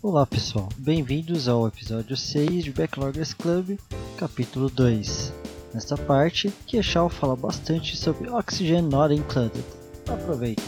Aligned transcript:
Olá 0.00 0.24
pessoal, 0.24 0.68
bem-vindos 0.78 1.48
ao 1.48 1.66
episódio 1.66 2.16
6 2.16 2.62
de 2.62 2.72
Backloggers 2.72 3.34
Club, 3.34 3.76
capítulo 4.16 4.70
2. 4.70 5.32
Nesta 5.74 5.96
parte, 5.96 6.52
Keshal 6.68 7.08
fala 7.08 7.34
bastante 7.34 7.96
sobre 7.96 8.30
Oxygen 8.30 8.82
Not 8.82 9.12
Included. 9.12 9.64
Aproveitem! 10.08 10.64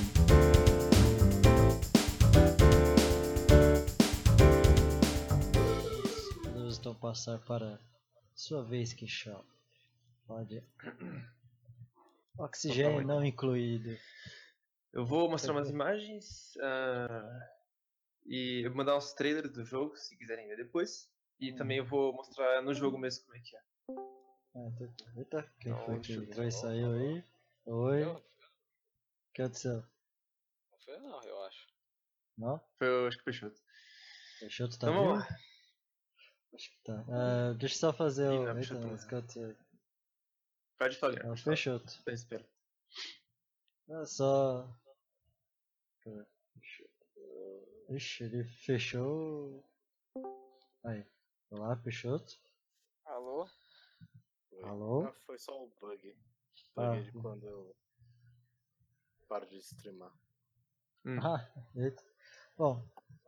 Vamos 6.53 6.79
então 6.79 6.95
passar 6.97 7.39
para 7.39 7.79
sua 8.35 8.65
vez, 8.65 8.93
Keshal. 8.93 9.45
Pode. 10.27 10.61
Oxigênio 12.37 13.07
não 13.07 13.25
incluído. 13.25 13.97
Eu 14.93 15.07
vou 15.07 15.31
mostrar 15.31 15.53
umas 15.53 15.71
imagens 15.71 16.57
uh, 16.57 17.60
e 18.31 18.65
eu 18.65 18.71
vou 18.71 18.79
mandar 18.79 18.97
uns 18.97 19.13
trailers 19.13 19.53
do 19.53 19.65
jogo, 19.65 19.97
se 19.97 20.17
quiserem 20.17 20.47
ver 20.47 20.57
depois. 20.57 21.11
E 21.41 21.53
hum. 21.53 21.57
também 21.57 21.79
eu 21.79 21.85
vou 21.85 22.13
mostrar 22.13 22.63
no 22.63 22.73
jogo 22.73 22.97
mesmo 22.97 23.25
como 23.25 23.37
é 23.37 23.41
que 23.41 23.57
é. 23.57 23.61
Ah, 24.55 24.71
tá. 24.79 25.13
Eita, 25.17 25.53
quem 25.61 25.73
então, 25.73 25.85
foi 25.85 26.01
que 26.01 26.13
entrou 26.13 26.51
saiu 26.51 26.93
aí? 26.93 27.25
Oi? 27.67 28.05
O 28.05 28.23
que 29.35 29.43
aconteceu? 29.43 29.83
Não 30.71 30.79
foi 30.85 30.99
não, 31.01 31.23
eu 31.25 31.43
acho. 31.43 31.69
Não? 32.39 32.61
Foi, 32.79 32.87
eu 32.87 33.09
acho 33.09 33.19
que 33.19 33.25
foi 33.25 33.33
Peixoto. 33.33 33.61
Peixoto 34.39 34.79
tá 34.79 34.91
então, 34.91 35.19
vivo? 35.19 35.29
Acho 36.55 36.71
que 36.71 36.81
tá. 36.85 37.03
Uh, 37.03 37.55
deixa 37.55 37.75
eu 37.75 37.79
só 37.79 37.93
fazer 37.93 38.29
o... 38.29 38.45
Não, 38.45 38.61
Eita, 38.61 38.75
mas 38.85 39.05
aconteceu? 39.07 39.57
Pode 40.79 40.97
falar. 40.97 41.25
Não, 41.25 41.35
Peixoto. 41.35 42.01
Espera. 42.07 42.49
É 43.89 44.05
só... 44.05 44.69
Ixi, 47.91 48.23
ele 48.23 48.45
fechou. 48.45 49.65
Aí. 50.85 51.05
Olá, 51.51 51.75
Peixoto. 51.75 52.39
Alô? 53.05 53.49
Alô? 54.63 55.09
Ah, 55.09 55.13
foi 55.27 55.37
só 55.41 55.65
um 55.65 55.69
bug. 55.81 56.17
Bug 56.77 56.99
ah. 56.99 57.01
de 57.01 57.11
quando 57.11 57.45
eu 57.49 57.75
paro 59.29 59.45
de 59.49 59.57
streamar. 59.59 60.13
Hum. 61.05 61.19
Ah, 61.21 61.51
eita. 61.75 62.01
Bom, 62.57 62.81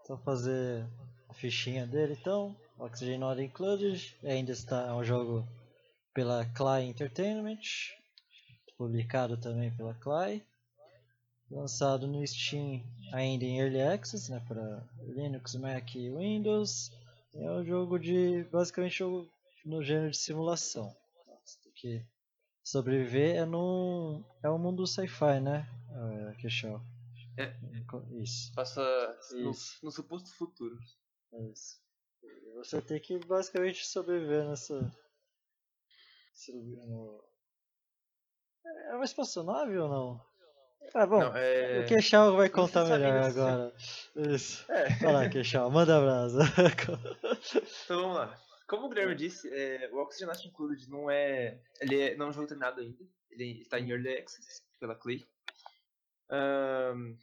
só 0.07 0.17
fazer 0.19 0.89
a 1.29 1.35
fichinha 1.35 1.85
dele 1.85 2.17
então. 2.21 2.57
Oxygen 2.79 3.19
Not 3.19 3.43
Included. 3.43 4.17
Ainda 4.23 4.53
está 4.53 4.87
é 4.87 4.93
um 4.93 5.03
jogo 5.03 5.45
pela 6.15 6.47
Clay 6.55 6.85
Entertainment. 6.85 7.97
Publicado 8.77 9.37
também 9.37 9.77
pela 9.77 9.95
Clay 9.95 10.47
lançado 11.53 12.07
no 12.07 12.27
Steam 12.27 12.83
ainda 13.13 13.45
em 13.45 13.61
Early 13.61 13.83
Access, 13.83 14.31
né, 14.31 14.43
para 14.49 14.83
Linux, 15.03 15.55
Mac 15.55 15.95
e 15.95 16.11
Windows. 16.11 16.91
É 17.35 17.51
um 17.51 17.65
jogo 17.65 17.99
de, 17.99 18.45
basicamente, 18.45 18.99
jogo 18.99 19.31
no 19.65 19.83
gênero 19.83 20.11
de 20.11 20.17
simulação. 20.17 20.95
Que 21.75 22.05
sobreviver 22.63 23.37
é 23.37 23.45
num, 23.45 24.25
é 24.43 24.49
um 24.49 24.59
mundo 24.59 24.87
sci-fi, 24.87 25.41
né, 25.41 25.69
uh, 25.91 26.37
Queixal? 26.39 26.81
É. 27.37 27.55
Isso. 28.13 28.53
Passa 28.55 28.83
Isso. 29.35 29.79
No, 29.83 29.87
no 29.87 29.91
suposto 29.91 30.33
futuro. 30.35 30.79
Isso. 31.51 31.81
Você 32.57 32.81
tem 32.81 33.01
que 33.01 33.19
basicamente 33.19 33.87
sobreviver 33.87 34.47
nessa. 34.47 34.81
No... 36.87 37.25
É 38.65 38.95
uma 38.95 39.05
espaçonave 39.05 39.77
ou 39.79 39.89
não? 39.89 40.32
Tá 40.93 41.07
bom. 41.07 41.21
Não, 41.21 41.37
é... 41.37 41.81
O 41.81 41.87
Queixal 41.87 42.37
vai 42.37 42.49
contar 42.49 42.85
melhor 42.85 43.23
agora. 43.23 43.73
Isso. 44.17 44.71
É. 44.71 44.89
Vai 44.97 45.13
lá, 45.13 45.29
Queixal, 45.29 45.71
manda 45.71 46.01
brasa. 46.01 46.41
então 47.85 48.03
vamos 48.03 48.17
lá. 48.17 48.39
Como 48.67 48.87
o 48.87 48.89
Guilherme 48.89 49.15
disse, 49.15 49.49
é, 49.53 49.91
o 49.93 49.99
Oxygen 49.99 50.29
Not 50.29 50.49
Included 50.49 50.89
não 50.89 51.11
é. 51.11 51.61
Ele 51.81 52.01
é, 52.01 52.17
não 52.17 52.27
é 52.27 52.29
um 52.31 52.33
jogo 52.33 52.47
treinado 52.47 52.81
ainda. 52.81 53.05
Ele 53.31 53.61
está 53.61 53.79
em 53.79 53.91
Early 53.91 54.19
Access 54.19 54.63
pela 54.81 54.95
Clay. 54.95 55.25
Um, 56.31 57.17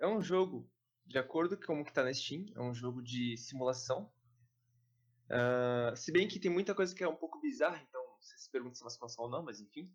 é 0.00 0.06
um 0.06 0.20
jogo, 0.20 0.68
de 1.06 1.18
acordo 1.18 1.56
com 1.56 1.66
como 1.66 1.84
que 1.84 1.90
está 1.90 2.02
na 2.02 2.12
Steam, 2.12 2.46
é 2.54 2.60
um 2.60 2.74
jogo 2.74 3.02
de 3.02 3.36
simulação. 3.36 4.10
Uh, 5.30 5.96
se 5.96 6.12
bem 6.12 6.26
que 6.26 6.38
tem 6.38 6.50
muita 6.50 6.74
coisa 6.74 6.94
que 6.94 7.02
é 7.02 7.08
um 7.08 7.16
pouco 7.16 7.40
bizarra, 7.40 7.80
então 7.88 8.02
você 8.20 8.36
se 8.36 8.50
pergunta 8.50 8.74
se 8.74 8.82
é 8.82 8.84
uma 8.84 8.90
simulação 8.90 9.24
ou 9.24 9.30
não, 9.30 9.42
mas 9.42 9.60
enfim. 9.60 9.88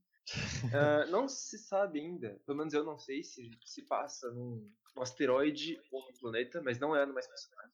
Uh, 0.66 1.10
não 1.10 1.28
se 1.28 1.58
sabe 1.58 2.00
ainda, 2.00 2.40
pelo 2.46 2.58
menos 2.58 2.74
eu 2.74 2.84
não 2.84 2.98
sei 2.98 3.24
se 3.24 3.50
se 3.66 3.82
passa 3.84 4.30
num, 4.32 4.72
num 4.96 5.02
asteroide 5.02 5.82
ou 5.92 6.06
num 6.06 6.14
planeta, 6.14 6.62
mas 6.62 6.80
não 6.80 6.96
é 6.96 7.06
numa 7.06 7.20
espaçonave. 7.20 7.72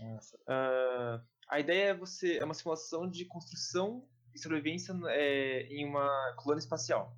Uh, 0.00 1.24
a 1.48 1.60
ideia 1.60 1.90
é 1.90 1.94
você 1.94 2.38
é 2.38 2.44
uma 2.44 2.54
simulação 2.54 3.08
de 3.08 3.24
construção 3.26 4.08
e 4.34 4.38
sobrevivência 4.38 4.92
é, 5.08 5.62
em 5.66 5.86
uma 5.86 6.34
colônia 6.36 6.60
espacial. 6.60 7.16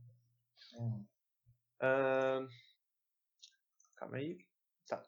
Uhum. 0.75 1.06
Uh, 1.81 2.49
calma 3.97 4.16
aí. 4.16 4.39
Tá. 4.87 5.03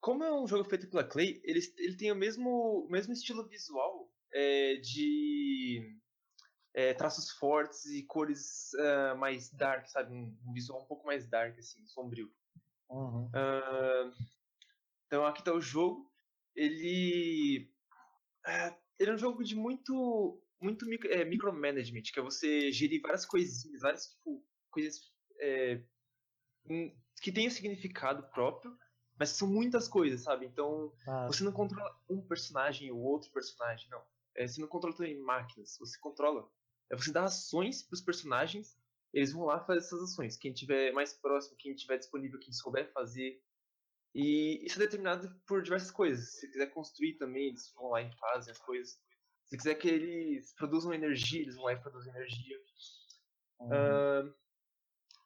como 0.00 0.24
é 0.24 0.32
um 0.32 0.46
jogo 0.46 0.64
feito 0.64 0.88
pela 0.88 1.04
Clay, 1.04 1.42
ele, 1.44 1.60
ele 1.76 1.96
tem 1.96 2.10
o 2.10 2.16
mesmo, 2.16 2.86
o 2.86 2.90
mesmo 2.90 3.12
estilo 3.12 3.46
visual 3.46 4.10
é, 4.32 4.76
de 4.76 6.00
é, 6.74 6.94
traços 6.94 7.30
fortes 7.30 7.84
e 7.86 8.02
cores 8.02 8.70
uh, 8.74 9.16
mais 9.16 9.50
dark, 9.50 9.86
sabe? 9.86 10.12
Um, 10.12 10.36
visual 10.52 10.82
um 10.82 10.86
pouco 10.86 11.06
mais 11.06 11.28
dark, 11.28 11.58
assim, 11.58 11.84
sombrio. 11.86 12.32
Uhum. 12.88 13.26
Uh, 13.26 14.12
então 15.06 15.26
aqui 15.26 15.40
está 15.40 15.52
o 15.52 15.60
jogo. 15.60 16.10
Ele. 16.54 17.70
Uh, 18.46 18.76
ele 18.98 19.10
é 19.10 19.14
um 19.14 19.18
jogo 19.18 19.42
de 19.44 19.54
muito. 19.54 20.38
Muito 20.60 20.86
micro, 20.86 21.10
é, 21.10 21.24
micromanagement, 21.24 22.02
que 22.02 22.20
é 22.20 22.22
você 22.22 22.70
gerir 22.70 23.00
várias 23.02 23.26
coisinhas, 23.26 23.80
várias 23.80 24.06
tipo, 24.06 24.46
coisas 24.70 25.12
é, 25.40 25.82
que 27.20 27.32
têm 27.32 27.48
um 27.48 27.50
significado 27.50 28.22
próprio, 28.28 28.72
mas 29.18 29.30
são 29.30 29.48
muitas 29.48 29.88
coisas, 29.88 30.22
sabe? 30.22 30.46
Então, 30.46 30.92
ah. 31.08 31.26
você 31.26 31.42
não 31.42 31.50
controla 31.50 31.92
um 32.08 32.24
personagem 32.24 32.92
ou 32.92 33.00
outro 33.00 33.28
personagem, 33.32 33.90
não. 33.90 34.04
É, 34.36 34.46
você 34.46 34.60
não 34.60 34.68
controla 34.68 34.96
também 34.96 35.18
máquinas, 35.18 35.76
você 35.80 35.98
controla 35.98 36.48
é 36.92 36.96
você 36.96 37.10
dar 37.10 37.24
ações 37.24 37.82
para 37.82 37.94
os 37.94 38.02
personagens, 38.02 38.76
eles 39.14 39.32
vão 39.32 39.44
lá 39.44 39.58
fazer 39.64 39.78
essas 39.78 40.02
ações. 40.02 40.36
Quem 40.36 40.52
tiver 40.52 40.92
mais 40.92 41.14
próximo, 41.14 41.56
quem 41.56 41.74
tiver 41.74 41.96
disponível, 41.96 42.38
quem 42.38 42.52
souber 42.52 42.92
fazer. 42.92 43.42
E 44.14 44.64
isso 44.64 44.76
é 44.76 44.84
determinado 44.84 45.34
por 45.46 45.62
diversas 45.62 45.90
coisas. 45.90 46.38
Se 46.38 46.50
quiser 46.50 46.66
construir 46.66 47.14
também, 47.14 47.48
eles 47.48 47.72
vão 47.74 47.88
lá 47.88 48.02
e 48.02 48.12
fazem 48.18 48.52
as 48.52 48.58
coisas. 48.58 49.00
Se 49.46 49.56
quiser 49.56 49.74
que 49.74 49.88
eles 49.88 50.54
produzam 50.54 50.92
energia, 50.92 51.40
eles 51.40 51.56
vão 51.56 51.64
lá 51.64 51.72
e 51.72 51.80
produzem 51.80 52.14
energia. 52.14 52.58
Uhum. 53.60 53.68
Uh, 53.68 54.34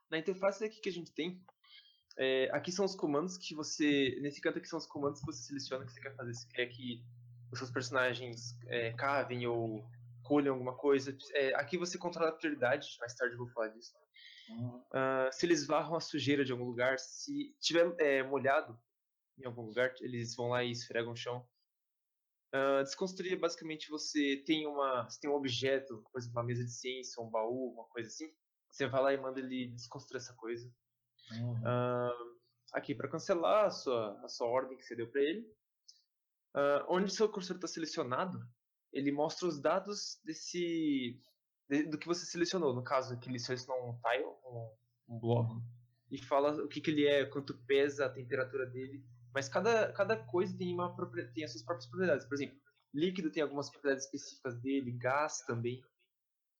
na 0.09 0.19
interface 0.19 0.65
aqui 0.65 0.81
que 0.81 0.88
a 0.88 0.93
gente 0.93 1.12
tem, 1.12 1.44
é, 2.16 2.48
aqui 2.53 2.71
são 2.71 2.84
os 2.84 2.94
comandos 2.94 3.37
que 3.37 3.54
você. 3.54 4.16
Nesse 4.21 4.41
canto 4.41 4.59
aqui 4.59 4.69
são 4.69 4.78
os 4.78 4.87
comandos 4.87 5.21
que 5.21 5.27
você 5.27 5.43
seleciona 5.43 5.84
que 5.84 5.93
você 5.93 6.00
quer 6.00 6.15
fazer. 6.15 6.33
Se 6.33 6.48
quer 6.48 6.66
que 6.66 7.04
os 7.53 7.59
seus 7.59 7.71
personagens 7.71 8.56
é, 8.69 8.93
cavem 8.93 9.47
ou 9.47 9.84
colhem 10.27 10.51
alguma 10.51 10.77
coisa. 10.77 11.17
É, 11.35 11.55
aqui 11.55 11.79
você 11.79 11.97
controla 11.97 12.31
a 12.31 12.33
prioridade, 12.33 12.97
mais 12.99 13.15
tarde 13.15 13.35
eu 13.35 13.39
vou 13.39 13.49
falar 13.49 13.69
disso. 13.69 13.95
Uhum. 14.49 14.79
Uh, 14.79 15.33
se 15.33 15.47
eles 15.47 15.67
varram 15.67 15.97
a 15.97 16.01
sujeira 16.01 16.45
de 16.45 16.53
algum 16.53 16.65
lugar, 16.65 16.99
se 16.99 17.55
tiver 17.61 17.95
é, 17.99 18.23
molhado 18.23 18.79
em 19.39 19.45
algum 19.45 19.63
lugar, 19.63 19.93
eles 20.01 20.35
vão 20.35 20.49
lá 20.49 20.63
e 20.63 20.71
esfregam 20.71 21.13
o 21.13 21.17
chão. 21.17 21.47
Uh, 22.55 22.83
desconstruir 22.85 23.39
basicamente 23.39 23.91
você 23.91 24.43
tem 24.47 24.67
uma 24.67 25.05
você 25.05 25.21
tem 25.21 25.29
um 25.29 25.35
objeto, 25.35 26.03
por 26.13 26.19
exemplo, 26.19 26.39
uma 26.39 26.47
mesa 26.47 26.65
de 26.65 26.73
ciência, 26.73 27.23
um 27.23 27.31
baú, 27.31 27.73
uma 27.73 27.85
coisa 27.85 28.09
assim. 28.09 28.33
Você 28.71 28.87
vai 28.87 29.03
lá 29.03 29.13
e 29.13 29.21
manda 29.21 29.41
ele 29.41 29.69
desconstruir 29.69 30.19
essa 30.19 30.35
coisa. 30.35 30.71
Uhum. 31.33 31.61
Uh, 31.61 32.37
aqui 32.73 32.95
para 32.95 33.11
cancelar 33.11 33.67
a 33.67 33.71
sua 33.71 34.21
a 34.25 34.29
sua 34.29 34.47
ordem 34.47 34.77
que 34.77 34.85
você 34.85 34.95
deu 34.95 35.11
para 35.11 35.21
ele. 35.21 35.47
onde 36.89 37.13
seu 37.13 37.29
cursor 37.29 37.57
está 37.57 37.69
selecionado, 37.69 38.39
ele 38.92 39.12
mostra 39.12 39.48
os 39.48 39.60
dados 39.60 40.21
desse 40.24 41.21
de, 41.68 41.84
do 41.84 41.98
que 41.98 42.06
você 42.06 42.24
selecionou. 42.24 42.74
No 42.74 42.83
caso, 42.83 43.18
que 43.18 43.28
ele 43.28 43.38
selecionou 43.38 43.91
um 43.91 44.00
tile, 44.00 44.24
um, 44.24 44.71
um 45.09 45.18
bloco, 45.18 45.54
uhum. 45.54 45.62
e 46.10 46.22
fala 46.22 46.62
o 46.65 46.68
que, 46.68 46.80
que 46.80 46.91
ele 46.91 47.06
é, 47.06 47.27
quanto 47.27 47.56
pesa, 47.66 48.06
a 48.06 48.10
temperatura 48.10 48.66
dele. 48.66 49.04
Mas 49.34 49.48
cada, 49.48 49.92
cada 49.92 50.16
coisa 50.16 50.56
tem, 50.56 50.72
uma, 50.72 50.94
tem 51.34 51.44
as 51.44 51.53
suas 51.53 51.65
próprias 51.65 51.88
propriedades. 51.88 52.27
Por 52.27 52.34
exemplo, 52.34 52.59
líquido 52.94 53.30
tem 53.30 53.42
algumas 53.42 53.71
propriedades 53.71 54.06
específicas 54.06 54.59
dele, 54.60 54.92
gás 54.92 55.41
também. 55.47 55.83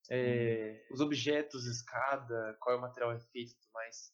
É, 0.09 0.85
uhum. 0.89 0.95
Os 0.95 1.01
objetos, 1.01 1.65
escada, 1.65 2.55
qual 2.59 2.75
é 2.75 2.79
o 2.79 2.81
material 2.81 3.11
é 3.13 3.19
feito 3.19 3.51
e 3.51 3.55
tudo 3.55 3.71
mais. 3.73 4.13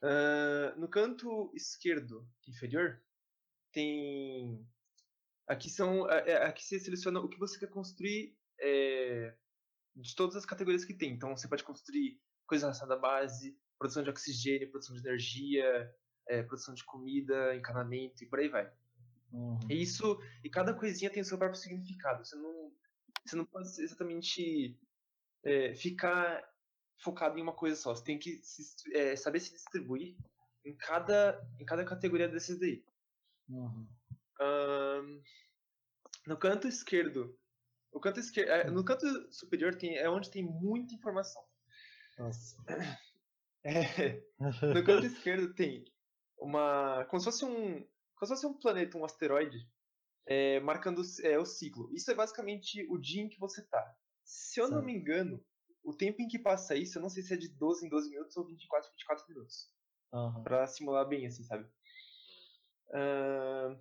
Uh, 0.00 0.78
no 0.78 0.88
canto 0.88 1.50
esquerdo 1.56 2.24
inferior 2.46 3.02
tem 3.72 4.64
Aqui 5.48 5.70
são. 5.70 6.08
É, 6.10 6.30
é, 6.30 6.36
aqui 6.44 6.62
você 6.62 6.78
seleciona 6.78 7.20
o 7.20 7.28
que 7.28 7.38
você 7.38 7.58
quer 7.58 7.70
construir 7.70 8.36
é, 8.60 9.34
de 9.96 10.14
todas 10.14 10.36
as 10.36 10.44
categorias 10.44 10.84
que 10.84 10.94
tem. 10.94 11.12
Então 11.12 11.34
você 11.36 11.48
pode 11.48 11.64
construir 11.64 12.20
coisas 12.46 12.64
relacionadas 12.64 12.98
à 12.98 13.00
base, 13.00 13.58
produção 13.78 14.02
de 14.02 14.10
oxigênio, 14.10 14.70
produção 14.70 14.94
de 14.94 15.06
energia, 15.06 15.90
é, 16.28 16.42
produção 16.42 16.74
de 16.74 16.84
comida, 16.84 17.56
encanamento 17.56 18.22
e 18.22 18.26
por 18.26 18.38
aí 18.38 18.48
vai. 18.48 18.70
Uhum. 19.32 19.58
E 19.70 19.82
isso, 19.82 20.20
e 20.44 20.50
cada 20.50 20.74
coisinha 20.74 21.10
tem 21.10 21.22
o 21.22 21.24
seu 21.24 21.38
próprio 21.38 21.60
significado. 21.60 22.24
Você 22.24 22.36
não, 22.36 22.72
você 23.24 23.36
não 23.36 23.44
pode 23.44 23.68
exatamente 23.80 24.78
é, 25.44 25.74
ficar 25.74 26.46
focado 26.98 27.38
em 27.38 27.42
uma 27.42 27.54
coisa 27.54 27.76
só. 27.76 27.94
Você 27.94 28.04
tem 28.04 28.18
que 28.18 28.38
se, 28.42 28.74
é, 28.94 29.16
saber 29.16 29.40
se 29.40 29.52
distribuir 29.52 30.16
em 30.64 30.74
cada, 30.76 31.40
em 31.58 31.64
cada 31.64 31.84
categoria 31.84 32.28
desses 32.28 32.58
daí. 32.58 32.84
Uhum. 33.48 33.86
No 36.26 36.36
canto 36.36 36.68
esquerdo, 36.68 37.38
o 37.90 38.00
canto 38.00 38.20
esquerdo, 38.20 38.50
é, 38.50 38.70
no 38.70 38.84
canto 38.84 39.06
superior 39.32 39.74
tem, 39.74 39.96
é 39.96 40.08
onde 40.08 40.30
tem 40.30 40.42
muita 40.42 40.94
informação. 40.94 41.42
Nossa. 42.18 42.56
É, 43.64 44.22
no 44.38 44.84
canto 44.84 45.06
esquerdo 45.06 45.52
tem 45.54 45.84
uma, 46.38 47.04
como 47.06 47.18
se 47.20 47.24
fosse 47.24 47.44
um, 47.44 47.80
como 48.14 48.26
se 48.26 48.28
fosse 48.28 48.46
um 48.46 48.54
planeta, 48.54 48.96
um 48.96 49.04
asteroide, 49.04 49.68
é, 50.26 50.60
marcando 50.60 51.02
é, 51.22 51.38
o 51.38 51.44
ciclo. 51.44 51.92
Isso 51.92 52.10
é 52.10 52.14
basicamente 52.14 52.86
o 52.88 52.98
dia 52.98 53.22
em 53.22 53.28
que 53.28 53.38
você 53.38 53.66
tá. 53.66 53.96
Se 54.22 54.60
eu 54.60 54.68
não 54.68 54.78
Certo. 54.78 54.86
me 54.86 54.94
engano, 54.94 55.44
o 55.82 55.94
tempo 55.94 56.20
em 56.20 56.28
que 56.28 56.38
passa 56.38 56.76
isso, 56.76 56.98
eu 56.98 57.02
não 57.02 57.08
sei 57.08 57.22
se 57.22 57.34
é 57.34 57.36
de 57.36 57.48
12 57.48 57.86
em 57.86 57.88
12 57.88 58.10
minutos 58.10 58.36
ou 58.36 58.44
24 58.44 58.88
em 58.88 58.92
24 58.92 59.28
minutos. 59.28 59.72
Aham. 60.12 60.42
Pra 60.42 60.66
simular 60.66 61.08
bem, 61.08 61.26
assim, 61.26 61.44
sabe? 61.44 61.68
Ahn, 62.92 63.78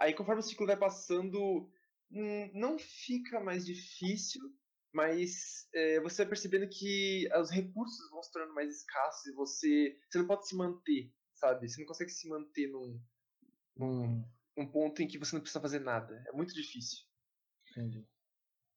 aí, 0.00 0.14
conforme 0.14 0.40
o 0.40 0.42
ciclo 0.42 0.66
vai 0.66 0.76
passando, 0.76 1.70
hum, 2.10 2.50
não 2.54 2.78
fica 2.78 3.38
mais 3.38 3.64
difícil, 3.66 4.40
mas 4.92 5.68
é, 5.74 6.00
você 6.00 6.22
vai 6.22 6.30
percebendo 6.30 6.68
que 6.68 7.28
os 7.38 7.50
recursos 7.50 8.10
vão 8.10 8.22
se 8.22 8.32
tornando 8.32 8.54
mais 8.54 8.74
escassos 8.78 9.26
e 9.26 9.34
você, 9.34 9.98
você 10.10 10.18
não 10.18 10.26
pode 10.26 10.48
se 10.48 10.56
manter, 10.56 11.12
sabe? 11.34 11.68
Você 11.68 11.80
não 11.80 11.86
consegue 11.86 12.10
se 12.10 12.28
manter 12.28 12.66
num, 12.68 13.00
num, 13.76 14.66
ponto 14.72 15.00
em 15.02 15.06
que 15.06 15.18
você 15.18 15.36
não 15.36 15.42
precisa 15.42 15.60
fazer 15.60 15.80
nada. 15.80 16.24
É 16.26 16.32
muito 16.32 16.54
difícil. 16.54 17.04
Entendi. 17.70 18.04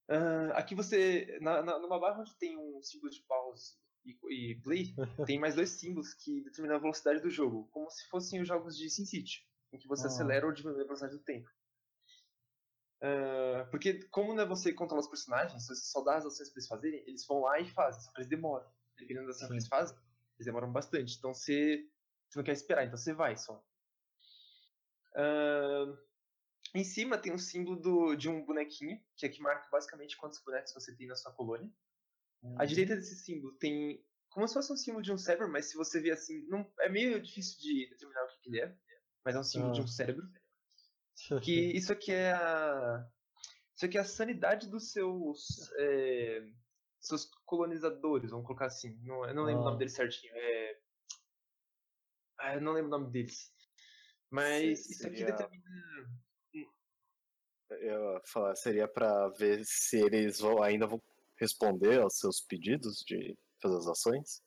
Ah, 0.10 0.52
aqui 0.56 0.76
você, 0.76 1.40
na, 1.42 1.64
na, 1.64 1.80
numa 1.80 2.00
barra 2.00 2.20
onde 2.20 2.38
tem 2.38 2.58
um 2.58 2.82
símbolo 2.84 3.10
de 3.10 3.24
pause 3.24 3.78
e, 4.06 4.52
e 4.52 4.62
play, 4.62 4.94
tem 5.26 5.40
mais 5.40 5.56
dois 5.56 5.70
símbolos 5.70 6.14
que 6.14 6.44
determinam 6.44 6.76
a 6.76 6.80
velocidade 6.80 7.22
do 7.22 7.30
jogo, 7.30 7.70
como 7.72 7.90
se 7.90 8.08
fossem 8.10 8.42
os 8.42 8.48
jogos 8.48 8.78
de 8.78 8.90
SimCity, 8.90 9.48
em 9.74 9.78
que 9.78 9.88
você 9.88 10.04
Ah. 10.04 10.08
acelera 10.08 10.46
ou 10.46 10.54
diminui 10.54 10.82
a 10.82 10.86
velocidade 10.86 11.18
do 11.18 11.24
tempo. 11.24 11.50
Ah, 13.02 13.68
porque 13.70 14.04
como 14.10 14.34
não 14.34 14.44
é 14.44 14.46
você 14.48 14.72
que 14.72 14.78
controla 14.78 15.02
os 15.02 15.10
personagens, 15.10 15.66
você 15.66 15.76
só 15.76 16.02
dá 16.04 16.16
as 16.18 16.26
ações 16.26 16.50
pra 16.50 16.60
eles 16.60 16.68
fazerem, 16.68 17.04
eles 17.08 17.26
vão 17.28 17.42
lá 17.42 17.60
e 17.60 17.70
fazem, 17.70 18.02
só 18.02 18.12
que 18.12 18.20
eles 18.22 18.30
demoram. 18.30 18.72
Dependendo 18.98 19.26
da 19.26 19.32
ação 19.32 19.48
que 19.48 19.56
eles 19.56 19.68
fazem, 19.68 19.98
eles 20.36 20.46
demoram 20.46 20.72
bastante. 20.72 21.18
Então 21.18 21.34
você, 21.34 21.90
você 22.30 22.40
não 22.40 22.44
quer 22.46 22.54
esperar, 22.54 22.86
então 22.86 22.98
você 22.98 23.14
vai 23.14 23.36
só. 23.36 23.62
Ah, 25.16 25.86
em 26.76 26.84
cima 26.84 27.18
tem 27.18 27.34
um 27.34 27.38
símbolo 27.38 27.80
do- 27.80 28.16
de 28.16 28.30
um 28.30 28.46
bonequinho, 28.46 29.00
que 29.16 29.26
é 29.26 29.30
que 29.30 29.42
marca 29.42 29.70
basicamente 29.72 30.18
quantos 30.18 30.40
bonecos 30.44 30.74
você 30.74 30.96
tem 30.96 31.08
na 31.08 31.16
sua 31.16 31.32
colônia. 31.34 31.70
À 32.42 32.48
Uhum. 32.62 32.66
direita 32.66 32.96
desse 32.96 33.16
símbolo 33.16 33.54
tem 33.58 34.06
como 34.30 34.48
se 34.48 34.54
fosse 34.56 34.74
um 34.74 34.78
símbolo 34.78 35.04
de 35.04 35.12
um 35.12 35.18
cérebro, 35.18 35.48
mas 35.52 35.66
se 35.68 35.78
você 35.78 36.00
ver 36.02 36.12
assim, 36.12 36.44
não, 36.48 36.72
é 36.80 36.90
meio 36.90 37.22
difícil 37.22 37.60
de 37.60 37.88
determinar 37.90 38.24
o 38.24 38.28
que, 38.30 38.40
que 38.42 38.50
ele 38.50 38.62
é, 38.62 38.76
mas 39.24 39.36
é 39.36 39.40
um 39.40 39.44
símbolo 39.44 39.74
de 39.74 39.82
Ah. 39.82 39.84
um 39.84 39.88
cérebro. 39.88 40.28
Que 41.48 41.72
isso 41.78 41.94
aqui 41.94 42.12
é 42.12 42.34
a 42.34 43.08
isso 43.76 43.86
aqui 43.86 43.98
é 43.98 44.02
a 44.02 44.06
sanidade 44.06 44.68
dos 44.70 44.92
seus 44.92 45.72
é, 45.78 46.42
seus 47.00 47.26
colonizadores, 47.46 48.32
vamos 48.32 48.46
colocar 48.46 48.66
assim. 48.66 48.98
Não, 49.04 49.26
eu 49.28 49.34
não 49.34 49.44
lembro 49.44 49.62
o 49.62 49.64
Ah. 49.64 49.70
nome 49.70 49.78
deles 49.80 49.94
certinho. 49.94 50.32
É, 50.36 50.80
ah, 52.40 52.56
eu 52.56 52.62
não 52.62 52.74
lembro 52.74 52.88
o 52.88 53.00
nome 53.00 53.12
deles. 53.12 53.54
Mas 54.30 54.86
Se- 54.86 54.94
isso 54.94 55.08
aqui 55.08 55.18
seria- 55.18 55.32
determina 55.36 56.24
Eu 57.70 58.14
ia 58.16 58.22
falar, 58.26 58.56
seria 58.56 58.88
pra 58.88 59.30
ver 59.30 59.64
se 59.66 59.98
eles 59.98 60.40
vão, 60.40 60.62
ainda 60.62 60.86
vão 60.86 61.02
responder 61.40 62.00
aos 62.02 62.18
seus 62.20 62.42
pedidos 62.42 63.04
de 63.06 63.36
fazer 63.62 63.78
as 63.78 63.88
ações? 63.88 64.44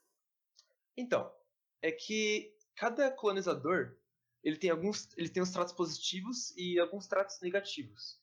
Então, 0.96 1.34
é 1.82 1.90
que 1.90 2.54
cada 2.76 3.10
colonizador 3.10 3.96
ele 4.46 4.56
tem 4.56 4.70
alguns, 4.70 5.08
ele 5.16 5.28
tem 5.28 5.42
os 5.42 5.50
tratos 5.50 5.72
positivos 5.72 6.56
e 6.56 6.78
alguns 6.78 7.08
tratos 7.08 7.40
negativos. 7.42 8.16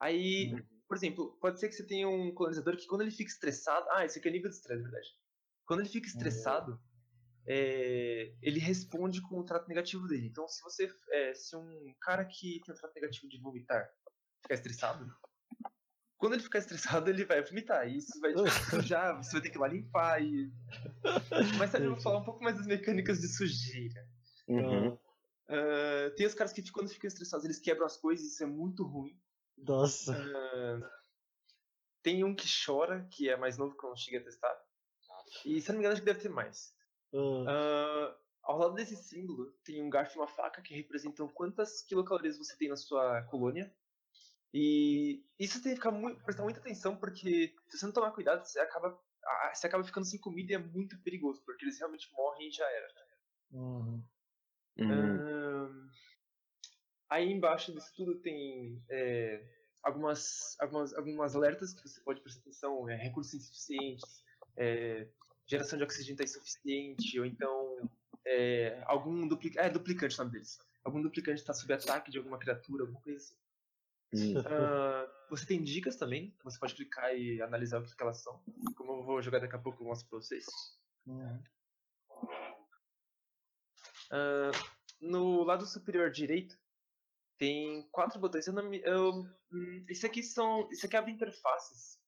Aí, 0.00 0.50
por 0.88 0.96
exemplo, 0.96 1.36
pode 1.42 1.60
ser 1.60 1.68
que 1.68 1.74
você 1.74 1.86
tenha 1.86 2.08
um 2.08 2.32
colonizador 2.32 2.74
que 2.74 2.86
quando 2.86 3.02
ele 3.02 3.10
fica 3.10 3.30
estressado, 3.30 3.86
ah, 3.90 4.02
esse 4.02 4.18
aqui 4.18 4.28
é 4.30 4.32
nível 4.32 4.48
de 4.48 4.56
estresse, 4.56 4.82
na 4.82 4.88
verdade. 4.88 5.08
Quando 5.66 5.80
ele 5.80 5.90
fica 5.90 6.06
estressado, 6.06 6.80
é, 7.46 8.34
ele 8.40 8.60
responde 8.60 9.20
com 9.20 9.40
o 9.40 9.44
trato 9.44 9.68
negativo 9.68 10.08
dele. 10.08 10.26
Então, 10.26 10.48
se 10.48 10.62
você, 10.62 10.90
é, 11.10 11.34
se 11.34 11.54
um 11.54 11.94
cara 12.00 12.24
que 12.24 12.58
tem 12.64 12.74
o 12.74 12.78
trato 12.78 12.94
negativo 12.94 13.28
de 13.28 13.38
vomitar 13.38 13.86
ficar 14.40 14.54
estressado, 14.54 15.14
quando 16.16 16.32
ele 16.32 16.42
ficar 16.42 16.60
estressado, 16.60 17.10
ele 17.10 17.26
vai 17.26 17.44
vomitar. 17.44 17.86
E 17.86 17.98
isso 17.98 18.18
vai 18.20 18.32
sujar, 18.70 19.22
você 19.22 19.32
vai 19.32 19.42
ter 19.42 19.50
que 19.50 19.58
ir 19.58 19.60
lá 19.60 19.68
limpar. 19.68 20.22
E... 20.22 20.50
Mas 21.58 21.70
sabe, 21.70 21.84
eu 21.84 21.92
vou 21.92 22.00
falar 22.00 22.20
um 22.20 22.24
pouco 22.24 22.42
mais 22.42 22.56
das 22.56 22.66
mecânicas 22.66 23.20
de 23.20 23.28
sujeira. 23.28 24.02
Uhum. 24.48 24.98
Ah, 25.52 26.10
tem 26.16 26.26
os 26.26 26.34
caras 26.34 26.52
que 26.52 26.70
quando 26.72 26.88
ficam 26.88 27.08
estressados, 27.08 27.44
eles 27.44 27.60
quebram 27.60 27.86
as 27.86 27.96
coisas, 27.96 28.26
isso 28.26 28.42
é 28.42 28.46
muito 28.46 28.84
ruim. 28.84 29.20
Nossa. 29.58 30.16
Tem 32.02 32.24
um 32.24 32.34
que 32.34 32.46
chora, 32.64 33.06
que 33.12 33.28
é 33.28 33.36
mais 33.36 33.56
novo 33.58 33.76
que 33.76 33.84
eu 33.84 33.90
não 33.90 33.96
cheguei 33.96 34.20
a 34.20 34.24
testar. 34.24 34.56
E 35.44 35.60
se 35.60 35.68
eu 35.68 35.74
não 35.74 35.78
me 35.78 35.84
engano, 35.84 35.92
acho 35.92 36.02
que 36.02 36.06
deve 36.06 36.20
ter 36.20 36.28
mais. 36.28 36.74
Ah, 37.46 38.16
ao 38.42 38.58
lado 38.58 38.74
desse 38.74 38.96
símbolo, 38.96 39.52
tem 39.64 39.82
um 39.82 39.90
garfo 39.90 40.16
e 40.16 40.20
uma 40.20 40.26
faca 40.26 40.62
que 40.62 40.74
representam 40.74 41.28
quantas 41.28 41.82
quilocalorias 41.82 42.38
você 42.38 42.56
tem 42.56 42.68
na 42.68 42.76
sua 42.76 43.22
colônia. 43.24 43.72
E 44.54 45.24
isso 45.38 45.62
tem 45.62 45.72
que 45.72 45.76
ficar 45.76 45.92
muito, 45.92 46.22
prestar 46.22 46.42
muita 46.42 46.60
atenção, 46.60 46.96
porque 46.96 47.54
se 47.68 47.78
você 47.78 47.86
não 47.86 47.92
tomar 47.92 48.10
cuidado, 48.10 48.44
você 48.44 48.58
acaba, 48.58 48.98
você 49.54 49.66
acaba 49.66 49.84
ficando 49.84 50.04
sem 50.04 50.20
comida 50.20 50.52
e 50.52 50.54
é 50.56 50.58
muito 50.58 51.00
perigoso, 51.02 51.42
porque 51.44 51.64
eles 51.64 51.78
realmente 51.78 52.12
morrem 52.12 52.48
e 52.48 52.52
já 52.52 52.68
era. 52.70 52.88
uhum. 53.52 54.02
Uhum. 54.78 54.90
Ahn, 54.90 55.41
aí 57.12 57.30
embaixo 57.30 57.72
disso 57.72 57.92
tudo 57.94 58.14
tem 58.16 58.82
é, 58.88 59.44
algumas, 59.82 60.56
algumas, 60.58 60.94
algumas 60.94 61.36
alertas 61.36 61.74
que 61.74 61.86
você 61.86 62.00
pode 62.00 62.20
prestar 62.20 62.40
atenção, 62.40 62.88
é, 62.88 62.96
recursos 62.96 63.34
insuficientes, 63.34 64.24
é, 64.56 65.06
geração 65.46 65.76
de 65.76 65.84
oxigênio 65.84 66.14
está 66.14 66.24
insuficiente, 66.24 67.20
ou 67.20 67.26
então 67.26 67.90
é, 68.24 68.82
algum 68.86 69.28
duplicante, 69.28 69.66
é 69.66 69.70
duplicante 69.70 70.14
o 70.14 70.18
nome 70.18 70.32
deles, 70.32 70.58
algum 70.82 71.02
duplicante 71.02 71.40
está 71.40 71.52
sob 71.52 71.72
ataque 71.74 72.10
de 72.10 72.18
alguma 72.18 72.38
criatura, 72.38 72.84
alguma 72.84 73.00
coisa 73.00 73.18
assim. 73.18 73.38
Ah, 74.46 75.10
você 75.30 75.46
tem 75.46 75.62
dicas 75.62 75.96
também, 75.96 76.34
você 76.42 76.58
pode 76.58 76.74
clicar 76.74 77.14
e 77.14 77.40
analisar 77.42 77.80
o 77.80 77.84
que, 77.84 77.94
que 77.94 78.02
elas 78.02 78.22
são. 78.22 78.42
Como 78.76 78.92
eu 78.92 79.04
vou 79.04 79.22
jogar 79.22 79.40
daqui 79.40 79.56
a 79.56 79.58
pouco, 79.58 79.82
eu 79.82 79.86
mostro 79.86 80.08
pra 80.08 80.18
vocês. 80.18 80.44
Ah, 84.10 84.50
no 85.00 85.42
lado 85.42 85.64
superior 85.66 86.10
direito 86.10 86.61
tem 87.42 87.82
quatro 87.90 88.20
botões. 88.20 88.46
Eu 88.46 88.52
não 88.52 88.70
me, 88.70 88.80
eu, 88.84 89.24
hum, 89.52 89.84
isso 89.90 90.06
aqui 90.06 90.22
são, 90.22 90.68
isso 90.70 90.86
aqui 90.86 90.96
abre 90.96 91.10
interfaces 91.10 91.98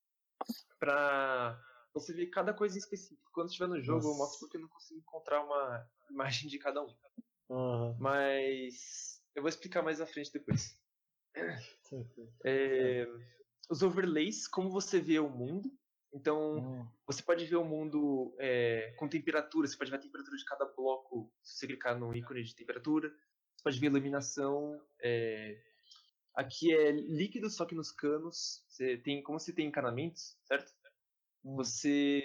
para 0.78 1.60
você 1.92 2.14
ver 2.14 2.28
cada 2.28 2.54
coisa 2.54 2.76
em 2.76 2.78
específico. 2.78 3.28
Quando 3.32 3.48
estiver 3.48 3.66
no 3.66 3.82
jogo, 3.82 4.04
eu 4.04 4.04
Nossa. 4.10 4.18
mostro 4.18 4.38
porque 4.38 4.56
eu 4.56 4.60
não 4.60 4.68
consigo 4.68 5.00
encontrar 5.00 5.44
uma 5.44 5.90
imagem 6.08 6.48
de 6.48 6.56
cada 6.56 6.80
um. 6.84 6.96
Aham. 7.50 7.96
Mas 7.98 9.20
eu 9.34 9.42
vou 9.42 9.48
explicar 9.48 9.82
mais 9.82 10.00
à 10.00 10.06
frente 10.06 10.32
depois. 10.32 10.78
É, 12.44 13.04
os 13.68 13.82
overlays, 13.82 14.46
como 14.46 14.70
você 14.70 15.00
vê 15.00 15.18
o 15.18 15.28
mundo. 15.28 15.68
Então, 16.12 16.62
Hum, 16.62 16.86
você 17.08 17.24
pode 17.24 17.44
ver 17.44 17.56
o 17.56 17.64
mundo 17.64 18.36
é, 18.38 18.94
com 18.96 19.08
temperatura, 19.08 19.66
você 19.66 19.76
pode 19.76 19.90
ver 19.90 19.96
a 19.96 20.00
temperatura 20.00 20.36
de 20.36 20.44
cada 20.44 20.64
bloco 20.64 21.28
se 21.42 21.58
você 21.58 21.66
clicar 21.66 21.98
no 21.98 22.14
ícone 22.14 22.44
de 22.44 22.54
temperatura. 22.54 23.12
Você 23.64 23.71
pode 23.71 23.80
ver 23.80 23.87
iluminação. 23.87 24.80
é, 25.02 25.62
Aqui 26.35 26.75
é 26.75 26.90
líquido, 26.92 27.49
só 27.49 27.64
que 27.64 27.75
nos 27.75 27.90
canos. 27.92 28.64
Você 28.68 28.99
tem, 28.99 29.23
como 29.23 29.38
você 29.40 29.52
tem 29.54 29.68
encanamentos, 29.68 30.38
certo? 30.44 30.73
hum. 31.44 31.56
Você 31.56 32.23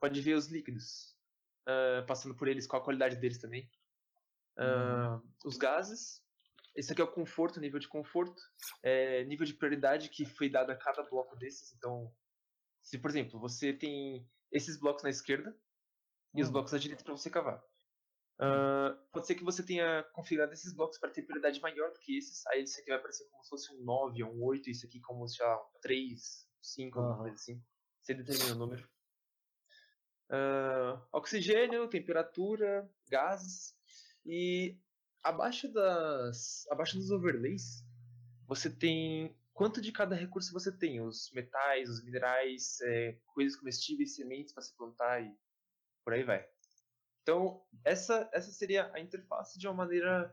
pode 0.00 0.20
ver 0.20 0.34
os 0.34 0.46
líquidos, 0.48 1.16
ah, 1.66 2.04
passando 2.06 2.36
por 2.36 2.48
eles, 2.48 2.66
qual 2.66 2.82
a 2.82 2.84
qualidade 2.84 3.16
deles 3.16 3.38
também. 3.40 3.70
Ah, 4.58 5.20
Os 5.44 5.56
gases. 5.56 6.22
Esse 6.76 6.92
aqui 6.92 7.00
é 7.00 7.04
o 7.04 7.12
conforto, 7.12 7.60
nível 7.60 7.80
de 7.80 7.88
conforto. 7.88 8.40
É, 8.82 9.24
nível 9.24 9.46
de 9.46 9.54
prioridade 9.54 10.08
que 10.10 10.26
foi 10.26 10.48
dado 10.50 10.70
a 10.70 10.76
cada 10.76 11.02
bloco 11.04 11.36
desses. 11.36 11.72
Então, 11.72 12.14
se 12.82 12.98
por 12.98 13.10
exemplo, 13.10 13.40
você 13.40 13.72
tem 13.72 14.28
esses 14.52 14.78
blocos 14.78 15.02
na 15.02 15.10
esquerda 15.10 15.58
e 16.34 16.42
os 16.42 16.50
Hum. 16.50 16.52
blocos 16.52 16.74
à 16.74 16.78
direita 16.78 17.04
para 17.04 17.16
você 17.16 17.30
cavar. 17.30 17.64
Ah, 18.38 18.98
pode 19.12 19.26
ser 19.26 19.34
que 19.34 19.44
você 19.44 19.62
tenha 19.62 20.02
configurado 20.12 20.52
esses 20.52 20.72
blocos 20.72 20.98
para 20.98 21.10
ter 21.10 21.22
prioridade 21.22 21.60
maior 21.60 21.92
do 21.92 22.00
que 22.00 22.16
esses. 22.16 22.46
Aí 22.48 22.62
esse 22.62 22.80
aqui 22.80 22.90
vai 22.90 22.98
aparecer 22.98 23.28
como 23.30 23.42
se 23.42 23.50
fosse 23.50 23.72
um 23.74 23.84
9 23.84 24.22
ou 24.24 24.34
um 24.34 24.42
8, 24.44 24.70
isso 24.70 24.86
aqui 24.86 25.00
como 25.00 25.26
se 25.28 25.38
fosse 25.38 25.50
um 25.50 25.80
3, 25.80 26.48
5, 26.60 26.98
alguma 26.98 27.14
Aham. 27.14 27.22
coisa 27.22 27.36
assim. 27.36 27.62
Você 28.02 28.14
determina 28.14 28.54
o 28.54 28.58
número. 28.58 28.88
Ah, 30.30 31.06
oxigênio, 31.12 31.88
temperatura, 31.88 32.90
gases. 33.08 33.74
E 34.26 34.78
abaixo 35.22 35.72
das. 35.72 36.66
abaixo 36.70 36.96
dos 36.96 37.10
overlays, 37.10 37.84
você 38.46 38.68
tem 38.68 39.36
quanto 39.52 39.80
de 39.80 39.92
cada 39.92 40.16
recurso 40.16 40.52
você 40.52 40.76
tem. 40.76 41.00
Os 41.00 41.30
metais, 41.32 41.88
os 41.88 42.02
minerais, 42.02 42.80
é, 42.82 43.16
coisas 43.26 43.56
comestíveis, 43.56 44.16
sementes 44.16 44.52
para 44.52 44.62
se 44.62 44.76
plantar 44.76 45.22
e 45.22 45.32
por 46.04 46.12
aí 46.12 46.24
vai. 46.24 46.53
Então, 47.24 47.62
essa, 47.82 48.28
essa 48.34 48.52
seria 48.52 48.90
a 48.92 49.00
interface 49.00 49.58
de 49.58 49.66
uma 49.66 49.72
maneira 49.72 50.32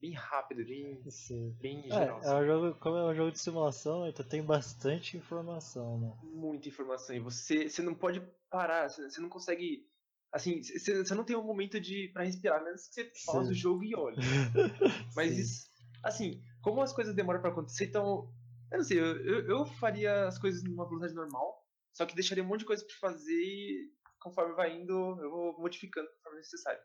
bem 0.00 0.12
rápida, 0.12 0.62
bem, 0.62 1.02
Sim. 1.10 1.50
bem 1.60 1.82
É, 1.86 1.88
geral. 1.90 2.22
é 2.22 2.34
um 2.36 2.46
jogo, 2.46 2.78
como 2.78 2.96
é 2.96 3.04
um 3.06 3.14
jogo 3.14 3.32
de 3.32 3.40
simulação, 3.40 4.06
então 4.06 4.24
tem 4.24 4.40
bastante 4.40 5.16
informação, 5.16 5.98
né? 5.98 6.16
muita 6.22 6.68
informação 6.68 7.16
e 7.16 7.18
você, 7.18 7.68
você 7.68 7.82
não 7.82 7.94
pode 7.94 8.20
parar, 8.48 8.88
você, 8.88 9.20
não 9.20 9.28
consegue. 9.28 9.84
Assim, 10.32 10.62
você, 10.62 11.04
você 11.04 11.14
não 11.14 11.24
tem 11.24 11.36
um 11.36 11.42
momento 11.42 11.80
de 11.80 12.08
para 12.12 12.22
respirar, 12.22 12.62
menos 12.62 12.86
que 12.86 12.94
você 12.94 13.12
pause 13.26 13.48
Sim. 13.48 13.52
o 13.52 13.54
jogo 13.54 13.82
e 13.84 13.96
olhe. 13.96 14.16
Mas 15.16 15.32
Sim. 15.32 15.40
isso, 15.40 15.66
assim, 16.04 16.42
como 16.62 16.82
as 16.82 16.92
coisas 16.92 17.14
demoram 17.14 17.40
pra 17.40 17.50
acontecer, 17.50 17.86
então. 17.86 18.32
Eu 18.70 18.78
não 18.78 18.84
sei, 18.84 19.00
eu, 19.00 19.16
eu, 19.24 19.48
eu 19.48 19.66
faria 19.66 20.26
as 20.28 20.38
coisas 20.38 20.62
numa 20.62 20.84
velocidade 20.84 21.14
normal, 21.14 21.66
só 21.94 22.04
que 22.04 22.14
deixaria 22.14 22.44
um 22.44 22.46
monte 22.46 22.60
de 22.60 22.66
coisa 22.66 22.84
pra 22.84 23.10
fazer 23.10 23.32
e 23.32 23.90
conforme 24.20 24.54
vai 24.54 24.76
indo, 24.78 24.92
eu 24.92 25.30
vou 25.30 25.58
modificando 25.58 26.06
necessário. 26.34 26.80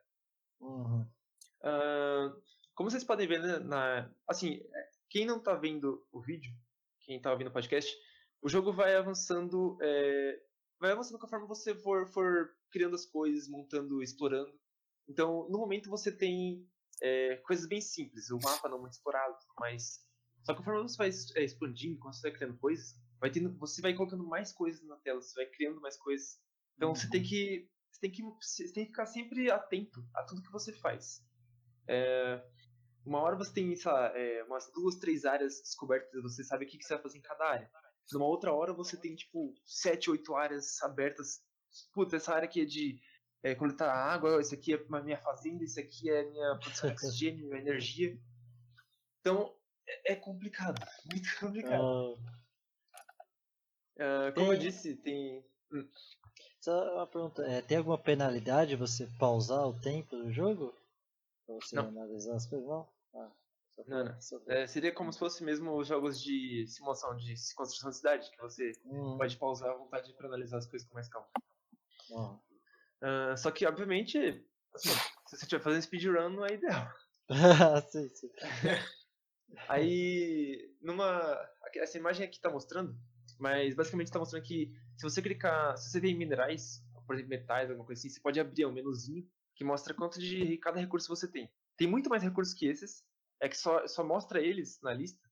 Uhum. 0.59 1.05
Ahn, 1.63 2.33
como 2.75 2.89
vocês 2.89 3.03
podem 3.03 3.27
ver, 3.27 3.41
né, 3.41 3.59
na, 3.59 4.11
assim, 4.27 4.55
é, 4.55 4.89
quem 5.09 5.25
não 5.25 5.41
tá 5.41 5.53
vendo 5.55 6.05
o 6.11 6.21
vídeo, 6.21 6.51
quem 7.01 7.21
tá 7.21 7.31
ouvindo 7.31 7.47
o 7.47 7.53
podcast, 7.53 7.95
o 8.41 8.49
jogo 8.49 8.73
vai 8.73 8.95
avançando, 8.95 9.77
é, 9.81 10.41
vai 10.79 10.91
avançando 10.91 11.19
conforme 11.19 11.47
você 11.47 11.75
for, 11.75 12.07
for 12.11 12.49
criando 12.71 12.95
as 12.95 13.05
coisas, 13.05 13.47
montando, 13.47 14.01
explorando. 14.01 14.53
Então, 15.07 15.47
no 15.49 15.59
momento 15.59 15.89
você 15.89 16.11
tem 16.11 16.67
é, 17.01 17.37
coisas 17.37 17.67
bem 17.67 17.81
simples, 17.81 18.29
o 18.29 18.39
mapa 18.39 18.69
não 18.69 18.79
muito 18.79 18.93
explorado, 18.93 19.37
mas 19.59 20.03
só 20.43 20.53
que 20.53 20.59
conforme 20.59 20.81
você 20.81 20.97
vai 20.97 21.09
é, 21.35 21.43
expandindo, 21.43 21.99
quando 21.99 22.15
você 22.15 22.29
vai 22.29 22.37
criando 22.37 22.57
coisas, 22.57 22.95
vai 23.19 23.31
tendo, 23.31 23.57
você 23.57 23.81
vai 23.81 23.93
colocando 23.93 24.25
mais 24.25 24.51
coisas 24.51 24.83
na 24.85 24.97
tela, 24.97 25.21
você 25.21 25.33
vai 25.35 25.45
criando 25.51 25.79
mais 25.79 25.97
coisas. 25.97 26.37
Então 26.75 26.93
você 26.93 27.09
tem 27.09 27.23
que 27.23 27.69
você 27.93 28.01
tem 28.01 28.11
que 28.11 28.23
você 28.23 28.73
tem 28.73 28.85
que 28.85 28.91
ficar 28.91 29.05
sempre 29.05 29.51
atento 29.51 30.03
a 30.15 30.23
tudo 30.23 30.41
que 30.41 30.51
você 30.51 30.73
faz. 30.73 31.23
É, 31.87 32.43
uma 33.05 33.19
hora 33.19 33.35
você 33.35 33.53
tem, 33.53 33.75
sei 33.75 33.91
lá, 33.91 34.07
é, 34.17 34.43
umas 34.43 34.71
duas, 34.73 34.95
três 34.95 35.25
áreas 35.25 35.61
descobertas, 35.61 36.21
você 36.23 36.43
sabe 36.43 36.65
o 36.65 36.67
que, 36.67 36.77
que 36.77 36.83
você 36.83 36.95
vai 36.95 37.03
fazer 37.03 37.17
em 37.19 37.21
cada 37.21 37.45
área. 37.45 37.69
Numa 38.11 38.25
outra 38.25 38.51
hora 38.51 38.73
você 38.73 38.97
tem, 38.97 39.15
tipo, 39.15 39.53
sete, 39.65 40.09
oito 40.09 40.35
áreas 40.35 40.81
abertas. 40.81 41.41
Puta, 41.93 42.15
essa 42.15 42.33
área 42.33 42.47
aqui 42.47 42.61
é 42.61 42.65
de 42.65 42.99
é, 43.43 43.55
coletar 43.55 43.91
água, 43.91 44.41
isso 44.41 44.53
aqui 44.55 44.73
é 44.73 44.77
a 44.77 45.01
minha 45.01 45.17
fazenda, 45.17 45.63
isso 45.63 45.79
aqui 45.79 46.09
é 46.09 46.21
a 46.21 46.29
minha 46.29 46.57
produção 46.59 46.89
de 46.89 46.95
oxigênio, 46.95 47.47
minha 47.47 47.61
energia. 47.61 48.17
Então, 49.19 49.55
é, 49.87 50.13
é 50.13 50.15
complicado, 50.15 50.79
muito 51.11 51.39
complicado. 51.39 52.17
Ah, 53.99 54.31
como 54.33 54.53
eu 54.53 54.57
tem- 54.59 54.67
disse, 54.67 54.95
tem... 54.95 55.45
só 56.63 56.95
uma 56.95 57.07
pergunta, 57.07 57.45
é, 57.45 57.61
tem 57.61 57.77
alguma 57.77 57.97
penalidade 57.97 58.75
você 58.77 59.05
pausar 59.19 59.67
o 59.67 59.77
tempo 59.79 60.15
do 60.15 60.31
jogo? 60.31 60.73
Pra 61.45 61.55
você 61.55 61.75
Não. 61.75 61.89
analisar 61.89 62.35
as 62.35 62.45
coisas? 62.45 62.65
Não? 62.67 62.87
Ah, 63.13 63.31
só 63.75 63.83
Não, 63.85 64.05
não. 64.05 64.21
só- 64.21 64.39
é, 64.47 64.65
seria 64.65 64.93
como 64.93 65.11
se 65.11 65.19
fosse 65.19 65.43
mesmo 65.43 65.75
os 65.75 65.87
jogos 65.87 66.21
de 66.21 66.65
simulação 66.67 67.15
de 67.17 67.35
construção 67.55 67.89
de 67.89 67.97
cidade, 67.97 68.31
que 68.31 68.41
você 68.41 68.71
Uhum. 68.85 69.17
pode 69.17 69.35
pausar 69.37 69.71
à 69.71 69.75
vontade 69.75 70.13
para 70.13 70.27
analisar 70.27 70.59
as 70.59 70.65
coisas 70.67 70.87
com 70.87 70.93
mais 70.93 71.09
calma. 71.09 71.27
Ah, 73.01 73.35
só 73.35 73.51
que, 73.51 73.65
obviamente, 73.65 74.17
assim, 74.73 74.89
se 74.89 75.35
você 75.37 75.43
estiver 75.43 75.61
fazendo 75.61 75.81
speedrun, 75.81 76.29
não 76.29 76.45
é 76.45 76.53
ideal. 76.53 76.87
sim, 77.91 78.07
sim. 78.07 78.29
Aí, 79.67 80.73
numa. 80.81 81.37
Essa 81.75 81.97
imagem 81.97 82.25
aqui 82.25 82.39
tá 82.39 82.49
mostrando, 82.49 82.95
mas 83.39 83.75
basicamente 83.75 84.11
tá 84.11 84.19
mostrando 84.19 84.43
que 84.43 84.71
se 84.97 85.03
você 85.03 85.21
clicar. 85.21 85.77
Se 85.77 85.91
você 85.91 86.01
tem 86.01 86.17
minerais, 86.17 86.83
por 87.05 87.15
exemplo, 87.15 87.29
metais, 87.29 87.69
alguma 87.69 87.85
coisa 87.85 87.99
assim, 87.99 88.09
você 88.09 88.19
pode 88.19 88.39
abrir 88.39 88.65
um 88.65 88.71
menuzinho 88.71 89.27
que 89.55 89.63
mostra 89.63 89.93
quanto 89.93 90.19
de 90.19 90.57
cada 90.57 90.79
recurso 90.79 91.07
você 91.07 91.27
tem. 91.27 91.51
Tem 91.77 91.87
muito 91.87 92.09
mais 92.09 92.23
recursos 92.23 92.53
que 92.53 92.65
esses, 92.65 93.03
é 93.39 93.49
que 93.49 93.57
só, 93.57 93.85
só 93.87 94.03
mostra 94.03 94.41
eles 94.41 94.79
na 94.81 94.93
lista 94.93 95.29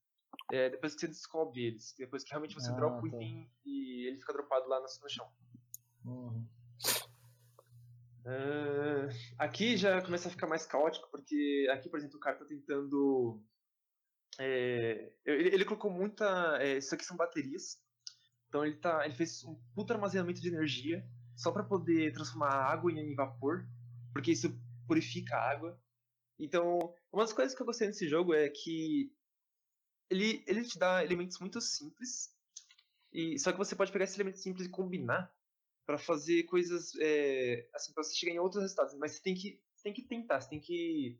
é, 0.50 0.70
depois 0.70 0.94
que 0.94 1.00
você 1.00 1.08
descobre 1.08 1.64
eles. 1.64 1.94
Depois 1.96 2.24
que 2.24 2.30
realmente 2.30 2.54
você 2.54 2.70
Ah, 2.70 2.74
dropa 2.74 2.98
o 2.98 3.10
tá. 3.10 3.16
item 3.16 3.50
e 3.64 4.06
ele 4.06 4.18
fica 4.18 4.32
dropado 4.32 4.68
lá 4.68 4.78
no, 4.78 4.86
no 4.86 5.08
chão. 5.08 5.30
Uhum. 6.04 6.46
Ah, 8.24 9.08
aqui 9.38 9.76
já 9.76 10.00
começa 10.02 10.28
a 10.28 10.30
ficar 10.30 10.46
mais 10.46 10.64
caótico, 10.66 11.08
porque 11.10 11.66
aqui, 11.70 11.88
por 11.88 11.98
exemplo, 11.98 12.16
o 12.16 12.20
cara 12.20 12.36
tá 12.36 12.44
tentando. 12.44 13.42
é, 14.38 15.12
ele, 15.24 15.48
ele 15.54 15.64
colocou 15.64 15.90
muita. 15.90 16.58
é, 16.60 16.78
isso 16.78 16.94
aqui 16.94 17.04
são 17.04 17.16
baterias. 17.16 17.80
Então 18.52 18.66
ele, 18.66 18.76
tá, 18.76 19.02
ele 19.06 19.14
fez 19.14 19.42
um 19.44 19.54
puta 19.74 19.94
armazenamento 19.94 20.38
de 20.38 20.48
energia 20.48 21.02
só 21.34 21.50
para 21.50 21.64
poder 21.64 22.12
transformar 22.12 22.50
a 22.50 22.70
água 22.70 22.92
em, 22.92 23.14
vapor, 23.14 23.66
porque 24.12 24.30
isso 24.30 24.54
purifica 24.86 25.34
a 25.34 25.50
água. 25.50 25.82
Então, 26.38 26.78
uma 27.10 27.22
das 27.22 27.32
coisas 27.32 27.56
que 27.56 27.62
eu 27.62 27.66
gostei 27.66 27.86
desse 27.86 28.06
jogo 28.06 28.34
é 28.34 28.50
que 28.50 29.10
ele, 30.10 30.44
ele 30.46 30.64
te 30.64 30.78
dá 30.78 31.02
elementos 31.02 31.38
muito 31.38 31.62
simples, 31.62 32.36
e 33.10 33.38
só 33.38 33.52
que 33.52 33.56
você 33.56 33.74
pode 33.74 33.90
pegar 33.90 34.04
esses 34.04 34.16
elementos 34.18 34.42
simples 34.42 34.66
e 34.66 34.70
combinar 34.70 35.34
para 35.86 35.96
fazer 35.96 36.42
coisas 36.42 36.92
é, 37.00 37.66
assim 37.74 37.94
para 37.94 38.04
você 38.04 38.14
chegar 38.14 38.32
em 38.32 38.38
outros 38.38 38.62
resultados 38.62 38.94
mas 38.98 39.12
você 39.12 39.22
tem 39.22 39.34
que 39.34 39.60
você 39.74 39.82
tem 39.82 39.92
que 39.92 40.02
tentar 40.02 40.40
você 40.40 40.48
tem 40.48 40.60
que 40.60 41.18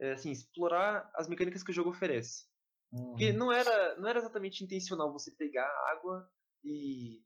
é, 0.00 0.12
assim 0.12 0.30
explorar 0.30 1.10
as 1.14 1.28
mecânicas 1.28 1.62
que 1.62 1.70
o 1.70 1.74
jogo 1.74 1.90
oferece 1.90 2.46
porque 2.92 3.30
Uhum. 3.30 3.38
não 3.38 3.52
era 3.52 3.96
não 3.96 4.08
era 4.08 4.18
exatamente 4.18 4.62
intencional 4.62 5.12
você 5.12 5.30
pegar 5.30 5.66
água 5.88 6.30
e 6.64 7.22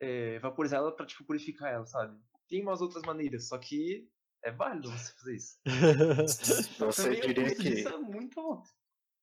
é, 0.00 0.38
vaporizar 0.38 0.80
ela 0.80 0.94
para 0.94 1.06
tipo 1.06 1.24
purificar 1.24 1.72
ela 1.72 1.86
sabe? 1.86 2.20
Tem 2.48 2.62
umas 2.62 2.80
outras 2.80 3.02
maneiras 3.04 3.48
só 3.48 3.58
que 3.58 4.08
é 4.42 4.50
válido 4.50 4.90
você 4.90 5.12
fazer 5.14 5.36
isso. 5.36 5.58
Que 6.76 6.84
Você 6.84 7.20
diria 7.20 7.54
que 7.54 7.62
disso 7.62 7.88
é 7.88 7.98
muito 7.98 8.38
alto. 8.40 8.70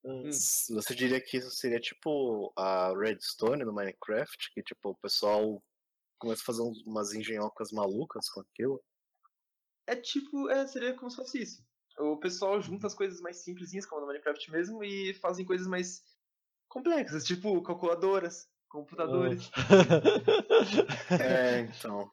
Hum. 0.06 0.30
você 0.30 0.94
diria 0.94 1.22
que 1.22 1.38
isso 1.38 1.50
seria 1.52 1.80
tipo 1.80 2.52
a 2.58 2.94
Redstone 2.94 3.64
no 3.64 3.72
Minecraft, 3.72 4.52
que 4.54 4.62
tipo 4.62 4.90
o 4.90 4.98
pessoal 4.98 5.64
começa 6.20 6.42
a 6.42 6.46
fazer 6.46 6.62
umas 6.86 7.14
engenhocas 7.14 7.72
malucas 7.72 8.30
com 8.30 8.42
aquilo? 8.42 8.84
é 9.88 9.96
tipo 9.96 10.50
é, 10.50 10.66
seria 10.68 10.94
como 10.96 11.10
se 11.10 11.18
fosse 11.18 11.42
isso. 11.42 11.66
O 11.98 12.18
pessoal 12.18 12.62
junta 12.62 12.88
as 12.88 12.96
coisas 12.96 13.22
mais 13.22 13.38
simplesinhas 13.38 13.86
como 13.86 14.02
no 14.02 14.08
Minecraft 14.08 14.52
mesmo 14.52 14.84
e 14.84 15.14
fazem 15.16 15.46
coisas 15.46 15.68
mais 15.68 16.04
complexas 16.68 17.24
tipo 17.24 17.62
calculadoras 17.62 18.50
computadores 18.74 19.52
É, 21.22 21.60
então. 21.60 22.12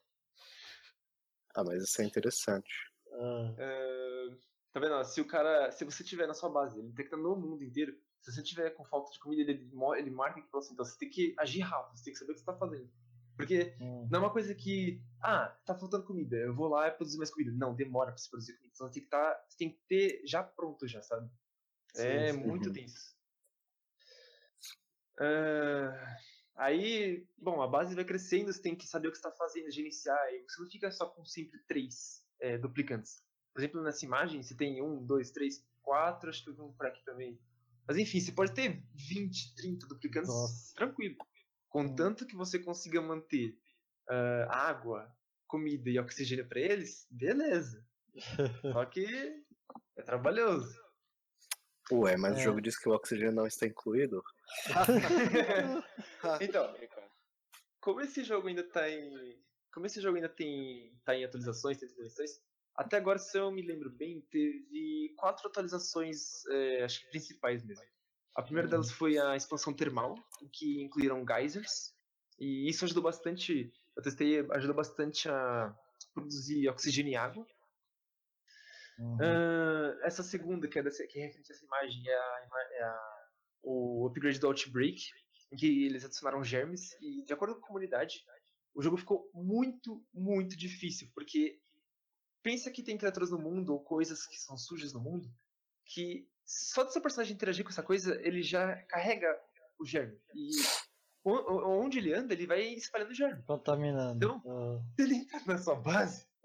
Ah, 1.55 1.65
mas 1.65 1.83
isso 1.83 2.01
é 2.03 2.05
interessante. 2.05 2.73
Ah, 3.13 3.55
É, 3.59 4.29
tá 4.73 4.79
vendo? 4.81 4.95
ó, 4.95 5.03
Se 5.03 5.21
o 5.21 5.27
cara. 5.27 5.73
Se 5.73 5.85
você 5.85 6.05
tiver 6.05 6.27
na 6.27 6.35
sua 6.35 6.51
base, 6.51 6.79
ele 6.79 6.89
detecta 6.89 7.17
no 7.17 7.35
mundo 7.35 7.65
inteiro. 7.65 7.97
Se 8.21 8.31
você 8.31 8.43
tiver 8.43 8.71
com 8.71 8.85
falta 8.85 9.11
de 9.11 9.19
comida, 9.19 9.51
ele, 9.51 9.69
ele 9.99 10.11
marca 10.11 10.41
pra 10.43 10.61
você. 10.61 10.73
Então 10.73 10.85
você 10.85 10.99
tem 10.99 11.09
que 11.09 11.35
agir 11.39 11.61
rápido, 11.61 11.97
você 11.97 12.05
tem 12.05 12.13
que 12.13 12.19
saber 12.19 12.33
o 12.33 12.35
que 12.35 12.41
você 12.41 12.47
tá 12.47 12.55
fazendo. 12.57 12.89
Porque 13.37 13.75
hum. 13.81 14.07
não 14.11 14.21
é 14.21 14.23
uma 14.25 14.31
coisa 14.33 14.55
que. 14.55 15.01
Ah, 15.23 15.49
tá 15.65 15.75
faltando 15.75 16.05
comida, 16.05 16.37
eu 16.37 16.55
vou 16.55 16.69
lá 16.69 16.89
e 16.89 16.91
produzir 16.91 17.17
mais 17.19 17.31
comida. 17.31 17.51
Não, 17.53 17.75
demora 17.75 18.13
pra 18.13 18.19
você 18.19 18.29
produzir 18.29 18.53
comida. 18.53 18.73
Então 18.75 18.87
você 18.87 18.93
tem 18.95 19.03
que, 19.03 19.09
tá, 19.09 19.45
você 19.49 19.57
tem 19.57 19.71
que 19.71 19.81
ter 19.89 20.23
já 20.27 20.43
pronto 20.43 20.87
já, 20.87 21.03
sabe? 21.03 21.29
é 21.97 22.33
Sim, 22.33 22.43
sim. 22.43 22.47
muito 22.47 22.69
Uhum. 22.69 22.75
tenso. 22.75 23.17
Ah, 25.19 26.17
aí, 26.57 27.27
bom, 27.39 27.63
a 27.63 27.67
base 27.69 27.95
vai 27.95 28.05
crescendo, 28.05 28.53
você 28.53 28.61
tem 28.61 28.77
que 28.77 28.87
saber 28.87 29.09
o 29.09 29.11
que 29.13 29.19
você 29.19 29.27
está 29.27 29.37
fazendo, 29.37 29.71
gerenciar, 29.71 30.19
e 30.33 30.43
você 30.43 30.63
não 30.63 30.71
fica 30.71 30.91
só 30.91 31.07
com 31.07 31.25
sempre 31.25 31.59
três 31.67 32.25
é, 32.41 32.59
duplicantes. 32.59 33.23
Por 33.53 33.61
exemplo, 33.61 33.83
nessa 33.83 34.05
imagem, 34.05 34.43
você 34.43 34.55
tem 34.57 34.83
um, 34.83 35.05
dois, 35.05 35.31
três, 35.31 35.65
quatro, 35.83 36.31
acho 36.31 36.45
que 36.45 36.51
eu 36.51 36.55
vi 36.55 36.61
um 36.63 36.73
por 36.73 36.87
aqui 36.87 37.05
também. 37.05 37.39
Mas 37.87 37.97
enfim, 37.97 38.21
você 38.21 38.31
pode 38.33 38.53
ter 38.55 38.83
20, 38.95 39.55
30 39.57 39.87
duplicantes 39.87 40.29
Nossa. 40.31 40.75
tranquilo. 40.77 41.17
Contanto 41.69 42.27
que 42.27 42.37
você 42.37 42.59
consiga 42.59 43.01
manter 43.01 43.59
ah, 44.09 44.47
água, 44.69 45.13
comida 45.47 45.91
e 45.91 45.99
oxigênio 45.99 46.49
para 46.49 46.61
eles, 46.61 47.07
beleza. 47.11 47.85
Só 48.73 48.85
que 48.85 49.07
é 49.97 50.03
trabalhoso. 50.03 50.79
Ué, 51.93 52.17
mas 52.17 52.37
É. 52.37 52.41
o 52.41 52.45
jogo 52.45 52.61
diz 52.61 52.79
que 52.79 52.89
o 52.89 52.93
oxigênio 52.93 53.33
não 53.33 53.47
está 53.47 53.67
incluído. 53.67 54.23
Então, 56.41 56.75
como 57.81 58.01
esse 58.01 58.23
jogo 58.25 58.49
ainda 58.49 58.63
tá 58.63 58.89
em. 58.91 59.43
Como 59.73 59.87
esse 59.87 60.01
jogo 60.01 60.17
ainda 60.17 60.29
tem. 60.29 60.99
tá 61.05 61.15
em 61.15 61.25
atualizações, 61.25 61.79
tem 61.79 61.89
atualizações, 61.89 62.31
até 62.77 62.97
agora, 62.97 63.19
se 63.19 63.39
eu 63.39 63.51
me 63.51 63.63
lembro 63.63 63.91
bem, 63.91 64.21
teve 64.31 65.15
quatro 65.17 65.49
atualizações, 65.49 66.45
é, 66.47 66.83
acho 66.85 67.01
que 67.01 67.11
principais 67.11 67.65
mesmo. 67.65 67.85
A 68.37 68.43
primeira 68.43 68.67
Uhum. 68.67 68.71
delas 68.71 68.91
foi 68.91 69.19
a 69.19 69.37
expansão 69.37 69.75
termal, 69.75 70.15
que 70.53 70.81
incluíram 70.83 71.25
geysers, 71.27 71.95
e 72.39 72.69
isso 72.69 72.85
ajudou 72.85 73.03
bastante. 73.03 73.73
Eu 73.97 74.03
testei, 74.03 74.41
ajudou 74.53 74.75
bastante 74.77 75.29
a 75.29 75.77
produzir 76.15 76.69
oxigênio 76.69 77.13
e 77.13 77.17
água. 77.17 77.47
Uhum. 78.99 79.19
Ah, 79.21 79.99
essa 80.03 80.23
segunda, 80.23 80.69
que 80.69 80.79
é, 80.79 80.83
dessa, 80.83 81.07
que 81.07 81.19
é 81.19 81.27
referente 81.27 81.53
a 81.53 81.55
essa 81.55 81.65
imagem, 81.65 82.03
é, 82.09 82.15
a, 82.15 82.49
é 82.73 82.83
a- 82.83 83.20
o 83.63 84.07
upgrade 84.07 84.39
do 84.39 84.47
Outbreak, 84.47 85.01
em 85.53 85.57
que 85.57 85.85
eles 85.85 86.05
adicionaram 86.05 86.43
germes, 86.45 86.93
e 87.01 87.23
de 87.25 87.33
acordo 87.33 87.55
com 87.57 87.65
a 87.65 87.69
comunidade, 87.69 88.25
o 88.75 88.83
jogo 88.83 88.97
ficou 88.97 89.29
muito, 89.35 90.05
muito 90.15 90.57
difícil, 90.57 91.09
porque 91.15 91.59
pensa 92.43 92.71
que 92.71 92.83
tem 92.83 92.97
criaturas 92.97 93.31
no 93.31 93.39
mundo, 93.39 93.73
ou 93.73 93.81
coisas 93.83 94.27
que 94.27 94.37
são 94.39 94.57
sujas 94.57 94.93
no 94.93 95.01
mundo, 95.01 95.29
que 95.85 96.29
só 96.45 96.85
do 96.85 96.93
seu 96.93 97.03
personagem 97.03 97.35
interagir 97.35 97.65
com 97.65 97.71
essa 97.71 97.83
coisa, 97.83 98.19
ele 98.27 98.43
já 98.43 98.77
carrega 98.85 99.29
o 99.79 99.85
germe. 99.85 100.19
E 100.35 100.51
onde 101.25 101.99
ele 101.99 102.15
anda, 102.15 102.33
ele 102.33 102.47
vai 102.47 102.63
espalhando 102.75 103.13
germe. 103.15 103.43
Contaminando. 103.43 104.17
Então- 104.17 104.43
Ah. 104.47 104.81
Se 104.97 105.03
ele 105.03 105.15
entrar 105.17 105.47
na 105.47 105.59
sua 105.59 105.75
base, 105.77 106.27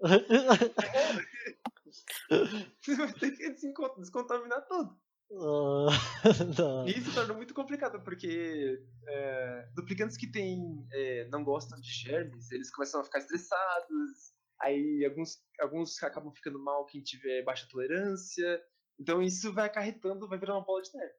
você 2.80 2.94
vai 2.96 3.12
ter 3.14 3.30
que 3.32 3.50
descontaminar 3.98 4.66
tudo. 4.66 4.98
E 6.86 6.98
isso 6.98 7.12
torna 7.12 7.34
muito 7.34 7.52
complicado, 7.52 8.02
porque 8.02 8.80
é, 9.06 9.68
duplicantes 9.74 10.16
que 10.16 10.30
tem, 10.30 10.86
é, 10.92 11.28
não 11.28 11.42
gostam 11.42 11.80
de 11.80 11.90
germes, 11.90 12.50
eles 12.52 12.70
começam 12.70 13.00
a 13.00 13.04
ficar 13.04 13.18
estressados, 13.18 14.32
aí 14.60 15.04
alguns, 15.04 15.42
alguns 15.60 16.02
acabam 16.02 16.32
ficando 16.32 16.62
mal 16.62 16.86
quem 16.86 17.02
tiver 17.02 17.42
baixa 17.42 17.66
tolerância. 17.70 18.62
Então 18.98 19.22
isso 19.22 19.52
vai 19.52 19.66
acarretando, 19.66 20.28
vai 20.28 20.38
virar 20.38 20.54
uma 20.54 20.64
bola 20.64 20.82
de 20.82 20.90
neve. 20.96 21.14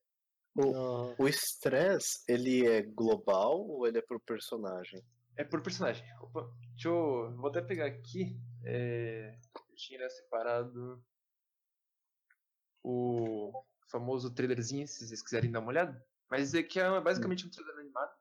ah, 0.73 1.15
O 1.19 1.27
estresse, 1.27 2.23
ele 2.27 2.65
é 2.65 2.81
global 2.81 3.59
ou 3.67 3.85
ele 3.85 3.99
é 3.99 4.01
pro 4.01 4.19
personagem? 4.19 5.03
É 5.35 5.43
por 5.43 5.61
personagem. 5.61 6.03
Opa, 6.21 6.49
deixa 6.71 6.87
eu. 6.89 7.35
Vou 7.35 7.49
até 7.49 7.61
pegar 7.61 7.85
aqui. 7.85 8.39
É, 8.65 9.37
eu 9.55 9.75
tinha 9.75 10.09
separado 10.09 11.03
o 12.83 13.51
famoso 13.87 14.33
trailerzinho, 14.33 14.87
se 14.87 15.07
vocês 15.07 15.21
quiserem 15.21 15.51
dar 15.51 15.59
uma 15.59 15.69
olhada. 15.69 16.05
Mas 16.29 16.49
esse 16.49 16.57
aqui 16.59 16.79
é 16.79 16.99
basicamente 17.01 17.45
um 17.47 17.49
trailer 17.49 17.77
animado. 17.79 18.11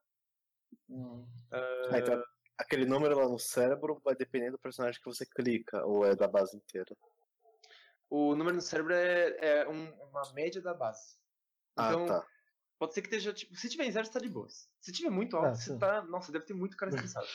hum. 0.89 1.27
Ah, 1.51 1.99
então, 1.99 2.23
aquele 2.59 2.85
número 2.87 3.17
lá 3.19 3.29
no 3.29 3.39
cérebro 3.39 4.01
vai 4.05 4.15
depender 4.15 4.51
do 4.51 4.59
personagem 4.59 5.01
que 5.01 5.09
você 5.09 5.27
clica, 5.27 5.85
ou 5.85 6.05
é 6.05 6.15
da 6.15 6.29
base 6.29 6.57
inteira? 6.57 6.97
O 8.09 8.37
número 8.37 8.55
no 8.57 8.63
cérebro 8.63 8.93
é, 8.95 9.37
é 9.41 9.69
um- 9.69 9.93
uma 10.09 10.33
média 10.33 10.63
da 10.63 10.73
base. 10.73 11.17
Então, 11.73 12.05
ah, 12.05 12.21
tá. 12.21 12.27
pode 12.79 12.95
ser 12.95 13.03
que 13.03 13.09
esteja, 13.09 13.33
tipo, 13.33 13.55
se 13.57 13.69
tiver 13.69 13.85
em 13.85 13.93
zero, 13.93 14.07
você 14.07 14.13
tá 14.13 14.21
de 14.21 14.29
boas. 14.29 14.71
Se 14.81 14.93
tiver 14.93 15.11
muito 15.11 15.37
Ah, 15.37 15.49
alto, 15.49 15.59
você 15.59 15.73
sim. 15.73 15.79
tá. 15.79 16.03
Nossa, 16.05 16.31
deve 16.31 16.45
ter 16.45 16.55
muito 16.55 16.77
cara 16.77 16.91
estressado. 17.13 17.27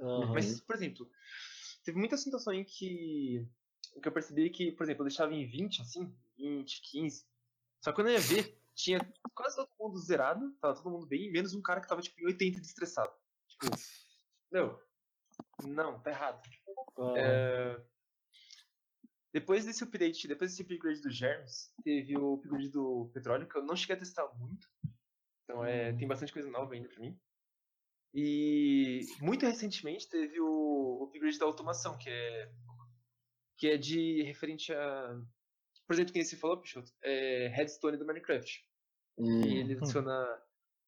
Aham. 0.00 0.32
Mas, 0.34 0.60
por 0.60 0.74
exemplo, 0.74 1.08
teve 1.84 1.96
muita 1.98 2.16
situação 2.16 2.52
em 2.52 2.64
que. 2.64 3.46
que 4.02 4.08
eu 4.08 4.12
percebi 4.12 4.50
que, 4.50 4.72
por 4.72 4.82
exemplo, 4.84 5.02
eu 5.02 5.08
deixava 5.08 5.32
em 5.32 5.46
20, 5.46 5.80
assim, 5.80 6.12
20, 6.36 6.82
15. 6.82 7.24
Só 7.82 7.90
que 7.90 7.96
quando 7.96 8.08
eu 8.08 8.14
ia 8.14 8.20
ver, 8.20 8.60
tinha 8.74 8.98
quase 9.34 9.56
todo 9.56 9.70
mundo 9.78 9.98
zerado, 9.98 10.52
tava 10.60 10.74
todo 10.74 10.90
mundo 10.90 11.06
bem, 11.06 11.30
menos 11.30 11.54
um 11.54 11.62
cara 11.62 11.80
que 11.80 11.88
tava, 11.88 12.02
tipo, 12.02 12.20
em 12.20 12.26
80 12.26 12.60
de 12.60 12.66
estressado. 12.66 13.12
Tipo, 13.48 13.66
meu, 14.50 14.80
não, 15.62 16.00
tá 16.00 16.10
errado. 16.10 16.42
Aham. 16.98 17.16
É, 17.18 17.80
Depois 19.32 19.64
desse 19.66 19.84
update, 19.84 20.26
depois 20.28 20.50
desse 20.50 20.62
upgrade 20.62 21.00
dos 21.02 21.14
germes, 21.14 21.72
teve 21.84 22.16
o 22.16 22.34
upgrade 22.34 22.70
do 22.70 23.10
petróleo, 23.12 23.46
que 23.48 23.56
eu 23.56 23.64
não 23.64 23.76
cheguei 23.76 23.96
a 23.96 23.98
testar 23.98 24.26
muito. 24.34 24.68
Então 25.44 25.64
é, 25.64 25.90
Uhum. 25.90 25.96
tem 25.98 26.08
bastante 26.08 26.32
coisa 26.32 26.50
nova 26.50 26.74
ainda 26.74 26.88
pra 26.88 26.98
mim. 27.00 27.20
E 28.14 29.00
muito 29.20 29.44
recentemente 29.44 30.08
teve 30.08 30.40
o 30.40 31.04
upgrade 31.04 31.38
da 31.38 31.44
automação, 31.44 31.98
que 31.98 32.08
é 32.08 32.52
que 33.58 33.68
é 33.68 33.76
de 33.78 34.22
referente 34.22 34.72
a 34.72 35.18
por 35.86 35.94
exemplo, 35.94 36.12
quem 36.12 36.24
você 36.24 36.36
falou, 36.36 36.58
Peixoto, 36.58 36.92
é 37.02 37.48
Redstone 37.48 37.96
do 37.96 38.04
Minecraft. 38.06 38.64
Hum, 39.18 39.40
E 39.44 39.58
ele 39.60 39.74
adiciona 39.76 40.42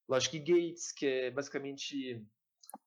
Logic 0.08 0.38
Gates, 0.38 0.92
que 0.92 1.06
é 1.06 1.30
basicamente 1.30 2.24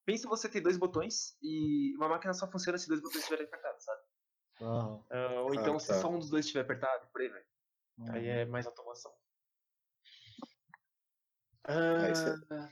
pensa 0.06 0.28
você 0.28 0.48
ter 0.50 0.62
dois 0.62 0.78
botões 0.78 1.36
e 1.42 1.96
uma 1.96 2.08
máquina 2.10 2.34
só 2.34 2.50
funciona 2.50 2.78
se 2.78 2.88
dois 2.88 3.02
botões 3.02 3.22
estiverem 3.24 3.46
apertados, 3.46 3.84
sabe? 3.84 4.02
Ah, 5.10 5.42
ou 5.42 5.52
Ah, 5.52 5.56
então 5.56 5.80
se 5.80 5.88
tá. 5.88 6.02
só 6.02 6.10
um 6.10 6.20
dos 6.20 6.30
dois 6.30 6.46
estiver 6.46 6.62
apertado, 6.62 7.08
por 7.12 7.22
aí 7.22 7.30
vai. 7.30 7.44
Aí 8.10 8.28
Uhum. 8.28 8.34
é 8.34 8.46
mais 8.46 8.66
automação. 8.68 9.12
Ah, 11.64 12.10
isso 12.10 12.28
é- 12.30 12.40
Ah, 12.56 12.70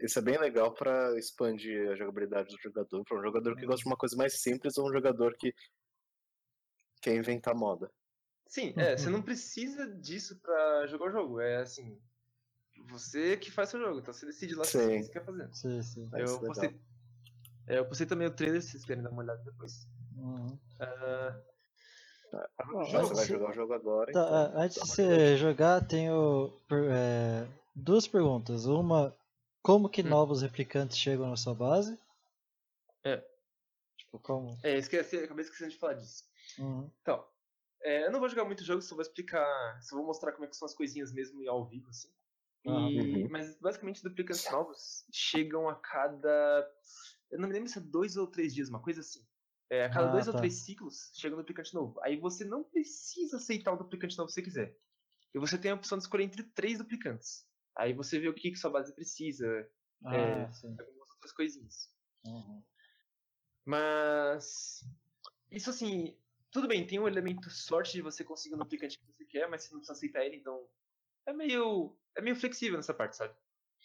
Isso 0.00 0.18
é 0.18 0.22
bem 0.22 0.38
legal 0.38 0.72
pra 0.74 1.16
expandir 1.18 1.90
a 1.90 1.96
jogabilidade 1.96 2.54
do 2.54 2.60
jogador, 2.60 3.04
pra 3.04 3.18
um 3.18 3.22
jogador 3.22 3.56
que 3.56 3.66
gosta 3.66 3.82
de 3.82 3.88
uma 3.88 3.96
coisa 3.96 4.16
mais 4.16 4.40
simples 4.40 4.76
ou 4.78 4.88
um 4.88 4.92
jogador 4.92 5.36
que 5.36 5.52
quer 7.00 7.14
inventar 7.16 7.54
moda. 7.54 7.92
Sim, 8.52 8.74
é, 8.76 8.98
você 8.98 9.08
não 9.08 9.22
precisa 9.22 9.86
disso 9.86 10.38
pra 10.40 10.86
jogar 10.86 11.06
o 11.06 11.10
jogo. 11.10 11.40
É 11.40 11.56
assim, 11.62 11.98
você 12.86 13.34
que 13.34 13.50
faz 13.50 13.70
seu 13.70 13.80
jogo, 13.80 14.00
então 14.00 14.12
você 14.12 14.26
decide 14.26 14.54
lá 14.54 14.60
o 14.60 14.66
que 14.66 14.72
você 14.72 15.08
quer 15.10 15.24
fazer. 15.24 15.48
Sim, 15.54 15.82
sim. 15.82 16.10
É, 16.12 16.22
isso 16.22 16.34
Eu 16.34 16.36
é 16.36 16.46
postei, 16.46 16.80
é, 17.66 17.78
eu 17.78 17.86
postei 17.86 18.06
também 18.06 18.28
o 18.28 18.30
trailer, 18.30 18.60
se 18.60 18.72
vocês 18.72 18.84
querem 18.84 19.02
dar 19.02 19.08
uma 19.08 19.22
olhada 19.22 19.42
depois. 19.42 19.88
Uhum. 20.18 20.58
Ah, 20.78 21.34
Bom, 22.70 22.84
jogo, 22.84 23.08
você 23.08 23.14
vai 23.14 23.26
jogar 23.26 23.50
o 23.50 23.54
jogo 23.54 23.72
agora, 23.72 24.12
Tá, 24.12 24.20
então. 24.20 24.34
ah, 24.34 24.52
antes 24.62 24.76
dá 24.76 24.82
de 24.82 24.88
você 24.90 25.36
jogar, 25.38 25.88
tenho 25.88 26.52
é, 26.92 27.46
duas 27.74 28.06
perguntas. 28.06 28.66
Uma, 28.66 29.16
como 29.62 29.88
que 29.88 30.02
Hum. 30.02 30.10
novos 30.10 30.42
replicantes 30.42 30.98
chegam 30.98 31.30
na 31.30 31.38
sua 31.38 31.54
base? 31.54 31.98
É. 33.02 33.16
Tipo, 33.96 34.18
como? 34.18 34.58
é, 34.62 34.76
esqueci, 34.76 35.16
acabei 35.16 35.42
esquecendo 35.42 35.70
de 35.70 35.78
falar 35.78 35.94
disso. 35.94 36.24
Uhum. 36.58 36.90
Então, 37.00 37.31
é, 37.84 38.06
eu 38.06 38.12
não 38.12 38.20
vou 38.20 38.28
jogar 38.28 38.44
muito 38.44 38.64
jogo, 38.64 38.82
só 38.82 38.94
vou 38.94 39.02
explicar, 39.02 39.80
só 39.82 39.96
vou 39.96 40.06
mostrar 40.06 40.32
como 40.32 40.44
é 40.44 40.48
que 40.48 40.56
são 40.56 40.66
as 40.66 40.74
coisinhas 40.74 41.12
mesmo 41.12 41.48
ao 41.50 41.66
vivo, 41.68 41.88
assim. 41.88 42.08
E- 42.64 42.68
Uhum. 42.68 43.28
Mas 43.30 43.58
basicamente 43.58 44.02
duplicantes 44.02 44.50
novos 44.50 45.04
chegam 45.12 45.68
a 45.68 45.74
cada. 45.74 46.70
Eu 47.30 47.40
não 47.40 47.48
me 47.48 47.54
lembro 47.54 47.68
se 47.68 47.78
é 47.78 47.82
dois 47.82 48.16
ou 48.16 48.26
três 48.26 48.54
dias, 48.54 48.68
uma 48.68 48.80
coisa 48.82 49.00
assim. 49.00 49.26
É, 49.70 49.84
a 49.84 49.88
cada 49.88 50.08
Ah, 50.08 50.12
dois 50.12 50.26
ou 50.28 50.32
tá. 50.32 50.38
três 50.40 50.54
ciclos 50.64 51.10
chega 51.14 51.34
um 51.34 51.38
duplicante 51.38 51.74
novo. 51.74 51.98
Aí 52.02 52.16
você 52.16 52.44
não 52.44 52.62
precisa 52.62 53.38
aceitar 53.38 53.72
o 53.72 53.76
duplicante 53.76 54.16
novo 54.18 54.28
se 54.28 54.34
você 54.34 54.42
quiser. 54.42 54.78
E 55.34 55.38
você 55.38 55.56
tem 55.58 55.70
a 55.70 55.74
opção 55.74 55.96
de 55.98 56.04
escolher 56.04 56.24
entre 56.24 56.42
três 56.42 56.78
duplicantes. 56.78 57.46
Aí 57.76 57.94
você 57.94 58.18
vê 58.20 58.28
o 58.28 58.34
que, 58.34 58.50
que 58.50 58.56
sua 58.58 58.70
base 58.70 58.94
precisa, 58.94 59.46
Ah, 60.04 60.14
É. 60.14 60.44
algumas 60.44 61.10
outras 61.10 61.32
coisinhas. 61.32 61.90
Uhum. 62.26 62.62
Mas. 63.64 64.84
Isso 65.50 65.70
assim. 65.70 66.21
Tudo 66.52 66.68
bem, 66.68 66.86
tem 66.86 67.00
um 67.00 67.08
elemento 67.08 67.50
sorte 67.50 67.92
de 67.92 68.02
você 68.02 68.22
conseguir 68.22 68.54
um 68.54 68.58
duplicante 68.58 68.98
que 68.98 69.06
você 69.06 69.24
quer, 69.24 69.48
mas 69.48 69.62
você 69.64 69.72
não 69.72 69.78
precisa 69.80 69.96
aceitar 69.96 70.24
ele, 70.24 70.36
então. 70.36 70.68
É 71.26 71.32
meio. 71.32 71.96
É 72.16 72.20
meio 72.20 72.36
flexível 72.36 72.76
nessa 72.76 72.92
parte, 72.92 73.16
sabe? 73.16 73.34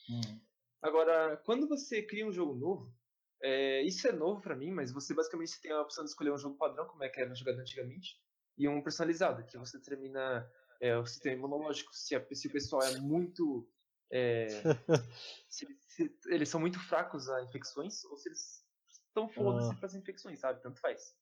Uhum. 0.10 0.42
Agora, 0.82 1.38
quando 1.38 1.68
você 1.68 2.04
cria 2.04 2.28
um 2.28 2.32
jogo 2.32 2.54
novo, 2.56 2.94
é, 3.42 3.82
isso 3.84 4.08
é 4.08 4.12
novo 4.12 4.42
pra 4.42 4.56
mim, 4.56 4.72
mas 4.72 4.92
você 4.92 5.14
basicamente 5.14 5.60
tem 5.62 5.72
a 5.72 5.82
opção 5.82 6.04
de 6.04 6.10
escolher 6.10 6.32
um 6.34 6.38
jogo 6.38 6.58
padrão, 6.58 6.86
como 6.88 7.04
é 7.04 7.10
que 7.10 7.22
era 7.22 7.34
jogado 7.34 7.60
antigamente, 7.60 8.20
e 8.58 8.68
um 8.68 8.82
personalizado, 8.84 9.46
que 9.46 9.58
você 9.58 9.78
determina 9.78 10.52
é, 10.82 10.98
o 10.98 11.06
sistema 11.06 11.36
imunológico, 11.38 11.94
se, 11.94 12.16
a- 12.16 12.28
se 12.34 12.48
o 12.48 12.52
pessoal 12.52 12.84
é 12.84 13.00
muito. 13.00 13.68
é, 14.12 14.48
se, 15.50 15.66
eles- 15.66 15.86
se 15.88 16.18
eles 16.28 16.50
são 16.50 16.60
muito 16.60 16.80
fracos 16.80 17.30
a 17.30 17.42
infecções, 17.44 18.04
ou 18.06 18.18
se 18.18 18.30
eles 18.30 18.66
estão 18.90 19.30
foda-se 19.30 19.72
Ah. 19.72 19.76
para 19.76 19.86
as 19.86 19.96
infecções, 19.96 20.40
sabe? 20.40 20.62
Tanto 20.62 20.80
faz. 20.80 21.16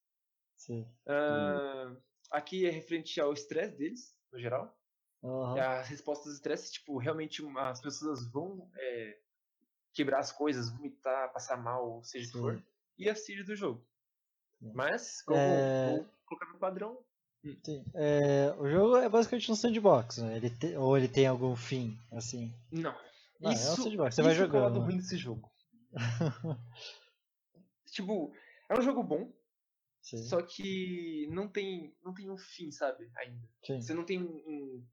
Sim. 0.56 0.88
Ah, 1.08 1.96
Aqui 2.32 2.66
é 2.66 2.70
referente 2.70 3.20
ao 3.22 3.34
estresse 3.34 3.78
deles, 3.78 4.18
no 4.32 4.40
geral. 4.40 4.76
Aham. 5.24 5.60
As 5.60 5.88
respostas 5.88 6.34
do 6.34 6.36
estresse, 6.36 6.74
tipo, 6.74 6.98
realmente 6.98 7.44
as 7.58 7.82
pessoas 7.82 8.26
vão 8.32 8.70
é, 8.76 9.20
quebrar 9.94 10.20
as 10.20 10.32
coisas, 10.32 10.70
vomitar, 10.70 11.32
passar 11.32 11.58
mal, 11.58 12.04
seja 12.04 12.28
o 12.30 12.32
que 12.32 12.38
for. 12.40 12.64
E 12.98 13.10
a 13.10 13.16
seed 13.16 13.46
do 13.46 13.56
jogo. 13.56 13.86
Sim. 14.60 14.72
Mas, 14.74 15.22
como 15.22 15.40
É. 15.40 15.86
vou 15.86 16.10
colocar 16.26 16.52
no 16.52 16.60
padrão, 16.60 17.04
Sim. 17.64 17.86
É, 17.94 18.56
o 18.58 18.68
jogo 18.68 18.98
é 18.98 19.08
basicamente 19.08 19.52
um 19.52 19.56
sandbox, 19.56 20.18
né? 20.18 20.38
Ele 20.38 20.50
te- 20.50 20.76
ou 20.76 20.98
ele 20.98 21.08
tem 21.08 21.28
algum 21.28 21.56
fim, 21.56 21.96
assim. 22.12 22.52
não. 22.72 22.92
Não, 23.40 23.52
é 23.52 23.54
um 23.54 23.56
isso, 23.56 23.84
sandbox, 23.84 24.16
você 24.16 24.24
vai 24.24 24.34
isso 24.34 24.50
que 24.50 24.56
é 24.56 24.60
o 24.60 24.62
lado 24.64 24.74
jogando, 24.74 24.80
né? 24.80 24.86
ruim 24.86 24.98
desse 24.98 25.16
jogo. 25.18 25.52
tipo, 27.92 28.34
é 28.70 28.80
um 28.80 28.82
jogo 28.82 29.04
bom, 29.04 29.32
Sim. 30.06 30.22
só 30.22 30.40
que 30.40 31.28
não 31.32 31.48
tem, 31.48 31.96
não 32.04 32.14
tem 32.14 32.30
um 32.30 32.38
fim, 32.38 32.72
sabe? 32.72 33.10
Ainda. 33.18 33.50
Sim. 33.66 33.82
Você 33.82 33.92
não 33.92 34.06
tem 34.06 34.22
um, 34.22 34.86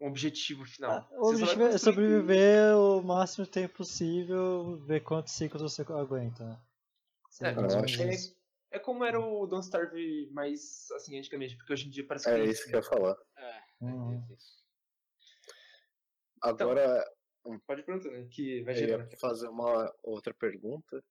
um- 0.00 0.06
objetivo 0.08 0.64
final. 0.64 0.90
Ah, 0.92 1.14
o 1.14 1.18
Você 1.26 1.34
objetivo 1.34 1.62
é 1.64 1.78
sobreviver 1.78 2.74
o 2.74 3.02
máximo 3.02 3.46
tempo 3.46 3.76
possível, 3.76 4.78
ver 4.78 5.00
quantos 5.00 5.34
ciclos 5.34 5.60
você 5.60 5.82
aguenta, 5.82 6.42
né? 6.44 6.60
É, 7.42 7.84
acho 7.84 8.02
é, 8.02 8.14
isso. 8.14 8.34
é 8.70 8.78
como 8.78 9.04
era 9.04 9.20
o 9.20 9.46
Don't 9.46 9.64
Starve 9.66 10.30
mais 10.32 10.90
assim 10.92 11.18
antigamente, 11.18 11.54
porque 11.56 11.74
hoje 11.74 11.88
em 11.88 11.90
dia 11.90 12.06
parece 12.06 12.24
que 12.24 12.30
É 12.30 12.36
tem 12.36 12.50
isso 12.50 12.64
que 12.66 12.74
eu 12.74 12.80
ia 12.80 12.82
falar. 12.82 13.16
É, 13.36 13.62
Uhum. 13.82 14.24
é 14.30 14.34
isso. 14.34 14.64
Agora, 16.40 17.04
Pode 17.66 17.82
perguntar, 17.84 18.10
né? 18.10 18.26
Que 18.30 18.62
vai 18.62 18.74
eu 18.74 18.88
ia 18.88 19.16
fazer 19.18 19.48
uma 19.48 19.92
outra 20.02 20.34
pergunta. 20.34 21.02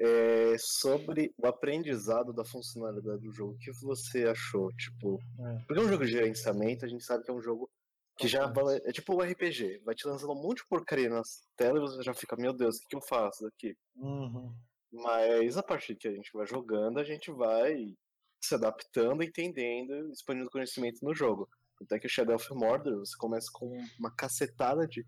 É 0.00 0.56
sobre 0.58 1.34
o 1.36 1.46
aprendizado 1.46 2.32
da 2.32 2.44
funcionalidade 2.44 3.20
do 3.20 3.32
jogo. 3.32 3.54
O 3.54 3.58
que 3.58 3.72
você 3.82 4.24
achou? 4.24 4.72
Tipo, 4.74 5.18
É. 5.40 5.58
porque 5.66 5.80
é 5.80 5.84
um 5.84 5.88
jogo 5.88 6.04
de 6.04 6.12
gerenciamento, 6.12 6.84
a 6.84 6.88
gente 6.88 7.04
sabe 7.04 7.24
que 7.24 7.30
é 7.30 7.34
um 7.34 7.42
jogo 7.42 7.68
que 8.16 8.28
já 8.28 8.46
vai, 8.46 8.76
é 8.84 8.92
tipo 8.92 9.14
o 9.14 9.22
RPG, 9.22 9.80
vai 9.84 9.94
te 9.94 10.06
lançando 10.06 10.32
um 10.32 10.42
monte 10.42 10.58
de 10.58 10.68
porcaria 10.68 11.08
na 11.08 11.22
tela 11.56 11.78
e 11.78 11.80
você 11.80 12.02
já 12.02 12.12
fica, 12.14 12.36
meu 12.36 12.52
Deus, 12.52 12.76
o 12.76 12.80
que, 12.80 12.88
que 12.88 12.96
eu 12.96 13.02
faço 13.02 13.44
daqui? 13.44 13.76
Uhum. 13.96 14.52
Mas 14.92 15.56
a 15.56 15.62
partir 15.62 15.94
que 15.96 16.08
a 16.08 16.12
gente 16.12 16.30
vai 16.32 16.46
jogando, 16.46 16.98
a 16.98 17.04
gente 17.04 17.30
vai 17.30 17.94
se 18.40 18.54
adaptando, 18.54 19.22
entendendo, 19.22 20.10
expandindo 20.12 20.50
conhecimento 20.50 21.04
no 21.04 21.14
jogo. 21.14 21.48
Até 21.82 21.98
que 21.98 22.06
o 22.06 22.10
Shadow 22.10 22.36
of 22.36 22.54
Mordor, 22.54 22.98
você 22.98 23.16
começa 23.16 23.48
com 23.52 23.76
uma 23.98 24.10
cacetada 24.14 24.86
de 24.86 25.04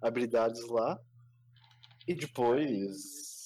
habilidades 0.00 0.66
lá, 0.68 0.98
e 2.08 2.14
depois. 2.14 3.37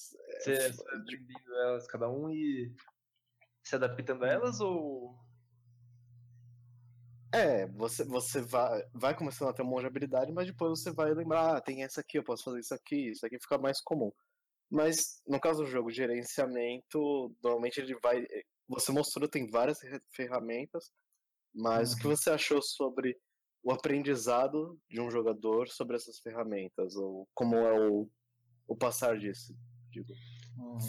Você 0.43 0.71
você 0.71 0.83
vai 0.83 0.95
aprendendo 0.95 1.55
elas 1.55 1.87
cada 1.87 2.09
um 2.09 2.29
e 2.29 2.75
se 3.63 3.75
adaptando 3.75 4.23
a 4.25 4.27
elas 4.27 4.59
ou. 4.59 5.17
É, 7.33 7.65
você, 7.67 8.03
você 8.05 8.41
vai, 8.41 8.83
vai 8.93 9.15
começando 9.15 9.49
a 9.49 9.53
ter 9.53 9.63
um 9.63 9.65
monte 9.65 9.81
de 9.81 9.87
habilidade, 9.87 10.31
mas 10.31 10.45
depois 10.45 10.79
você 10.79 10.91
vai 10.91 11.11
lembrar, 11.15 11.57
ah, 11.57 11.61
tem 11.61 11.83
essa 11.83 12.01
aqui, 12.01 12.19
eu 12.19 12.23
posso 12.23 12.43
fazer 12.43 12.59
isso 12.59 12.75
aqui, 12.75 13.09
isso 13.09 13.25
aqui 13.25 13.39
fica 13.39 13.57
mais 13.57 13.81
comum. 13.81 14.11
Mas 14.69 15.21
no 15.27 15.39
caso 15.39 15.63
do 15.63 15.69
jogo 15.69 15.89
de 15.89 15.97
gerenciamento, 15.97 17.35
normalmente 17.43 17.79
ele 17.79 17.95
vai. 18.01 18.25
Você 18.67 18.91
mostrou, 18.91 19.27
tem 19.27 19.49
várias 19.49 19.79
ferramentas, 20.11 20.91
mas 21.53 21.93
o 21.93 21.97
que 21.97 22.07
Uhum. 22.07 22.15
você 22.15 22.29
achou 22.31 22.61
sobre 22.61 23.17
o 23.63 23.71
aprendizado 23.71 24.79
de 24.89 24.99
um 25.01 25.09
jogador 25.09 25.69
sobre 25.69 25.95
essas 25.95 26.19
ferramentas? 26.19 26.95
Ou 26.95 27.27
como 27.33 27.55
é 27.55 27.89
o, 27.89 28.09
o 28.67 28.75
passar 28.75 29.17
disso? 29.17 29.55
Digo, 29.91 30.13
Uhum. 30.13 30.32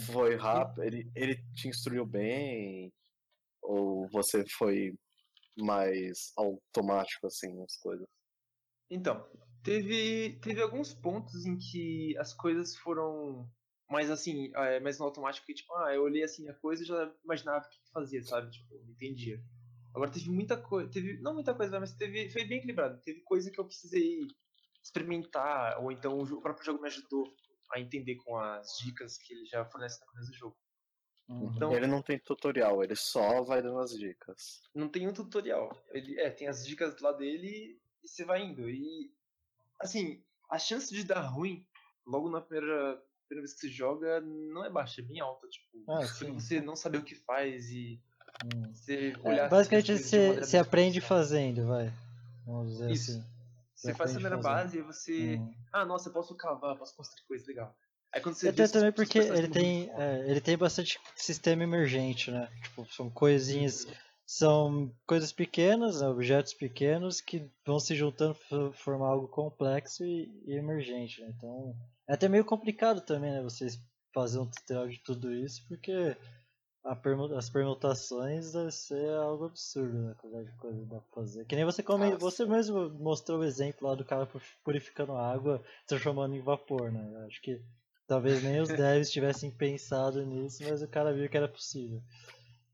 Foi 0.07 0.37
rápido? 0.37 0.83
Ele, 0.83 1.11
ele 1.14 1.37
te 1.55 1.68
instruiu 1.68 2.07
bem? 2.07 2.92
Ou 3.62 4.09
você 4.09 4.44
foi 4.46 4.94
mais 5.57 6.33
automático 6.37 7.27
assim 7.27 7.55
nas 7.55 7.77
coisas? 7.77 8.07
Então, 8.90 9.27
teve, 9.62 10.38
teve 10.40 10.61
alguns 10.61 10.92
pontos 10.92 11.46
em 11.46 11.57
que 11.57 12.16
as 12.18 12.35
coisas 12.35 12.77
foram 12.77 13.48
mais 13.90 14.11
assim, 14.11 14.50
é, 14.55 14.81
mais 14.81 14.98
no 14.98 15.05
automático, 15.05 15.46
que 15.46 15.55
tipo, 15.55 15.74
ah, 15.77 15.94
eu 15.94 16.03
olhei 16.03 16.22
assim 16.22 16.48
a 16.48 16.55
coisa 16.55 16.83
e 16.83 16.87
já 16.87 17.12
imaginava 17.24 17.64
o 17.64 17.68
que 17.68 17.79
que 17.81 17.90
fazia, 17.92 18.22
sabe? 18.22 18.50
Tipo, 18.50 18.74
não 18.74 18.90
entendia. 18.90 19.40
Agora 19.94 20.11
teve 20.11 20.29
muita 20.31 20.57
coisa, 20.57 20.90
teve, 20.90 21.20
não 21.20 21.35
muita 21.35 21.55
coisa, 21.55 21.79
mas 21.79 21.94
teve, 21.94 22.29
foi 22.31 22.44
bem 22.44 22.59
equilibrado. 22.59 23.00
Teve 23.03 23.20
coisa 23.20 23.50
que 23.50 23.61
eu 23.61 23.64
precisei 23.64 24.27
experimentar, 24.83 25.81
ou 25.81 25.92
então 25.92 26.18
o 26.18 26.40
próprio 26.40 26.64
jogo 26.66 26.83
me 26.83 26.88
ajudou 26.88 27.24
a 27.72 27.81
entender 27.81 28.16
com 28.16 28.37
as 28.38 28.79
dicas 28.79 29.16
que 29.18 29.33
ele 29.33 29.46
já 29.46 29.64
fornece 29.64 30.00
na 30.00 30.07
começo 30.07 30.31
do 30.31 30.37
jogo. 30.37 30.57
Uhum. 31.29 31.53
Então, 31.57 31.72
Ele 31.72 31.87
não 31.87 32.03
tem 32.03 32.18
tutorial, 32.18 32.85
ele 32.85 32.94
só 32.94 33.42
vai 33.42 33.62
dando 33.62 33.79
as 33.79 33.92
dicas. 33.98 34.62
não 34.74 34.88
tem 34.88 35.09
um 35.09 35.12
tutorial. 35.12 35.74
Ele 35.90 36.20
é, 36.20 36.29
tem 36.31 36.48
as 36.48 36.66
dicas 36.66 37.00
lá 37.00 37.12
dele 37.12 37.81
e 38.03 38.09
você 38.09 38.24
vai 38.27 38.42
indo. 38.42 38.68
E 38.68 39.11
assim, 39.81 40.22
a 40.50 40.59
chance 40.59 40.92
de 40.92 41.03
dar 41.03 41.22
ruim 41.22 41.66
logo 42.07 42.29
na 42.29 42.42
primeira, 42.42 43.03
primeira 43.27 43.46
vez 43.46 43.55
que 43.55 43.61
você 43.61 43.68
joga 43.70 44.20
não 44.20 44.64
é 44.66 44.70
baixa, 44.70 45.00
é 45.00 45.05
bem 45.05 45.20
alta, 45.20 45.48
tipo, 45.48 45.83
Ah, 45.88 46.03
você 46.35 46.61
não 46.61 46.77
saber 46.77 46.98
o 46.98 47.05
que 47.05 47.14
faz 47.14 47.70
e 47.70 47.98
Uhum. 48.44 48.74
você 48.74 49.12
É, 49.22 49.29
olhar 49.29 49.48
basicamente 49.48 49.87
de 49.87 49.92
uma 49.92 49.98
você, 49.98 50.40
você 50.40 50.59
aprende 50.59 51.00
fazendo, 51.00 51.66
vai. 51.68 51.90
Vamos 52.44 52.72
dizer 52.72 52.90
Isso. 52.90 53.12
assim. 53.12 53.24
Você 53.85 53.94
faz 53.94 54.11
a 54.11 54.14
primeira 54.14 54.37
base 54.38 54.79
e 54.79 54.83
você, 54.83 55.37
Uhum. 55.37 55.55
ah, 55.73 55.85
nossa, 55.85 56.09
eu 56.09 56.12
posso 56.12 56.35
cavar, 56.35 56.77
posso 56.77 56.97
construir 56.97 57.27
coisa 57.27 57.47
legal. 57.47 57.77
Aí 58.12 58.20
quando 58.20 58.35
você 58.37 58.49
até 58.49 58.68
também 58.68 58.92
porque 58.92 59.18
ele 59.18 59.49
tem, 59.49 59.90
é, 59.99 60.31
ele 60.31 60.40
tem 60.40 60.57
bastante 60.57 60.99
sistema 61.16 61.64
emergente, 61.64 62.31
né? 62.31 62.49
Tipo, 62.62 62.87
são 62.87 63.11
coisinhas, 63.11 63.87
são 64.25 64.94
coisas 65.07 65.33
pequenas, 65.33 66.01
né, 66.01 66.09
objetos 66.09 66.55
pequenos 66.55 67.20
que 67.20 67.51
vão 67.66 67.79
se 67.79 67.94
juntando 67.94 68.37
para 68.49 68.73
formar 68.73 69.09
algo 69.09 69.29
complexo 69.29 70.05
e, 70.05 70.33
e 70.47 70.55
emergente, 70.55 71.20
né? 71.20 71.33
Então, 71.37 71.77
é 72.09 72.14
até 72.14 72.29
meio 72.29 72.44
complicado 72.44 73.01
também, 73.01 73.33
né? 73.33 73.42
Vocês 73.42 73.79
fazer 74.14 74.38
um 74.38 74.47
tutorial 74.47 74.88
de 74.88 75.03
tudo 75.03 75.35
isso, 75.35 75.66
porque 75.66 76.16
a 76.85 76.94
permu- 76.94 77.35
as 77.35 77.49
permutações 77.49 78.53
deve 78.53 78.70
ser 78.70 79.11
algo 79.16 79.47
absurdo, 79.47 79.99
né? 79.99 80.12
A 80.12 80.14
quantidade 80.14 80.51
de 80.51 80.59
coisa 80.59 80.79
que 80.79 80.85
dá 80.87 81.01
pra 81.01 81.11
fazer. 81.14 81.44
Que 81.47 81.57
nem 81.57 81.64
você 81.64 81.83
come, 81.83 82.12
Ah, 82.12 82.18
você 82.18 82.44
mesmo 82.44 82.90
mostrou 82.90 83.40
o 83.40 83.44
exemplo 83.44 83.88
lá 83.88 83.94
do 83.94 84.05
cara 84.05 84.27
pur- 84.27 84.42
purificando 84.62 85.12
água, 85.16 85.62
transformando 85.87 86.35
em 86.35 86.42
vapor, 86.42 86.92
né? 86.92 87.01
Eu 87.23 87.27
Acho 87.27 87.40
que 87.40 87.61
talvez 88.07 88.42
nem 88.42 88.61
os 88.61 88.68
devs 88.77 89.11
tivessem 89.11 89.51
pensado 89.51 90.25
nisso, 90.27 90.62
mas 90.68 90.83
o 90.83 90.88
cara 90.88 91.12
viu 91.14 91.29
que 91.29 91.37
era 91.37 91.49
possível. 91.49 92.03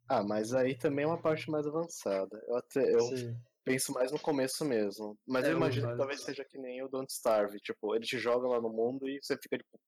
Ah, 0.08 0.24
mas 0.24 0.52
aí 0.52 0.76
também 0.76 1.04
é 1.04 1.08
uma 1.08 1.22
parte 1.22 1.48
mais 1.50 1.66
avançada. 1.66 2.36
Eu 2.48 2.56
até 2.56 2.92
eu 2.92 3.00
Sim. 3.00 3.36
penso 3.64 3.92
mais 3.92 4.10
no 4.10 4.18
começo 4.18 4.64
mesmo. 4.64 5.16
Mas 5.24 5.44
É, 5.44 5.52
eu 5.52 5.56
imagino 5.56 5.82
que 5.86 5.96
básico. 5.96 5.98
talvez 5.98 6.22
seja 6.24 6.44
que 6.44 6.58
nem 6.58 6.82
o 6.82 6.88
Don't 6.88 7.12
Starve. 7.12 7.58
Tipo, 7.60 7.94
ele 7.94 8.04
te 8.04 8.18
joga 8.18 8.48
lá 8.48 8.60
no 8.60 8.70
mundo 8.70 9.08
e 9.08 9.20
você 9.22 9.36
fica 9.40 9.56
tipo. 9.56 9.78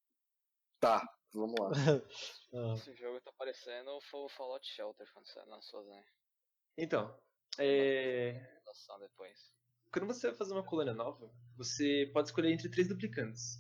Tá, 0.81 1.03
vamos 1.33 1.55
lá. 1.61 1.71
Ah, 2.55 2.75
Esse 2.75 2.95
jogo 2.97 3.19
tá 3.23 3.33
parecendo 3.39 3.91
o 3.97 4.29
Fallout 4.29 4.67
Shelter 4.67 5.07
quando 5.15 5.27
você 5.27 5.41
lançou, 5.47 5.83
né? 5.87 6.05
Então, 6.77 7.19
é, 7.59 8.59
Lançar 8.67 8.99
depois. 8.99 9.39
quando 9.91 10.07
você 10.07 10.29
vai 10.29 10.37
fazer 10.37 10.53
uma 10.53 10.65
colônia 10.65 10.93
nova, 10.93 11.31
você 11.57 12.11
pode 12.13 12.29
escolher 12.29 12.53
entre 12.53 12.71
três 12.71 12.89
duplicantes. 12.89 13.59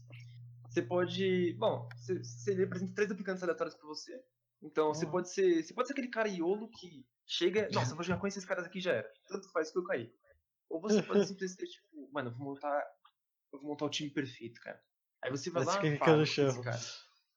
Você 0.69 0.83
pode. 0.83 1.55
Bom, 1.59 1.89
você, 1.97 2.19
você 2.23 2.53
ele 2.53 2.65
apresenta 2.65 2.95
três 2.95 3.09
duplicantes 3.09 3.43
aleatórios 3.43 3.75
pra 3.75 3.87
você. 3.87 4.23
Então 4.63 4.93
você 4.95 5.07
Uhum. 5.07 5.13
pode 5.13 5.31
ser. 5.33 5.63
Você 5.63 5.73
pode 5.75 5.89
ser 5.89 5.95
aquele 5.95 6.09
cara 6.09 6.29
iolo 6.29 6.71
que 6.71 7.07
chega. 7.27 7.69
Nossa, 7.73 7.93
eu 7.93 7.97
vou 7.97 8.05
jogar 8.05 8.21
com 8.21 8.27
esses 8.27 8.45
caras 8.45 8.67
aqui 8.67 8.79
já 8.81 8.93
era. 8.93 9.13
Tanto 9.29 9.51
faz 9.53 9.71
que 9.71 9.79
eu 9.79 9.85
caí. 9.85 10.15
Ou 10.69 10.81
você 10.83 11.03
pode 11.03 11.27
simplesmente, 11.29 11.71
tipo, 11.73 12.11
mano, 12.13 12.31
eu 12.31 12.35
vou 12.37 12.47
montar. 12.49 12.83
Eu 13.53 13.59
vou 13.59 13.69
montar 13.71 13.87
o 13.87 13.91
time 13.91 14.11
perfeito, 14.11 14.61
cara. 14.61 14.83
Aí 15.23 15.31
você 15.31 15.51
vai 15.51 15.65
Mas 15.65 15.75
lá, 15.77 15.83
no 15.83 15.99
gostei 15.99 16.17
desse 16.19 16.33
chão. 16.33 16.63
cara. 16.63 16.81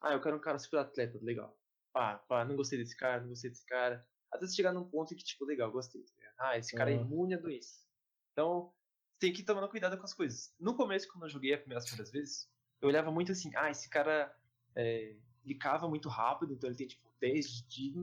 Ah, 0.06 0.14
eu 0.14 0.22
quero 0.22 0.38
um 0.38 0.40
cara 0.40 0.60
super 0.60 0.78
atleta, 0.78 1.18
legal. 1.20 1.60
Pá, 1.92 2.20
pá, 2.20 2.46
não 2.46 2.56
gostei 2.56 2.78
desse 2.78 2.96
cara, 2.96 3.22
não 3.22 3.30
gostei 3.30 3.50
desse 3.50 3.66
cara. 3.66 4.08
Até 4.32 4.46
você 4.46 4.56
chegar 4.56 4.72
num 4.72 4.88
ponto 4.88 5.12
em 5.14 5.18
que, 5.18 5.24
tipo, 5.24 5.46
legal, 5.46 5.72
gostei. 5.72 6.04
tá? 6.04 6.12
Ah, 6.38 6.58
esse 6.60 6.76
cara 6.76 6.92
é 6.92 6.96
Aham. 6.96 7.06
imune 7.06 7.34
a 7.34 7.40
doença. 7.40 7.84
Então, 8.32 8.72
você 9.10 9.18
tem 9.20 9.34
que 9.34 9.44
tomando 9.44 9.68
cuidado 9.68 9.98
com 9.98 10.04
as 10.04 10.14
coisas. 10.14 10.54
No 10.60 10.76
começo, 10.76 11.08
quando 11.12 11.24
eu 11.24 11.30
joguei 11.30 11.54
a 11.54 11.58
primeira- 11.58 11.80
as 11.80 11.86
primeiras 11.88 12.12
vezes, 12.12 12.52
eu 12.82 12.88
olhava 12.90 13.12
muito 13.12 13.32
assim, 13.32 13.50
ah, 13.56 13.72
esse 13.72 13.90
cara 13.90 14.38
é, 14.76 15.18
ele 15.44 15.56
cava 15.58 15.88
muito 15.90 16.08
rápido, 16.08 16.54
então 16.54 16.70
ele 16.70 16.78
tem 16.78 16.88
tipo 16.88 17.10
10 17.20 17.48
de. 17.68 17.94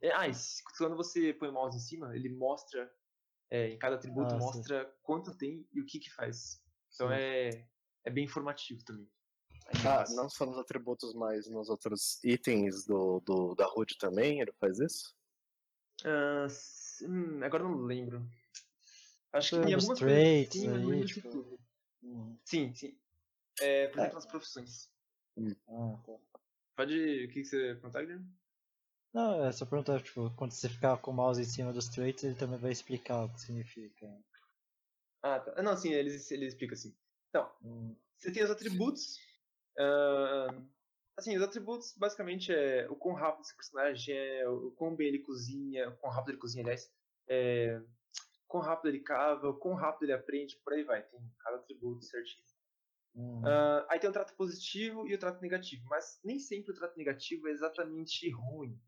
É, 0.00 0.12
ah, 0.14 0.28
e 0.28 0.34
se- 0.34 0.62
quando 0.78 0.94
você 0.96 1.32
põe 1.34 1.48
o 1.48 1.52
mouse 1.52 1.76
em 1.76 1.80
cima, 1.80 2.14
ele 2.14 2.28
mostra, 2.28 2.94
é, 3.50 3.68
em 3.70 3.78
cada 3.78 3.96
atributo 3.96 4.34
Ah, 4.34 4.40
sim. 4.40 4.46
mostra 4.46 4.94
quanto 5.02 5.36
tem 5.36 5.66
e 5.72 5.80
o 5.80 5.86
que 5.86 5.98
que 5.98 6.10
faz. 6.12 6.62
Então 6.94 7.08
Sim. 7.08 7.14
é, 7.14 7.68
é 8.04 8.10
bem 8.10 8.24
informativo 8.24 8.84
também. 8.84 9.10
Ah, 9.86 10.04
não 10.14 10.28
só 10.28 10.44
nos 10.46 10.58
atributos, 10.58 11.14
mas 11.14 11.48
nos 11.48 11.68
outros 11.68 12.22
itens 12.24 12.84
do, 12.84 13.20
do, 13.20 13.54
da 13.54 13.66
HUD 13.68 13.96
também, 13.98 14.40
ele 14.40 14.52
faz 14.52 14.78
isso? 14.78 15.14
Ah, 16.04 16.44
s- 16.46 17.04
hum, 17.06 17.42
agora 17.42 17.62
não 17.64 17.74
lembro. 17.82 18.26
Acho 19.32 19.50
que 19.50 19.54
Eu 19.56 19.60
em 19.60 19.64
lembro 19.64 19.78
os 19.78 19.84
algumas 19.84 19.98
traits 20.00 20.56
sim, 20.56 20.68
aí, 20.68 21.04
tipo-. 21.06 21.58
Uhum. 22.02 22.36
Sim, 22.44 22.74
sim. 22.74 22.98
É, 23.60 23.88
por 23.88 23.98
É. 23.98 24.00
exemplo, 24.00 24.18
as 24.18 24.26
profissões. 24.26 24.90
Ah, 25.68 25.96
tá. 26.04 26.12
Pode. 26.76 26.94
O 27.24 27.28
que, 27.28 27.40
que 27.40 27.44
você 27.44 27.74
perguntar, 27.74 28.02
Guilherme? 28.02 28.26
Não, 29.14 29.44
é 29.44 29.52
só 29.52 29.66
perguntar, 29.66 30.02
tipo, 30.02 30.30
quando 30.36 30.52
você 30.52 30.68
ficar 30.68 30.96
com 30.98 31.10
o 31.10 31.14
mouse 31.14 31.40
em 31.40 31.44
cima 31.44 31.72
dos 31.72 31.88
traits, 31.88 32.24
ele 32.24 32.34
também 32.34 32.58
vai 32.58 32.72
explicar 32.72 33.24
o 33.24 33.28
que 33.32 33.40
significa. 33.40 34.06
Ah, 35.22 35.38
tá. 35.38 35.54
Ah, 35.56 35.62
Não, 35.62 35.76
sim, 35.76 35.92
eles, 35.92 36.30
eles 36.30 36.48
explicam 36.52 36.74
assim. 36.74 36.94
Então, 37.28 37.50
Hum, 37.62 37.94
você 38.18 38.32
tem 38.32 38.42
os 38.42 38.50
atributos. 38.50 39.18
Ahn, 39.78 40.68
assim, 41.16 41.36
os 41.36 41.42
atributos 41.42 41.94
basicamente 41.96 42.52
é 42.52 42.88
o 42.90 42.96
quão 42.96 43.14
rápido 43.14 43.44
seu 43.46 43.56
personagem 43.56 44.16
é, 44.16 44.48
o 44.48 44.72
quão 44.72 44.96
bem 44.96 45.08
ele 45.08 45.20
cozinha, 45.20 45.88
o 45.90 45.96
quão 45.98 46.12
rápido 46.12 46.30
ele 46.32 46.38
cozinha, 46.40 46.64
aliás, 46.64 46.90
é, 47.28 47.78
o 47.80 48.48
quão 48.48 48.62
rápido 48.62 48.88
ele 48.88 49.00
cava, 49.00 49.48
o 49.48 49.58
quão 49.58 49.74
rápido 49.74 50.04
ele 50.04 50.12
aprende, 50.14 50.56
por 50.64 50.72
aí 50.74 50.84
vai. 50.84 51.02
Tem 51.04 51.20
cada 51.40 51.56
atributo 51.58 52.04
certinho. 52.04 52.46
hum, 53.14 53.42
Ah, 53.44 53.86
aí 53.90 53.98
tem 54.00 54.08
o 54.10 54.12
trato 54.12 54.34
positivo 54.36 55.06
e 55.08 55.14
o 55.14 55.18
trato 55.18 55.40
negativo, 55.40 55.84
mas 55.88 56.20
nem 56.24 56.38
sempre 56.38 56.72
o 56.72 56.74
trato 56.74 56.96
negativo 56.96 57.48
é 57.48 57.50
exatamente 57.52 58.30
ruim. 58.30 58.80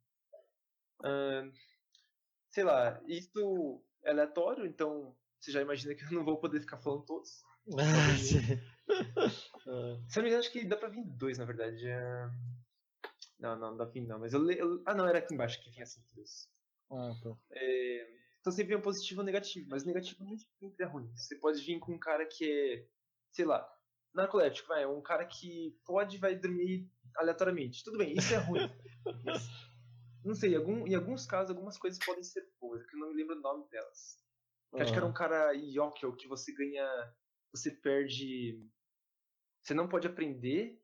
Ah, 1.03 1.51
sei 2.51 2.65
lá, 2.65 3.03
isso 3.07 3.85
é 4.05 4.11
aleatório, 4.11 4.67
então 4.67 5.17
você 5.41 5.51
já 5.53 5.61
imagina 5.61 5.95
que 5.95 6.05
eu 6.05 6.13
não 6.13 6.25
vou 6.25 6.39
poder 6.41 6.61
ficar 6.61 6.79
falando 6.79 7.05
todos. 7.05 7.43
Ah. 8.89 9.25
Ah, 9.67 9.97
Se 10.09 10.19
eu 10.19 10.23
não 10.23 10.23
me 10.23 10.29
engano, 10.29 10.39
acho 10.41 10.53
que 10.53 10.65
dá 10.65 10.77
pra 10.77 10.89
vir 10.89 11.05
dois, 11.05 11.39
na 11.39 11.45
verdade. 11.45 11.89
Ah, 11.91 12.31
Não, 13.39 13.57
não, 13.57 13.71
não 13.71 13.77
dá 13.77 13.85
pra 13.85 13.93
vir 13.93 14.07
não, 14.07 14.19
mas 14.19 14.33
eu, 14.33 14.41
le... 14.41 14.59
eu- 14.59 14.83
Ah, 14.87 14.95
não, 14.95 15.07
era 15.09 15.19
aqui 15.19 15.35
embaixo 15.35 15.63
que 15.63 15.71
vinha 15.71 15.83
assim 15.85 16.03
dois. 16.15 16.49
ah, 16.91 17.13
tá. 17.23 17.37
É, 17.53 18.07
Então 18.41 18.53
sempre 18.53 18.71
vem 18.71 18.77
um 18.79 18.83
positivo 18.83 19.21
e 19.21 19.23
um 19.23 19.27
negativo, 19.27 19.69
mas 19.71 19.85
negativo 19.85 20.25
nem 20.25 20.37
sempre 20.39 20.85
é 20.85 20.87
ruim. 20.87 21.11
Você 21.17 21.37
pode 21.37 21.63
vir 21.65 21.79
com 21.81 21.93
um 21.95 21.99
cara 21.99 22.27
que 22.27 22.45
é, 22.45 22.87
sei 23.33 23.45
lá, 23.45 23.67
narcolético, 24.15 24.69
vai, 24.69 24.85
um 24.87 25.03
cara 25.03 25.25
que 25.25 25.77
pode 25.85 26.19
vai 26.19 26.37
dormir 26.37 26.89
aleatoriamente. 27.17 27.83
Tudo 27.85 27.99
bem, 27.99 28.15
isso 28.15 28.33
é 28.35 28.39
ruim. 28.39 28.61
mas, 29.25 29.49
não 30.25 30.35
sei, 30.35 30.53
em, 30.53 30.57
algum, 30.57 30.87
em 30.87 30.95
alguns 30.95 31.27
casos, 31.27 31.51
algumas 31.51 31.77
coisas 31.79 31.99
podem 32.05 32.23
ser 32.23 32.47
boas, 32.61 32.83
é 32.83 32.87
que 32.87 32.95
eu 32.97 33.01
não 33.01 33.11
me 33.11 33.17
lembro 33.17 33.37
o 33.37 33.41
nome 33.41 33.69
delas. 33.71 34.19
Que 34.75 34.83
acho 34.83 34.93
que 34.93 34.99
era 34.99 35.07
um 35.07 35.13
cara 35.13 35.53
Yokio 35.53 36.15
que 36.17 36.27
você 36.29 36.53
ganha. 36.53 36.85
Você 37.55 37.71
perde. 37.71 38.61
Você 39.63 39.75
não 39.75 39.89
pode 39.89 40.07
aprender, 40.07 40.83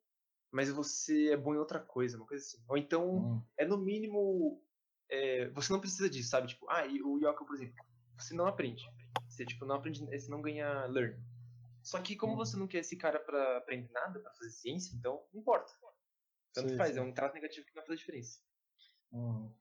mas 0.50 0.70
você 0.70 1.30
é 1.33 1.37
bom 1.37 1.54
em 1.54 1.59
outra 1.59 1.80
coisa, 1.80 2.16
uma 2.16 2.26
coisa 2.26 2.44
assim. 2.44 2.64
Ou 2.68 2.76
então, 2.78 3.16
Hum, 3.16 3.42
é 3.59 3.64
no 3.66 3.78
mínimo. 3.78 4.62
é, 5.11 5.48
você 5.50 5.72
não 5.72 5.80
precisa 5.80 6.09
disso, 6.11 6.30
sabe? 6.30 6.48
Tipo, 6.48 6.68
ah, 6.70 6.87
e 6.87 7.02
o 7.02 7.18
Yokio, 7.18 7.46
por 7.46 7.54
exemplo, 7.56 7.76
você 8.18 8.35
não 8.35 8.46
aprende. 8.46 8.85
Você 9.28 9.44
tipo, 9.46 9.64
não 9.66 9.76
aprende, 9.76 10.00
você 10.00 10.30
não 10.30 10.42
ganha 10.42 10.87
learn. 10.87 11.22
Só 11.83 12.00
que 12.02 12.16
como 12.16 12.33
Hum. 12.33 12.37
você 12.37 12.56
não 12.56 12.68
quer 12.68 12.80
esse 12.80 12.96
cara 12.96 13.20
pra 13.20 13.59
aprender 13.59 13.90
nada, 13.92 14.20
pra 14.20 14.33
fazer 14.35 14.50
ciência, 14.50 14.94
então 14.96 15.26
não 15.33 15.40
importa. 15.40 15.72
Tanto 16.52 16.68
Sim, 16.68 16.76
faz, 16.76 16.94
sim. 16.94 17.00
é 17.00 17.02
um 17.02 17.12
traço 17.14 17.35
negativo 17.35 17.66
que 17.66 17.74
não 17.76 17.83
fazer 17.85 17.98
diferença. 17.98 18.40
hum, 19.12 19.54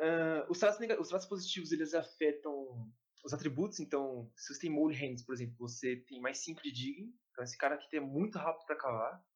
Ah, 0.00 0.46
os, 0.48 0.58
traços 0.58 0.80
os 1.00 1.08
traços 1.08 1.28
positivos 1.28 1.72
eles 1.72 1.94
afetam 1.94 2.92
os 3.26 3.34
atributos, 3.34 3.80
então 3.80 4.30
se 4.36 4.54
você 4.54 4.60
tem 4.60 4.70
mole 4.70 4.94
hands, 4.94 5.24
por 5.24 5.34
exemplo, 5.34 5.56
você 5.58 5.96
tem 5.96 6.20
mais 6.20 6.38
5 6.38 6.62
de 6.62 6.70
digging, 6.70 7.12
então 7.32 7.42
esse 7.42 7.58
cara 7.58 7.74
aqui 7.74 7.96
é 7.96 8.00
muito 8.00 8.38
rápido 8.38 8.64
pra 8.66 8.76
cavar. 8.76 9.26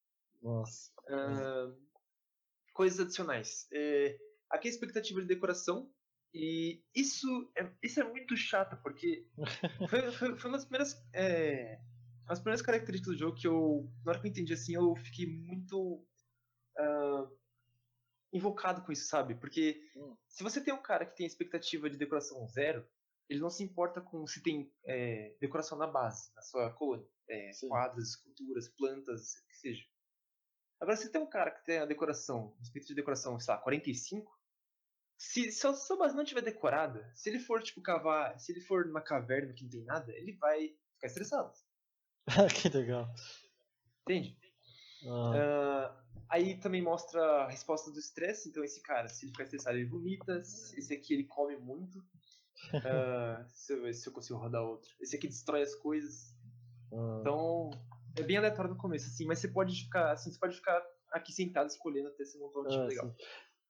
Nossa. 0.40 0.92
Ah, 1.09 1.74
coisas 2.72 3.00
adicionais. 3.00 3.66
É, 3.72 4.16
aqui 4.48 4.68
a 4.68 4.70
expectativa 4.70 5.20
de 5.20 5.26
decoração, 5.26 5.92
e 6.33 6.85
isso 6.94 7.53
é, 7.57 7.68
isso 7.83 8.00
é 8.00 8.05
muito 8.05 8.37
chato, 8.37 8.81
porque 8.81 9.26
foi, 9.90 10.12
foi, 10.12 10.38
foi 10.38 10.50
uma 10.50 10.57
das 10.57 10.64
primeiras. 10.64 10.96
É, 11.12 11.81
as 12.29 12.38
primeiras 12.38 12.62
características 12.62 13.14
do 13.14 13.18
jogo 13.18 13.37
que 13.37 13.48
eu, 13.48 13.92
na 14.05 14.12
hora 14.12 14.20
que 14.20 14.29
eu 14.29 14.31
entendi 14.31 14.53
assim, 14.53 14.76
eu 14.76 14.94
fiquei 14.94 15.26
muito 15.26 16.07
ah, 16.79 17.29
invocado 18.33 18.83
com 18.83 18.92
isso, 18.92 19.09
sabe? 19.09 19.35
Porque 19.35 19.83
Hum. 19.96 20.16
se 20.29 20.44
você 20.44 20.61
tem 20.61 20.72
um 20.72 20.81
cara 20.81 21.05
que 21.05 21.16
tem 21.16 21.26
expectativa 21.26 21.90
de 21.90 21.96
decoração 21.98 22.46
zero, 22.46 22.87
ele 23.31 23.40
não 23.40 23.49
se 23.49 23.62
importa 23.62 24.01
com 24.01 24.27
se 24.27 24.43
tem 24.43 24.71
é, 24.85 25.37
decoração 25.40 25.79
na 25.79 25.87
base, 25.87 26.35
na 26.35 26.43
sua 26.43 26.71
colônia. 26.73 27.07
É, 27.29 27.51
quadros, 27.69 28.09
esculturas, 28.11 28.69
plantas, 28.69 29.37
o 29.37 29.47
que 29.47 29.57
seja. 29.57 29.85
Agora, 30.81 30.97
se 30.97 31.11
tem 31.12 31.21
um 31.21 31.29
cara 31.31 31.53
que 31.53 31.64
tem 31.64 31.79
a 31.79 31.87
decoração, 31.87 32.57
respeito 32.59 32.88
de 32.88 32.95
decoração, 32.95 33.38
sei 33.38 33.55
lá, 33.55 33.61
45, 33.61 34.37
se, 35.16 35.53
se 35.53 35.66
a 35.66 35.75
sua 35.75 35.97
base 35.97 36.16
não 36.16 36.25
tiver 36.25 36.40
decorada, 36.43 37.09
se 37.14 37.31
ele 37.31 37.38
for, 37.38 37.62
tipo, 37.62 37.81
cavar, 37.81 38.38
se 38.40 38.51
ele 38.51 38.61
for 38.62 38.85
numa 38.85 39.01
caverna 39.01 39.53
que 39.53 39.62
não 39.62 39.71
tem 39.71 39.85
nada, 39.85 40.11
ele 40.12 40.33
vai 40.33 40.77
ficar 40.95 41.07
estressado. 41.07 41.53
que 42.61 42.69
legal. 42.69 43.07
Entende? 44.03 44.37
Ah, 45.07 45.33
Ah, 45.37 46.05
aí 46.31 46.59
também 46.59 46.83
mostra 46.83 47.23
a 47.45 47.49
resposta 47.49 47.93
do 47.93 47.99
estresse, 47.99 48.49
então 48.49 48.64
esse 48.64 48.81
cara, 48.83 49.09
se 49.09 49.25
ele 49.27 49.33
ficar 49.33 49.45
estressado, 49.45 49.77
ele 49.77 49.88
vomita, 49.88 50.43
se- 50.43 50.77
esse 50.79 50.93
aqui 50.95 51.14
ele 51.14 51.25
come 51.25 51.57
muito. 51.57 52.03
Ah, 52.84 53.44
se, 53.48 53.72
eu, 53.72 53.92
se 53.92 54.08
eu 54.08 54.12
consigo 54.12 54.38
rodar 54.38 54.62
outro. 54.62 54.88
Esse 55.00 55.16
aqui 55.16 55.26
destrói 55.28 55.62
as 55.62 55.74
coisas. 55.74 56.34
ah. 56.92 57.18
Então, 57.20 57.70
é 58.16 58.22
bem 58.22 58.36
aleatório 58.36 58.70
no 58.70 58.76
começo, 58.76 59.06
assim, 59.06 59.24
mas 59.26 59.38
você 59.38 59.48
pode 59.48 59.74
ficar, 59.84 60.12
assim, 60.12 60.30
você 60.30 60.38
pode 60.38 60.56
ficar 60.56 60.82
aqui 61.12 61.32
sentado 61.32 61.68
escolhendo 61.68 62.08
até 62.08 62.24
você 62.24 62.38
montar 62.38 62.60
um 62.60 62.68
time 62.68 62.82
Ah, 62.82 62.86
legal. 62.86 63.06
sim. 63.06 63.14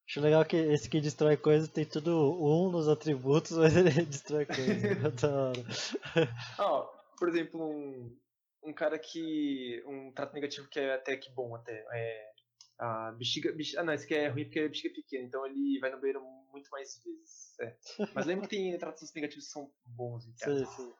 Acho 0.09 0.21
legal 0.21 0.45
que 0.45 0.57
esse 0.57 0.89
que 0.91 1.01
destrói 1.01 1.37
coisas 1.37 1.69
tem 1.69 1.85
tudo 1.85 2.11
um 2.43 2.71
nos 2.71 2.89
atributos, 2.89 3.53
mas 3.59 3.77
ele 3.77 3.91
destrói 4.05 4.45
coisas. 4.47 5.15
da 5.21 5.31
hora. 5.31 5.63
Ah, 6.59 6.83
por 7.17 7.29
exemplo, 7.29 7.63
um, 7.63 8.17
um 8.65 8.73
cara 8.73 8.99
que. 8.99 9.83
Um 9.87 10.11
trato 10.13 10.35
negativo 10.35 10.69
que 10.69 10.81
é 10.81 10.95
até 10.95 11.17
que 11.17 11.31
bom 11.31 11.55
até. 11.55 11.85
É. 11.93 12.30
A 12.83 13.13
bexiga, 13.13 13.53
bexiga. 13.53 13.81
Ah, 13.83 13.85
não, 13.85 13.93
esse 13.93 14.05
aqui 14.07 14.15
é 14.15 14.29
ruim 14.29 14.45
porque 14.45 14.61
a 14.61 14.69
bexiga 14.69 14.89
é 14.89 14.95
pequena, 14.95 15.25
então 15.27 15.45
ele 15.47 15.79
vai 15.81 15.91
no 15.91 15.99
banheiro 16.01 16.23
muito 16.51 16.71
mais 16.71 16.99
vezes. 17.05 17.59
é. 17.61 17.77
Mas 18.15 18.25
lembra 18.27 18.49
que 18.49 18.57
tem 18.57 18.79
tratos 18.79 19.13
negativos 19.15 19.45
que 19.47 19.53
são 19.53 19.71
bons, 19.85 20.27
entre 20.27 20.65
Sim, 20.65 20.65
sim. 20.65 20.95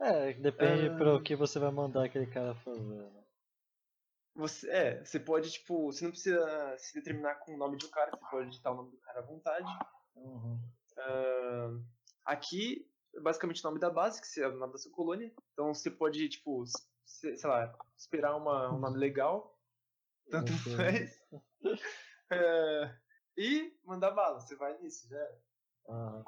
É, 0.00 0.32
depende 0.34 0.88
Ah. 0.88 0.96
pro 0.96 1.22
que 1.22 1.36
você 1.36 1.58
vai 1.60 1.70
mandar 1.70 2.04
aquele 2.04 2.26
cara 2.26 2.54
fazer. 2.56 2.82
né? 2.82 3.22
Você, 4.34 4.68
é, 4.68 5.04
você 5.04 5.18
pode, 5.20 5.50
tipo, 5.50 5.86
você 5.90 6.04
não 6.04 6.10
precisa 6.10 6.76
se 6.76 6.92
determinar 6.94 7.36
com 7.36 7.54
o 7.54 7.56
nome 7.56 7.78
de 7.78 7.86
um 7.86 7.90
cara, 7.90 8.10
você 8.10 8.26
pode 8.30 8.50
digitar 8.50 8.72
o 8.72 8.76
nome 8.76 8.90
do 8.90 8.98
cara 8.98 9.20
à 9.20 9.22
vontade. 9.22 9.70
Uhum. 10.16 10.60
Ah, 10.98 11.70
aqui, 12.24 12.86
é 13.14 13.20
basicamente 13.20 13.64
o 13.64 13.68
nome 13.68 13.80
da 13.80 13.88
base, 13.90 14.20
que 14.20 14.40
é 14.40 14.48
o 14.48 14.56
nome 14.58 14.72
da 14.72 14.78
sua 14.78 14.92
colônia. 14.92 15.32
Então 15.52 15.72
você 15.72 15.90
pode, 15.90 16.28
tipo, 16.28 16.64
sei 17.06 17.34
lá, 17.44 17.72
esperar 17.96 18.36
uma, 18.36 18.74
um 18.74 18.78
nome 18.78 18.98
legal. 18.98 19.55
Tanto 20.30 20.52
faz. 20.76 21.20
É, 22.28 22.92
e 23.36 23.78
mandar 23.84 24.10
bala, 24.10 24.40
você 24.40 24.56
vai 24.56 24.76
nisso, 24.78 25.08
já. 25.08 25.16
era. 25.16 25.38
Aham. 25.88 26.24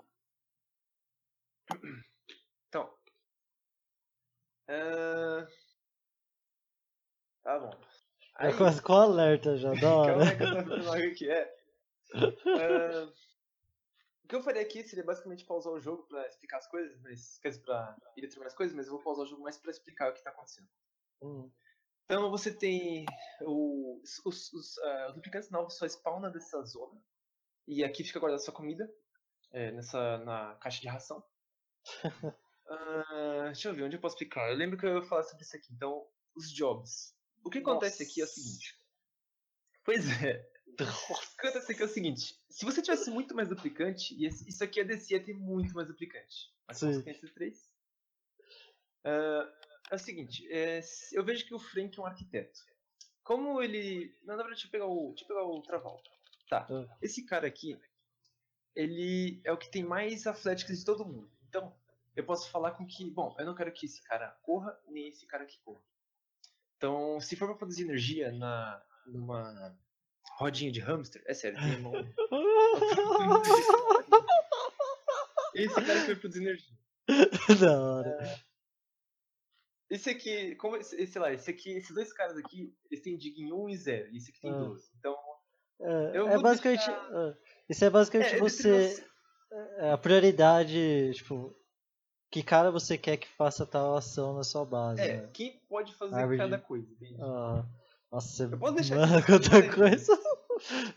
Então. 2.68 2.94
ah, 4.68 5.48
tá 7.42 7.58
bom. 7.58 7.70
É 8.38 8.46
Aí, 8.46 8.56
quase 8.56 8.80
com 8.80 8.92
alerta 8.92 9.56
já, 9.56 9.74
da 9.74 9.92
hora. 9.92 10.18
calma 10.18 10.30
aí 10.30 10.36
que 10.36 10.42
eu 10.44 10.50
tô 10.50 10.70
vendo 10.70 10.84
logo 10.84 11.02
o 11.02 11.14
que 11.14 11.28
é. 11.28 11.56
Ah, 12.14 13.12
o 14.24 14.28
que 14.28 14.36
eu 14.36 14.42
faria 14.42 14.62
aqui 14.62 14.84
seria 14.84 15.04
basicamente 15.04 15.44
pausar 15.44 15.72
o 15.72 15.80
jogo 15.80 16.04
pra 16.04 16.26
explicar 16.28 16.58
as 16.58 16.68
coisas, 16.68 17.00
mas, 17.00 17.38
quer 17.38 17.48
dizer, 17.48 17.62
pra 17.62 17.96
ir 18.16 18.20
determinar 18.20 18.46
as 18.48 18.54
coisas, 18.54 18.76
mas 18.76 18.86
eu 18.86 18.92
vou 18.92 19.02
pausar 19.02 19.24
o 19.24 19.28
jogo 19.28 19.42
mais 19.42 19.58
pra 19.58 19.72
explicar 19.72 20.10
o 20.10 20.14
que 20.14 20.22
tá 20.22 20.30
acontecendo. 20.30 20.68
Hum, 21.20 21.50
Então 22.08 22.30
você 22.30 22.50
tem 22.50 23.04
os, 23.42 24.18
os, 24.24 24.50
os, 24.54 24.78
ah, 24.78 25.06
os 25.10 25.14
duplicantes 25.16 25.50
novos 25.50 25.76
só 25.76 25.84
spawnam 25.84 26.32
dessa 26.32 26.62
zona. 26.64 26.98
E 27.66 27.84
aqui 27.84 28.02
fica 28.02 28.18
guardada 28.18 28.42
sua 28.42 28.54
comida. 28.54 28.90
é, 29.52 29.70
nessa, 29.72 30.16
na 30.24 30.54
caixa 30.56 30.80
de 30.80 30.88
ração. 30.88 31.22
Ah, 32.70 33.44
deixa 33.46 33.68
eu 33.68 33.74
ver, 33.74 33.84
onde 33.84 33.96
eu 33.96 34.00
posso 34.00 34.14
explicar? 34.14 34.50
Eu 34.50 34.56
lembro 34.56 34.76
que 34.78 34.84
eu 34.84 34.96
ia 34.96 35.02
falar 35.02 35.22
sobre 35.22 35.42
isso 35.42 35.56
aqui. 35.56 35.72
Então, 35.72 36.06
os 36.34 36.50
jobs. 36.52 37.14
O 37.44 37.50
que 37.50 37.58
acontece 37.58 38.02
aqui 38.02 38.20
é 38.20 38.24
o 38.24 38.26
Nossa. 38.26 38.34
seguinte. 38.40 38.74
Pois 39.84 40.22
é. 40.22 40.50
O 40.68 40.76
que 40.76 41.46
acontece 41.46 41.72
aqui 41.72 41.82
é 41.82 41.86
o 41.86 41.88
seguinte. 41.88 42.38
Se 42.50 42.64
você 42.64 42.82
tivesse 42.82 43.10
muito 43.10 43.34
mais 43.34 43.48
duplicante, 43.48 44.14
e 44.14 44.26
isso 44.26 44.62
aqui 44.62 44.80
a 44.80 44.84
DC 44.84 45.14
ia 45.14 45.24
ter 45.24 45.34
muito 45.34 45.74
mais 45.74 45.88
duplicante. 45.88 46.52
Mas 46.66 46.78
Sim. 46.78 46.92
você 46.92 47.02
tem 47.02 47.12
esses 47.14 47.32
três. 47.32 47.70
Ah, 49.04 49.50
é 49.90 49.94
o 49.94 49.98
seguinte, 49.98 50.46
é, 50.50 50.80
eu 51.12 51.24
vejo 51.24 51.46
que 51.46 51.54
o 51.54 51.58
Frank 51.58 51.98
é 51.98 52.02
um 52.02 52.06
arquiteto. 52.06 52.60
Como 53.22 53.62
ele. 53.62 54.16
Não, 54.22 54.36
na 54.36 54.42
verdade, 54.42 54.62
deixa 54.62 54.66
eu 54.66 54.70
pegar 54.70 54.86
o. 54.86 55.08
Deixa 55.10 55.24
eu 55.24 55.28
pegar 55.28 55.44
o 55.44 55.62
Traval. 55.62 56.02
Tá. 56.48 56.66
Ah. 56.70 56.96
Esse 57.02 57.26
cara 57.26 57.46
aqui, 57.46 57.78
ele 58.74 59.40
é 59.44 59.52
o 59.52 59.58
que 59.58 59.70
tem 59.70 59.84
mais 59.84 60.26
atléticas 60.26 60.78
de 60.78 60.84
todo 60.84 61.04
mundo. 61.04 61.30
Então, 61.46 61.74
eu 62.16 62.24
posso 62.24 62.50
falar 62.50 62.72
com 62.72 62.86
que. 62.86 63.10
Bom, 63.10 63.36
eu 63.38 63.44
não 63.44 63.54
quero 63.54 63.72
que 63.72 63.86
esse 63.86 64.02
cara 64.02 64.30
corra, 64.42 64.78
nem 64.88 65.08
esse 65.08 65.26
cara 65.26 65.44
aqui 65.44 65.58
corra. 65.62 65.82
Então, 66.76 67.20
se 67.20 67.36
for 67.36 67.48
pra 67.48 67.56
produzir 67.56 67.82
energia 67.82 68.32
na, 68.32 68.82
numa 69.06 69.76
rodinha 70.38 70.72
de 70.72 70.80
hamster, 70.80 71.22
é 71.26 71.34
sério, 71.34 71.58
tem 71.58 71.80
mão. 71.80 71.92
Esse 75.54 75.74
cara 75.74 76.00
que 76.00 76.06
vai 76.06 76.16
produzir 76.16 76.42
energia. 76.42 76.78
da 77.58 77.80
hora. 77.80 78.40
Esse 79.90 80.10
aqui, 80.10 80.54
como, 80.56 80.76
esse- 80.76 81.06
sei 81.06 81.20
lá, 81.20 81.32
esse 81.32 81.50
aqui, 81.50 81.70
esses 81.72 81.94
dois 81.94 82.12
caras 82.12 82.36
aqui, 82.36 82.74
eles 82.90 83.02
têm 83.02 83.16
dig 83.16 83.40
em 83.40 83.52
1 83.52 83.68
e 83.70 83.76
0, 83.76 84.08
e 84.12 84.18
esse 84.18 84.30
aqui 84.30 84.40
tem 84.40 84.52
Ah. 84.52 84.58
12. 84.58 84.90
Então, 84.98 85.16
É, 85.80 86.16
é 86.16 86.38
basicamente. 86.38 86.84
deixar- 86.86 87.10
é, 87.12 87.36
isso 87.70 87.84
é 87.84 87.90
basicamente 87.90 88.34
é, 88.34 88.38
você. 88.38 89.06
é, 89.78 89.90
a 89.92 89.98
prioridade, 89.98 91.12
tipo. 91.14 91.54
Que 92.30 92.42
cara 92.42 92.70
você 92.70 92.98
quer 92.98 93.16
que 93.16 93.26
faça 93.26 93.64
tal 93.64 93.96
ação 93.96 94.34
na 94.34 94.44
sua 94.44 94.62
base, 94.62 95.00
É, 95.00 95.22
né? 95.22 95.30
quem 95.32 95.58
pode 95.66 95.94
fazer 95.94 96.28
de- 96.28 96.36
cada 96.36 96.58
coisa, 96.58 96.86
entende? 96.92 97.16
Ah, 97.22 97.64
nossa, 98.12 98.28
você 98.46 98.54
Eu 98.54 98.58
posso 98.58 98.74
deixar 98.74 98.98
outra 99.32 99.58
mas- 99.60 99.74
coisa. 99.74 100.20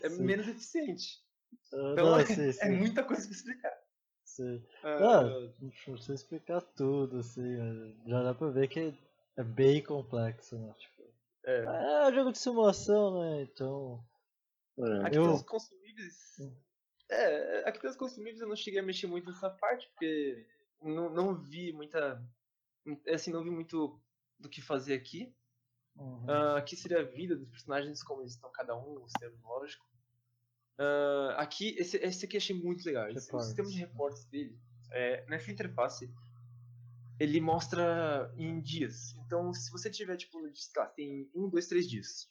é 0.02 0.10
sim. 0.10 0.22
menos 0.22 0.46
eficiente. 0.46 1.22
Então, 1.68 1.94
não, 1.94 2.18
é, 2.20 2.26
sim, 2.26 2.52
sim, 2.52 2.70
muita 2.76 3.02
coisa 3.02 3.22
pra 3.22 3.30
explicar. 3.34 3.72
Sim. 4.36 4.62
Ah, 4.82 5.20
Ah, 5.20 5.22
não 5.60 5.70
precisa 5.70 6.14
explicar 6.14 6.60
tudo, 6.60 7.18
assim. 7.18 7.42
Já 8.06 8.22
dá 8.22 8.34
pra 8.34 8.48
ver 8.50 8.68
que 8.68 8.94
é 9.36 9.42
bem 9.42 9.82
complexo, 9.82 10.58
né? 10.58 10.74
Tipo, 10.78 11.02
é. 11.44 11.64
é 11.64 12.08
um 12.08 12.14
jogo 12.14 12.32
de 12.32 12.38
simulação, 12.38 13.20
né? 13.20 13.42
Então. 13.42 14.04
É. 14.78 15.06
Aqui 15.06 15.16
eu- 15.18 15.24
tem 15.24 15.34
os 15.34 15.42
consumíveis. 15.42 16.36
É, 17.10 17.68
aqui 17.68 17.80
tem 17.80 17.90
os 17.90 17.96
consumíveis 17.96 18.40
eu 18.40 18.48
não 18.48 18.56
cheguei 18.56 18.80
a 18.80 18.82
mexer 18.82 19.06
muito 19.06 19.30
nessa 19.30 19.50
parte, 19.50 19.88
porque 19.90 20.46
não, 20.80 21.10
não 21.10 21.34
vi 21.34 21.72
muita. 21.72 22.22
Assim, 23.12 23.30
não 23.30 23.44
vi 23.44 23.50
muito 23.50 24.00
do 24.38 24.48
que 24.48 24.60
fazer 24.62 24.94
aqui. 24.94 25.34
uhum. 25.96 26.24
Ah, 26.28 26.56
aqui 26.58 26.74
seria 26.76 27.00
a 27.00 27.04
vida 27.04 27.36
dos 27.36 27.48
personagens, 27.48 28.02
como 28.02 28.22
eles 28.22 28.32
estão 28.32 28.50
cada 28.50 28.74
um, 28.76 29.02
o 29.02 29.08
sistema 29.08 29.36
lógico. 29.44 29.86
Ah, 30.82 31.34
aqui, 31.38 31.76
esse, 31.78 31.96
esse 31.98 32.24
aqui 32.24 32.36
eu 32.36 32.38
achei 32.38 32.56
muito 32.56 32.84
legal. 32.84 33.08
Esse, 33.08 33.34
o 33.34 33.40
sistema 33.40 33.68
de 33.68 33.78
reportes 33.78 34.24
dele, 34.24 34.58
é, 34.90 35.24
nessa 35.28 35.50
interface, 35.50 36.12
ele 37.20 37.40
mostra 37.40 38.32
em 38.36 38.60
dias. 38.60 39.14
Então, 39.24 39.52
se 39.54 39.70
você 39.70 39.88
tiver, 39.88 40.16
tipo, 40.16 40.38
lá, 40.76 40.86
tem 40.86 41.30
um, 41.34 41.48
dois, 41.48 41.68
três 41.68 41.88
dias. 41.88 42.28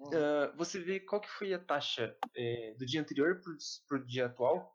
ah, 0.00 0.52
você 0.56 0.80
vê 0.80 0.98
qual 0.98 1.20
que 1.20 1.28
foi 1.28 1.52
a 1.52 1.58
taxa 1.58 2.16
é, 2.34 2.74
do 2.78 2.86
dia 2.86 3.00
anterior 3.02 3.40
para 3.86 3.98
o 3.98 4.06
dia 4.06 4.26
atual, 4.26 4.72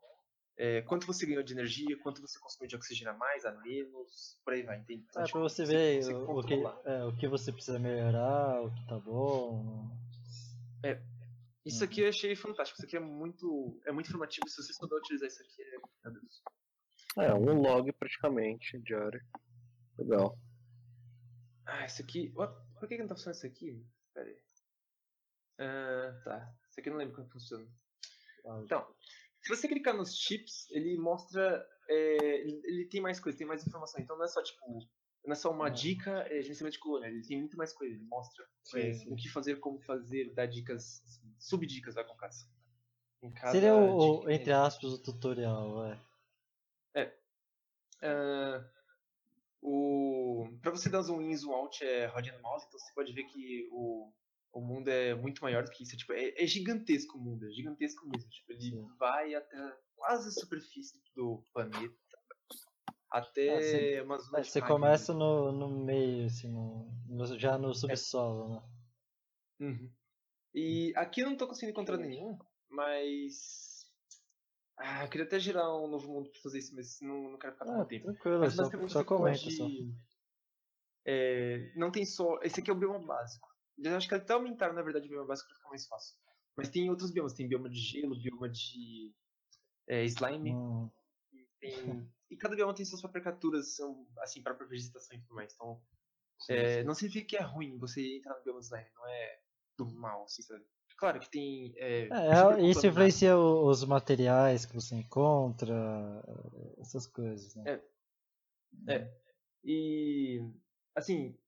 é, 0.56 0.82
quanto 0.82 1.06
você 1.06 1.26
ganhou 1.26 1.42
de 1.42 1.52
energia, 1.52 1.98
quanto 2.02 2.20
você 2.20 2.38
consumiu 2.38 2.68
de 2.68 2.76
oxigênio 2.76 3.12
a 3.12 3.16
mais, 3.16 3.44
a 3.44 3.52
menos, 3.52 4.38
por 4.44 4.52
aí 4.52 4.62
vai, 4.62 4.78
entende? 4.78 5.04
Então, 5.08 5.22
É 5.22 5.24
tipo, 5.24 5.38
pra 5.38 5.48
você 5.48 5.64
ver 5.64 6.04
o, 6.14 6.38
o 6.38 6.44
que, 6.44 6.54
é, 6.84 7.04
o 7.04 7.16
que 7.16 7.26
você 7.26 7.50
precisa 7.50 7.78
melhorar, 7.78 8.62
o 8.62 8.70
que 8.70 8.86
tá 8.86 8.98
bom. 8.98 9.90
Isso 11.64 11.84
aqui 11.84 12.00
eu 12.00 12.08
achei 12.08 12.34
fantástico, 12.34 12.78
isso 12.78 12.86
aqui 12.86 12.96
é 12.96 13.00
muito, 13.00 13.80
é 13.86 13.92
muito 13.92 14.06
informativo, 14.08 14.48
se 14.48 14.62
você 14.62 14.72
souber 14.72 14.98
utilizar 14.98 15.28
isso 15.28 15.42
aqui, 15.42 15.62
é, 15.62 15.78
meu 16.10 16.20
Deus. 16.20 16.42
É, 17.18 17.34
um 17.34 17.60
log 17.60 17.92
praticamente 17.92 18.78
diário. 18.80 19.20
Legal. 19.98 20.38
Ah, 21.66 21.84
isso 21.84 22.00
aqui. 22.02 22.32
What? 22.34 22.54
Por 22.78 22.88
que 22.88 22.96
que 22.96 23.02
não 23.02 23.08
tá 23.08 23.14
funcionando 23.14 23.36
isso 23.36 23.46
aqui? 23.46 23.84
Pera 24.14 24.26
aí. 24.28 24.38
Ah, 25.58 26.20
tá. 26.24 26.54
Isso 26.70 26.80
aqui 26.80 26.88
eu 26.88 26.92
não 26.92 26.98
lembro 26.98 27.16
como 27.16 27.28
funciona. 27.30 27.66
Ah, 28.46 28.60
Então, 28.64 28.94
se 29.42 29.54
você 29.54 29.68
clicar 29.68 29.94
nos 29.94 30.14
chips, 30.16 30.70
ele 30.70 30.96
mostra. 30.98 31.66
é, 31.88 32.40
ele, 32.40 32.60
ele 32.64 32.88
tem 32.88 33.00
mais 33.00 33.20
coisa, 33.20 33.36
tem 33.36 33.46
mais 33.46 33.66
informação. 33.66 34.00
Então 34.00 34.16
não 34.16 34.24
é 34.24 34.28
só 34.28 34.42
tipo. 34.42 34.80
Não 35.24 35.32
é 35.32 35.36
só 35.36 35.50
uma 35.50 35.68
dica 35.68 36.26
é, 36.30 36.42
gerenciamento 36.42 36.74
de 36.74 36.80
colônia, 36.80 37.08
ele 37.08 37.26
tem 37.26 37.38
muito 37.38 37.56
mais 37.56 37.72
coisa. 37.72 37.94
Ele 37.94 38.04
mostra 38.04 38.44
é, 38.76 38.92
o 39.08 39.16
que 39.16 39.28
fazer, 39.28 39.56
como 39.60 39.80
fazer, 39.82 40.32
dá 40.34 40.46
dicas, 40.46 41.02
assim, 41.04 41.34
subdicas 41.38 41.94
vai 41.94 42.04
com 42.04 42.16
cada 42.16 43.52
Seria 43.52 43.74
o, 43.74 43.96
o- 43.96 44.20
dica 44.20 44.32
entre 44.32 44.52
aspas, 44.52 44.92
o 44.92 44.98
tutorial, 45.02 45.74
vai. 45.74 46.00
Ah, 48.02 48.64
o 49.62 50.48
para 50.62 50.70
você 50.70 50.88
dar 50.88 51.02
zoom 51.02 51.20
in 51.22 51.36
zoom 51.36 51.52
out 51.52 51.84
é 51.84 52.06
rodando 52.06 52.40
mouse, 52.42 52.64
então 52.66 52.78
você 52.78 52.92
pode 52.94 53.12
ver 53.12 53.24
que 53.24 53.68
o, 53.72 54.12
o 54.52 54.60
mundo 54.60 54.88
é 54.88 55.14
muito 55.14 55.42
maior 55.42 55.64
do 55.64 55.70
que 55.70 55.82
isso. 55.82 55.96
Tipo, 55.96 56.12
é, 56.12 56.32
é 56.42 56.46
gigantesco 56.46 57.18
o 57.18 57.20
mundo, 57.20 57.46
é 57.46 57.52
gigantesco 57.52 58.08
mesmo. 58.08 58.28
Tipo, 58.30 58.52
ele 58.52 58.70
Sim. 58.70 58.88
vai 58.98 59.34
até 59.34 59.56
quase 59.96 60.28
a 60.28 60.32
superfície 60.32 61.02
do 61.14 61.44
planeta. 61.52 62.09
Até 63.10 63.50
Ah, 63.50 63.60
você- 63.60 64.00
uma 64.02 64.18
zona 64.18 64.38
É, 64.38 64.42
você 64.44 64.60
começa 64.60 65.12
no, 65.12 65.52
no 65.52 65.68
meio, 65.68 66.26
assim, 66.26 66.48
no, 66.48 66.86
no- 67.08 67.38
já 67.38 67.58
no 67.58 67.74
subsolo, 67.74 68.54
né? 68.54 68.62
Uhum. 69.60 69.90
E 70.54 70.92
aqui 70.96 71.20
eu 71.20 71.30
não 71.30 71.36
tô 71.36 71.46
conseguindo 71.46 71.72
encontrar 71.72 71.96
nenhum, 71.96 72.38
mas. 72.68 73.86
Ah, 74.76 75.04
eu 75.04 75.10
queria 75.10 75.26
até 75.26 75.38
gerar 75.38 75.76
um 75.76 75.86
novo 75.88 76.08
mundo 76.08 76.30
pra 76.30 76.40
fazer 76.40 76.58
isso, 76.58 76.74
mas 76.74 77.00
não, 77.00 77.32
não 77.32 77.38
quero 77.38 77.52
ficar 77.52 77.66
Ah, 77.70 77.84
tempo. 77.84 78.06
tranquilo, 78.06 78.40
Mas 78.40 78.54
só, 78.54 78.64
só 78.88 79.04
comenta 79.04 79.42
pode. 79.42 79.56
só. 79.56 79.68
é, 81.04 81.72
não 81.76 81.90
tem 81.90 82.04
só. 82.04 82.38
Esse 82.42 82.60
aqui 82.60 82.70
é 82.70 82.72
o 82.72 82.76
bioma 82.78 83.04
básico. 83.04 83.48
Eu 83.78 83.96
acho 83.96 84.08
que 84.08 84.14
até 84.14 84.32
aumentaram, 84.32 84.74
na 84.74 84.82
verdade, 84.82 85.06
o 85.06 85.10
bioma 85.10 85.26
básico 85.26 85.48
pra 85.48 85.56
ficar 85.56 85.68
mais 85.70 85.86
fácil. 85.86 86.16
Mas 86.56 86.68
tem 86.68 86.88
outros 86.90 87.10
biomas. 87.10 87.32
Tem 87.34 87.48
bioma 87.48 87.68
de 87.68 87.78
gelo, 87.78 88.14
bioma 88.20 88.48
de 88.48 89.12
é, 89.88 90.04
slime. 90.04 90.50
Hum, 90.50 90.90
tem- 91.60 92.08
E 92.30 92.36
cada 92.36 92.54
bioma 92.56 92.74
tem 92.74 92.84
suas 92.84 93.00
próprias 93.00 93.24
criaturas, 93.24 93.74
são, 93.76 94.06
assim, 94.18 94.42
própria 94.42 94.66
vegetação 94.68 95.16
e 95.16 95.20
tudo 95.20 95.34
mais. 95.34 95.52
Então, 95.52 95.82
sim, 96.38 96.54
é, 96.54 96.80
sim. 96.80 96.84
não 96.84 96.94
significa 96.94 97.26
que 97.26 97.36
é 97.36 97.42
ruim 97.42 97.78
você 97.78 98.16
entrar 98.16 98.36
no 98.36 98.42
bioma 98.44 98.60
slime. 98.60 98.90
Não 98.94 99.06
é 99.08 99.40
do 99.76 99.86
mal, 99.86 100.24
assim, 100.24 100.42
sabe? 100.42 100.64
Claro 100.96 101.18
que 101.18 101.30
tem. 101.30 101.72
É, 101.76 102.08
É, 102.08 102.58
é, 102.58 102.70
isso 102.70 102.86
influencia 102.86 103.36
os 103.38 103.84
materiais 103.84 104.66
que 104.66 104.74
você 104.74 104.94
encontra, 104.96 105.74
essas 106.78 107.06
coisas, 107.06 107.54
né? 107.56 107.80
É. 108.86 109.20
E 109.64 110.40
assim, 110.94 111.38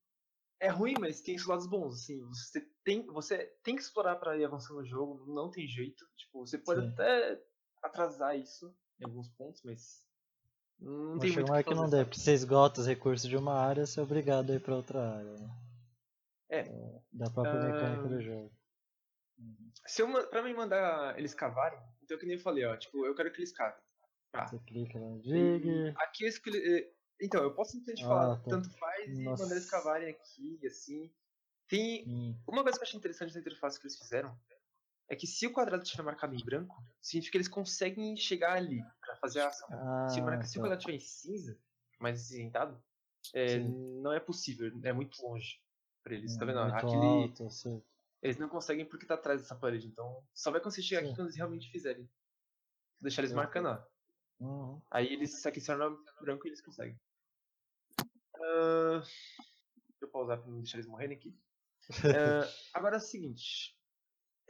é 0.61 0.69
ruim, 0.69 0.95
mas 0.99 1.21
tem 1.21 1.37
os 1.37 1.47
lados 1.47 1.67
bons, 1.67 2.03
assim, 2.03 2.21
você 2.27 2.61
tem, 2.85 3.05
você 3.07 3.47
tem 3.63 3.75
que 3.75 3.83
explorar 3.83 4.17
para 4.17 4.37
ir 4.37 4.45
avançando 4.45 4.81
no 4.81 4.87
jogo, 4.87 5.33
não 5.33 5.51
tem 5.51 5.67
jeito. 5.67 6.05
Tipo, 6.17 6.47
você 6.47 6.59
pode 6.59 6.81
Sim. 6.83 6.89
até 6.89 7.43
atrasar 7.83 8.39
isso 8.39 8.75
em 9.03 9.07
alguns 9.07 9.29
pontos, 9.31 9.63
mas 9.65 10.07
não 10.79 11.19
tem 11.19 11.33
muito 11.33 11.49
o 11.49 11.53
hora 11.53 11.63
que 11.63 11.69
que 11.69 11.75
não 11.75 11.89
dê, 11.91 12.05
porque 12.05 12.19
você 12.21 12.33
esgota 12.33 12.81
os 12.81 12.87
recursos 12.87 13.29
de 13.29 13.37
uma 13.37 13.55
área, 13.55 13.87
você 13.87 14.01
é 14.01 14.03
obrigado 14.03 14.51
a 14.51 14.55
ir 14.55 14.61
pra 14.61 14.77
outra 14.77 15.01
área, 15.17 15.37
né? 15.39 15.51
É. 16.49 16.63
Da 17.13 17.31
própria 17.31 17.59
mecânica 17.61 18.03
Ah, 18.05 18.09
do 18.09 18.23
jogo. 18.23 18.51
Se 19.87 20.03
eu, 20.03 20.29
pra 20.29 20.43
mim 20.43 20.55
mandar 20.55 21.19
eles 21.19 21.35
cavarem, 21.35 21.79
então 22.03 22.19
que 22.19 22.27
nem 22.27 22.37
eu 22.37 22.43
falei, 22.43 22.65
ó, 22.65 22.77
tipo, 22.77 23.05
eu 23.07 23.15
quero 23.15 23.33
que 23.33 23.39
eles 23.41 23.53
cavem. 23.53 23.83
Ah, 24.35 24.47
Você 24.47 24.59
clica 24.61 24.99
lá, 24.99 25.17
e 25.35 25.59
dig. 25.59 25.95
aqui 25.97 26.25
eu 26.25 26.29
escolhi. 26.29 26.59
eh, 26.59 26.93
Então, 27.21 27.43
eu 27.43 27.55
posso 27.55 27.73
simplesmente 27.73 28.05
Ah, 28.05 28.09
falar 28.09 28.37
tá. 28.37 28.51
tanto 28.51 28.71
faz 28.79 29.19
e 29.19 29.25
Nossa. 29.25 29.43
mandar 29.45 29.55
eles 29.57 29.71
cavarem 29.71 30.09
aqui, 30.11 30.59
assim. 30.67 31.13
Tem 31.69 32.05
Hum, 32.07 32.35
Uma 32.47 32.63
coisa 32.63 32.79
que 32.79 32.85
eu 32.85 32.89
achei 32.89 32.99
interessante 32.99 33.35
da 33.35 33.41
interface 33.41 33.79
que 33.81 33.87
eles 33.87 33.99
fizeram 33.99 34.37
é 35.09 35.17
que 35.17 35.27
se 35.27 35.47
o 35.47 35.53
quadrado 35.53 35.83
estiver 35.83 36.03
marcado 36.03 36.35
em 36.35 36.45
branco, 36.45 36.83
significa 37.01 37.33
que 37.33 37.37
eles 37.39 37.49
conseguem 37.49 38.17
chegar 38.17 38.55
ali 38.57 38.81
pra 39.01 39.17
fazer 39.17 39.41
a 39.41 39.49
ação. 39.49 39.69
se, 40.09 40.19
o 40.21 40.23
Ah, 40.23 40.27
marca- 40.27 40.45
se 40.47 40.53
o 40.59 40.61
tá. 40.61 40.61
quadrado 40.69 40.79
estiver 40.81 40.97
em 40.97 41.01
cinza, 41.01 41.59
mais 42.01 42.21
acinzentado, 42.21 42.83
é, 43.35 43.59
não 43.59 44.13
é 44.13 44.19
possível, 44.21 44.71
é 44.83 44.93
muito 44.93 45.21
longe 45.23 45.61
pra 46.03 46.15
eles. 46.15 46.37
Tá 46.37 46.45
vendo? 46.45 46.59
ó? 46.59 46.65
Muito 46.65 46.77
Aquele, 46.77 47.23
alto, 47.29 47.47
assim. 47.47 47.83
eles 48.23 48.39
não 48.39 48.49
conseguem 48.49 48.87
porque 48.87 49.07
tá 49.07 49.15
atrás 49.15 49.41
dessa 49.43 49.55
parede, 49.55 49.87
então 49.87 50.25
só 50.35 50.51
vai 50.51 50.61
conseguir 50.61 50.87
chegar 50.87 51.01
aqui 51.01 51.11
Sim. 51.11 51.15
quando 51.17 51.27
eles 51.29 51.37
realmente 51.37 51.71
fizerem. 51.71 52.09
Deixar 53.01 53.23
eles 53.23 53.33
marcando, 53.35 53.67
ó. 53.69 53.85
Uhum. 54.41 54.83
Aí 54.91 55.13
eles 55.13 55.41
se 55.41 55.47
aqui 55.49 55.61
se 55.61 55.67
torna 55.69 55.91
branco 56.21 56.47
e 56.47 56.51
eles 56.51 56.61
conseguem. 56.63 56.99
Ah, 58.37 59.01
deixa 59.01 60.03
eu 60.03 60.09
pausar 60.09 60.39
pra 60.41 60.51
não 60.51 60.59
deixar 60.59 60.79
eles 60.79 60.87
morrerem 60.89 61.17
aqui. 61.17 61.37
Ah, 62.17 62.49
agora 62.75 62.97
é 62.97 62.99
o 62.99 63.01
seguinte. 63.01 63.77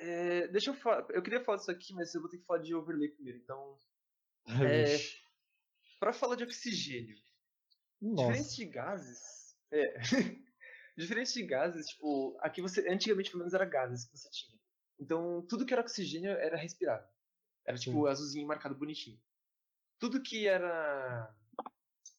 É, 0.03 0.49
deixa 0.49 0.71
eu 0.71 0.75
falar. 0.75 1.07
Eu 1.11 1.23
queria 1.23 1.45
falar 1.45 1.59
disso 1.59 1.71
aqui, 1.71 1.95
mas 1.95 2.13
eu 2.13 2.21
vou 2.21 2.29
ter 2.29 2.39
que 2.39 2.45
falar 2.45 2.61
de 2.61 2.75
overlay 2.75 3.09
primeiro. 3.09 3.39
Então, 3.39 3.79
É, 4.69 4.99
pra 6.01 6.13
falar 6.13 6.35
de 6.35 6.43
oxigênio, 6.43 7.17
diferente 8.01 8.57
de 8.57 8.65
gases. 8.65 9.21
É, 9.71 9.95
diferente 10.99 11.33
de 11.33 11.47
gases, 11.47 11.87
tipo, 11.87 12.37
aqui 12.41 12.61
você. 12.61 12.89
Antigamente, 12.91 13.31
pelo 13.31 13.41
menos, 13.41 13.55
era 13.55 13.65
gases 13.65 14.05
que 14.05 14.19
você 14.19 14.29
tinha. 14.31 14.59
Então, 14.99 15.47
tudo 15.49 15.65
que 15.65 15.73
era 15.73 15.83
oxigênio 15.83 16.33
era 16.33 16.57
respirável. 16.57 17.09
Era 17.65 17.79
tipo 17.79 18.07
azulzinho 18.09 18.47
marcado 18.47 18.75
bonitinho. 18.75 19.21
Tudo 20.01 20.21
que 20.21 20.49
era. 20.49 21.33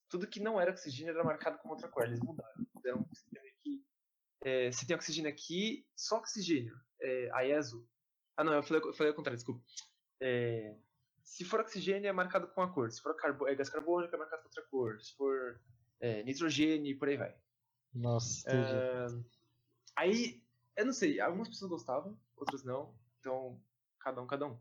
Tudo 0.08 0.28
que 0.28 0.40
não 0.40 0.62
era 0.62 0.72
oxigênio 0.72 1.12
era 1.12 1.24
marcado 1.24 1.58
com 1.58 1.68
outra 1.68 1.90
cor. 1.90 2.06
Eles 2.06 2.22
mudaram. 2.22 2.66
Fizeram 2.78 3.02
um 3.02 3.14
sistema 3.14 3.46
que. 3.62 3.86
é, 4.42 4.72
se 4.72 4.88
tem 4.88 4.96
oxigênio 4.96 5.30
aqui, 5.30 5.86
só 5.98 6.18
oxigênio. 6.18 6.74
É, 7.04 7.30
aí 7.34 7.52
é 7.52 7.58
azul. 7.58 7.86
Ah, 8.36 8.44
não, 8.44 8.54
eu 8.54 8.64
falei, 8.64 8.82
eu 8.82 8.94
falei 8.94 9.12
ao 9.12 9.16
contrário, 9.16 9.38
desculpa. 9.38 9.64
É, 10.20 10.76
se 11.24 11.44
for 11.44 11.60
oxigênio, 11.60 12.08
é 12.08 12.12
marcado 12.12 12.48
com 12.48 12.62
a 12.62 12.74
cor. 12.74 12.90
Se 12.92 13.02
for 13.02 13.16
carbo, 13.16 13.48
é 13.48 13.56
gás 13.56 13.70
carbônico, 13.70 14.16
é 14.16 14.18
marcado 14.18 14.42
com 14.42 14.48
outra 14.48 14.64
cor. 14.64 15.00
Se 15.02 15.14
for 15.16 15.62
é, 16.00 16.24
nitrogênio, 16.24 16.92
e 16.92 16.96
por 16.96 17.10
aí 17.10 17.18
vai. 17.18 17.36
Nossa, 17.94 18.50
entendi. 18.50 19.24
Aí, 19.96 20.44
eu 20.76 20.86
não 20.86 20.94
sei, 20.94 21.20
algumas 21.20 21.50
pessoas 21.50 21.70
gostavam, 21.70 22.20
outras 22.36 22.64
não. 22.64 22.98
Então, 23.20 23.62
cada 24.00 24.22
um, 24.22 24.28
cada 24.28 24.48
um. 24.48 24.60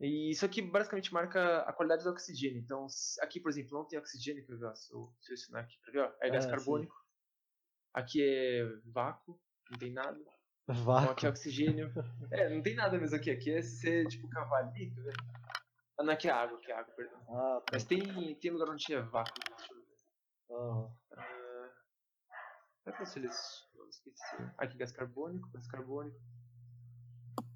E 0.00 0.30
isso 0.30 0.44
aqui 0.44 0.62
basicamente 0.62 1.12
marca 1.12 1.62
a 1.62 1.72
qualidade 1.72 2.04
do 2.04 2.10
oxigênio. 2.10 2.60
Então, 2.60 2.86
aqui, 3.20 3.40
por 3.40 3.50
exemplo, 3.50 3.78
não 3.78 3.84
tem 3.84 3.98
oxigênio, 3.98 4.46
ver, 4.46 4.76
se 4.76 4.92
eu 4.92 5.12
selecionar 5.20 5.64
aqui 5.64 5.78
pra 5.80 5.92
ver, 5.92 6.00
ó, 6.00 6.12
é 6.20 6.30
gás 6.30 6.44
Ah, 6.44 6.48
sim. 6.48 6.54
carbônico. 6.54 6.94
Aqui 7.94 8.22
é 8.22 8.64
vácuo, 8.84 9.40
não 9.70 9.78
tem 9.78 9.92
nada. 9.92 10.20
Vácuo. 10.68 11.10
aqui 11.12 11.26
é 11.26 11.28
oxigênio. 11.30 11.92
É, 12.30 12.48
não 12.54 12.62
tem 12.62 12.74
nada 12.74 12.98
mesmo 12.98 13.16
aqui. 13.16 13.30
Aqui 13.30 13.50
é 13.52 13.62
ser, 13.62 14.06
tipo, 14.06 14.28
cavar 14.28 14.64
ali, 14.64 14.90
tá 14.90 15.00
vendo? 15.00 15.38
Ah, 15.98 16.02
não, 16.02 16.12
aqui 16.12 16.28
é 16.28 16.30
água, 16.30 16.58
aqui 16.58 16.70
é 16.70 16.74
água, 16.74 16.94
perdão. 16.94 17.18
Ah, 17.28 17.60
tá. 17.60 17.70
Mas 17.72 17.84
tem, 17.84 18.34
tem 18.36 18.50
lugar 18.50 18.68
onde 18.70 18.92
é 18.92 19.00
vácuo. 19.00 19.32
Deixa 19.56 19.72
eu 19.72 19.78
ver. 19.78 20.92
Ah, 22.86 22.92
que 22.92 23.02
eu 23.02 23.06
seleciono? 23.06 23.68
Esqueci. 23.88 24.36
Aqui 24.58 24.76
gás 24.76 24.92
carbônico, 24.92 25.48
gás 25.50 25.66
carbônico. 25.66 26.18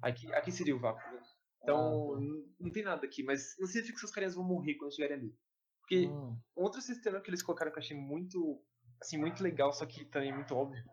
Aqui, 0.01 0.33
aqui 0.33 0.51
seria 0.51 0.75
o 0.75 0.79
vácuo, 0.79 1.01
né? 1.13 1.21
Então, 1.61 2.13
Ah, 2.15 2.19
não, 2.19 2.45
não 2.59 2.71
tem 2.71 2.83
nada 2.83 3.05
aqui, 3.05 3.23
mas 3.23 3.55
não 3.59 3.67
significa 3.67 3.93
que 3.93 3.99
seus 3.99 4.11
carinhas 4.11 4.35
vão 4.35 4.43
morrer 4.43 4.75
quando 4.75 4.89
estiverem 4.89 5.17
ali. 5.17 5.37
Porque 5.79 6.07
Hum, 6.07 6.37
um 6.57 6.63
outro 6.63 6.81
sistema 6.81 7.21
que 7.21 7.29
eles 7.29 7.43
colocaram 7.43 7.71
que 7.71 7.77
eu 7.77 7.83
achei 7.83 7.95
muito, 7.95 8.61
assim, 9.01 9.17
muito 9.17 9.41
legal, 9.43 9.71
só 9.71 9.85
que 9.85 10.03
também 10.05 10.33
muito 10.33 10.55
óbvio, 10.55 10.83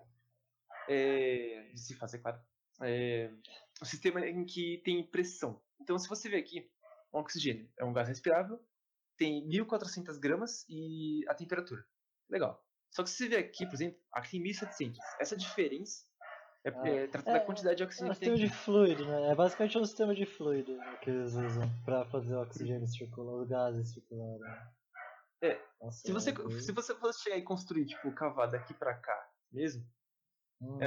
é, 0.93 1.70
de 1.72 1.80
se 1.80 1.95
fazer, 1.95 2.18
claro, 2.18 2.41
é 2.82 3.30
um 3.80 3.84
sistema 3.84 4.26
em 4.26 4.45
que 4.45 4.78
tem 4.84 5.03
pressão. 5.07 5.62
Então, 5.80 5.99
se 5.99 6.09
você 6.09 6.28
ver 6.28 6.38
aqui, 6.38 6.70
um 7.12 7.18
oxigênio 7.18 7.70
é 7.78 7.84
um 7.84 7.93
gás 7.93 8.09
respirável, 8.09 8.61
tem 9.16 9.47
1.400 9.49 10.18
gramas 10.18 10.64
e 10.68 11.24
a 11.28 11.34
temperatura. 11.34 11.84
Legal. 12.28 12.64
Só 12.91 13.03
que 13.05 13.11
se 13.11 13.16
você 13.18 13.28
ver 13.28 13.36
aqui, 13.38 13.64
por 13.66 13.74
exemplo, 13.74 14.01
aqui 14.12 14.32
tem 14.32 14.43
1.700. 14.43 14.99
Essa 15.20 15.36
diferença 15.36 16.05
é, 16.64 16.70
Ah, 16.70 16.88
é 16.88 17.05
é- 17.05 17.07
da 17.07 17.41
quantidade 17.41 17.76
de 17.76 17.82
É 17.82 17.86
oxigênio 17.86 18.11
um 18.11 18.14
que 18.14 18.20
tem 18.20 18.28
sistema 18.36 18.49
aqui. 18.49 18.59
de 18.59 18.64
fluido, 18.64 19.07
né? 19.07 19.30
É 19.30 19.34
basicamente 19.34 19.78
um 19.78 19.84
sistema 19.84 20.14
de 20.14 20.26
fluido 20.26 20.76
né, 20.76 20.99
que 21.03 21.11
eles 21.11 21.32
usam 21.34 21.62
pra 21.84 22.05
fazer 22.07 22.34
o 22.34 22.43
oxigênio 22.43 22.86
circular, 22.88 23.34
os 23.43 23.49
gases 23.49 23.93
circularem. 23.93 24.43
É, 25.43 25.59
Nossa, 25.80 26.01
Se 26.07 26.12
você, 26.12 26.30
é 26.30 26.61
se 26.61 26.72
você 26.72 26.95
fosse 26.97 27.22
chegar 27.22 27.36
e 27.36 27.43
construir, 27.43 27.86
tipo, 27.86 28.12
cavar 28.14 28.51
daqui 28.51 28.74
pra 28.74 28.95
cá 28.95 29.30
mesmo, 29.53 29.86
Hum, 30.61 30.79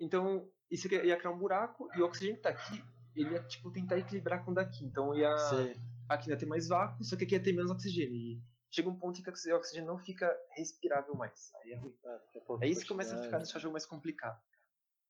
Então, 0.00 0.50
isso 0.70 0.86
ia 0.92 1.16
criar 1.16 1.30
um 1.30 1.38
buraco 1.38 1.88
e 1.96 2.00
o 2.00 2.06
oxigênio 2.06 2.36
que 2.36 2.42
tá 2.42 2.50
aqui, 2.50 2.82
ele 3.14 3.30
ia 3.30 3.42
tipo 3.42 3.70
tentar 3.70 3.98
equilibrar 3.98 4.44
com 4.44 4.52
o 4.52 4.54
daqui. 4.54 4.84
Então 4.84 5.14
ia 5.14 5.36
Sei. 5.36 5.76
aqui 6.08 6.30
ia 6.30 6.36
ter 6.36 6.46
mais 6.46 6.68
vácuo, 6.68 7.02
só 7.04 7.16
que 7.16 7.24
aqui 7.24 7.34
ia 7.34 7.42
ter 7.42 7.52
menos 7.52 7.70
oxigênio. 7.70 8.14
E 8.14 8.40
chega 8.70 8.88
um 8.88 8.98
ponto 8.98 9.18
em 9.18 9.22
que 9.22 9.30
o 9.30 9.56
oxigênio 9.56 9.86
não 9.86 9.98
fica 9.98 10.34
respirável 10.56 11.14
mais. 11.14 11.52
Aí 11.62 11.72
é 11.72 11.76
ruim. 11.76 11.94
Ah, 12.04 12.20
Aí 12.60 12.70
isso 12.70 12.80
pode 12.80 12.88
começa 12.88 13.16
a 13.16 13.22
ficar 13.22 13.38
deixar 13.38 13.58
o 13.58 13.60
jogo 13.60 13.72
mais 13.72 13.86
complicado. 13.86 14.40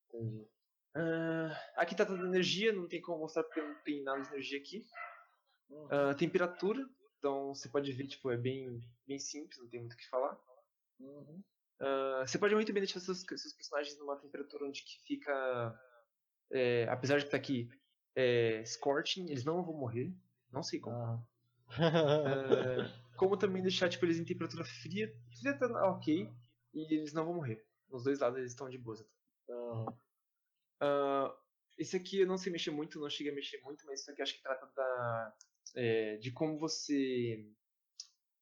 Entendi. 0.08 0.48
Ah, 0.94 1.50
aqui 1.76 1.94
tá 1.94 2.06
toda 2.06 2.22
a 2.22 2.26
energia, 2.26 2.72
não 2.72 2.88
tem 2.88 3.00
como 3.00 3.18
mostrar 3.18 3.44
porque 3.44 3.60
não 3.60 3.74
tem 3.82 4.02
nada 4.02 4.22
de 4.22 4.28
energia 4.28 4.58
aqui. 4.58 4.86
Ah, 5.90 6.14
temperatura, 6.14 6.88
então 7.18 7.54
você 7.54 7.68
pode 7.68 7.92
ver, 7.92 8.06
tipo, 8.06 8.30
é 8.30 8.36
bem, 8.36 8.80
bem 9.06 9.18
simples, 9.18 9.58
não 9.60 9.68
tem 9.68 9.80
muito 9.80 9.92
o 9.92 9.96
que 9.96 10.08
falar. 10.08 10.38
Uhum. 11.00 11.42
Ah, 11.80 12.24
você 12.26 12.38
pode 12.38 12.54
muito 12.54 12.72
bem 12.72 12.82
deixar 12.82 13.00
seus, 13.00 13.20
seus 13.20 13.52
personagens 13.52 13.98
numa 13.98 14.16
temperatura 14.16 14.66
onde 14.66 14.82
que 14.82 15.00
fica. 15.04 15.80
é, 16.50 16.86
apesar 16.88 17.18
de 17.18 17.24
que 17.24 17.30
tá 17.30 17.36
aqui 17.36 17.70
é, 18.14 18.64
scorching, 18.64 19.26
eles 19.30 19.44
não 19.44 19.62
vão 19.62 19.74
morrer. 19.74 20.12
Não 20.50 20.62
sei 20.62 20.80
como. 20.80 20.96
Ah. 20.96 21.22
Ah, 21.78 22.90
como 23.16 23.36
também 23.36 23.62
deixar 23.62 23.88
tipo, 23.88 24.04
eles 24.06 24.18
em 24.18 24.24
temperatura 24.24 24.64
fria. 24.64 25.14
Fria 25.38 25.56
tá 25.56 25.66
ok. 25.90 26.30
E 26.74 26.94
eles 26.94 27.12
não 27.12 27.24
vão 27.24 27.34
morrer. 27.34 27.64
Nos 27.90 28.04
dois 28.04 28.20
lados 28.20 28.38
eles 28.38 28.52
estão 28.52 28.68
de. 28.68 28.80
Aham. 29.50 29.98
Ah, 30.80 31.34
esse 31.76 31.96
aqui 31.96 32.20
eu 32.20 32.26
não 32.26 32.38
sei 32.38 32.52
mexer 32.52 32.70
muito, 32.70 33.00
não 33.00 33.10
cheguei 33.10 33.32
a 33.32 33.34
mexer 33.34 33.60
muito, 33.62 33.86
mas 33.86 34.00
isso 34.00 34.10
aqui 34.10 34.22
acho 34.22 34.34
que 34.34 34.42
trata 34.42 34.66
da, 34.74 35.36
é, 35.76 36.16
de 36.16 36.30
como 36.32 36.58
você. 36.58 37.46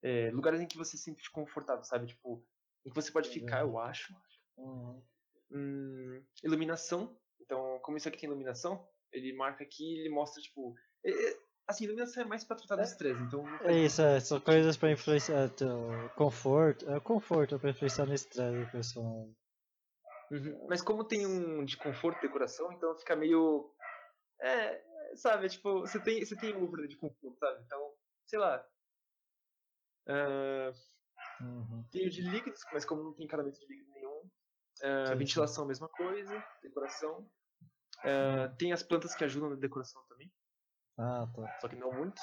é, 0.02 0.30
lugares 0.30 0.60
em 0.60 0.66
que 0.66 0.76
você 0.76 0.96
se 0.96 1.04
sente 1.04 1.30
confortável, 1.30 1.84
sabe? 1.84 2.06
Tipo, 2.06 2.42
em 2.86 2.88
que 2.88 2.94
você 2.94 3.10
pode 3.10 3.28
ficar, 3.28 3.62
eu 3.62 3.78
acho. 3.78 4.14
Uhum. 4.56 5.02
Hum, 5.50 6.24
iluminação. 6.42 7.18
Então, 7.40 7.80
como 7.82 7.96
isso 7.96 8.08
aqui 8.08 8.18
tem 8.18 8.28
iluminação, 8.28 8.88
ele 9.12 9.32
marca 9.34 9.64
aqui 9.64 9.98
ele 9.98 10.08
mostra, 10.08 10.40
tipo. 10.40 10.74
é- 11.04 11.10
é- 11.10 11.38
assim, 11.66 11.84
iluminação 11.84 12.22
é 12.22 12.26
mais 12.26 12.44
pra 12.44 12.56
tratar 12.56 12.76
do 12.76 12.82
estresse, 12.82 13.20
então. 13.22 13.44
É 13.64 13.72
isso, 13.72 14.00
é, 14.00 14.20
são 14.20 14.40
coisas 14.40 14.76
pra 14.76 14.92
influenciar 14.92 15.48
teu 15.50 15.68
conforto. 16.16 16.88
É 16.88 16.96
o 16.96 17.00
conforto 17.00 17.58
pra 17.58 17.70
influenciar 17.70 18.06
no 18.06 18.14
estresse 18.14 18.64
do 18.64 18.70
personagem. 18.70 19.36
Uhum. 20.30 20.66
Mas 20.68 20.80
como 20.82 21.04
tem 21.04 21.26
um 21.26 21.64
de 21.64 21.76
conforto 21.76 22.18
e 22.18 22.28
decoração, 22.28 22.72
então 22.72 22.96
fica 22.96 23.16
meio. 23.16 23.72
É, 24.40 24.82
sabe, 25.16 25.48
tipo, 25.48 25.80
você 25.80 26.00
tem, 26.00 26.24
você 26.24 26.36
tem 26.36 26.54
um 26.56 26.70
de 26.86 26.96
conforto, 26.96 27.36
sabe? 27.38 27.62
Então, 27.64 27.94
sei 28.26 28.38
lá. 28.38 28.64
Ah, 30.08 30.72
Uhum. 31.40 31.84
tem 31.90 32.06
o 32.06 32.10
de 32.10 32.22
líquidos, 32.22 32.60
mas 32.72 32.84
como 32.84 33.02
não 33.02 33.12
tem 33.12 33.24
encanamento 33.26 33.58
de 33.60 33.66
líquido 33.66 33.90
nenhum. 33.92 34.30
sim. 35.06 35.16
ventilação, 35.16 35.66
mesma 35.66 35.88
coisa. 35.88 36.42
Decoração. 36.62 37.30
Ah, 38.04 38.54
tem 38.58 38.72
as 38.72 38.82
plantas 38.82 39.14
que 39.14 39.24
ajudam 39.24 39.50
na 39.50 39.56
decoração 39.56 40.02
também, 40.08 40.30
Ah, 40.98 41.26
tá. 41.34 41.58
só 41.60 41.68
que 41.68 41.76
não 41.76 41.90
muito. 41.92 42.20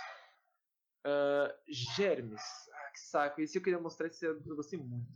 Ah, 1.06 1.54
germes. 1.68 2.42
Ah, 2.74 2.92
que 2.92 3.00
saco. 3.00 3.42
Esse 3.42 3.58
eu 3.58 3.62
queria 3.62 3.80
mostrar, 3.80 4.08
esse 4.08 4.26
eu 4.26 4.40
gostei 4.56 4.80
muito. 4.80 5.12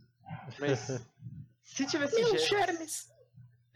Mas. 0.58 1.06
se 1.62 1.86
tivesse 1.86 2.36
germes. 2.38 3.08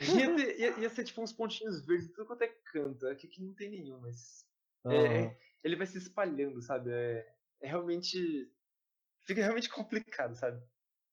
Ia, 0.01 0.35
ter- 0.35 0.59
ia- 0.59 0.79
ia 0.81 0.91
ser 0.91 1.05
tipo 1.05 1.23
uns 1.23 1.33
pontinhos 1.33 1.87
verdes, 1.87 2.11
tudo 2.13 2.27
quanto 2.27 2.43
é 2.43 2.49
canto. 2.49 3.07
Aqui 3.07 3.29
que 3.29 3.43
não 3.43 3.55
tem 3.55 3.71
nenhum, 3.71 4.01
mas. 4.01 4.45
É, 4.87 5.27
Aham. 5.27 5.37
ele 5.63 5.77
vai 5.77 5.87
se 5.87 5.97
espalhando, 5.99 6.61
sabe? 6.61 6.91
É, 6.91 7.35
é 7.61 7.69
realmente. 7.69 8.53
Fica 9.25 9.43
realmente 9.43 9.69
complicado, 9.69 10.35
sabe? 10.35 10.63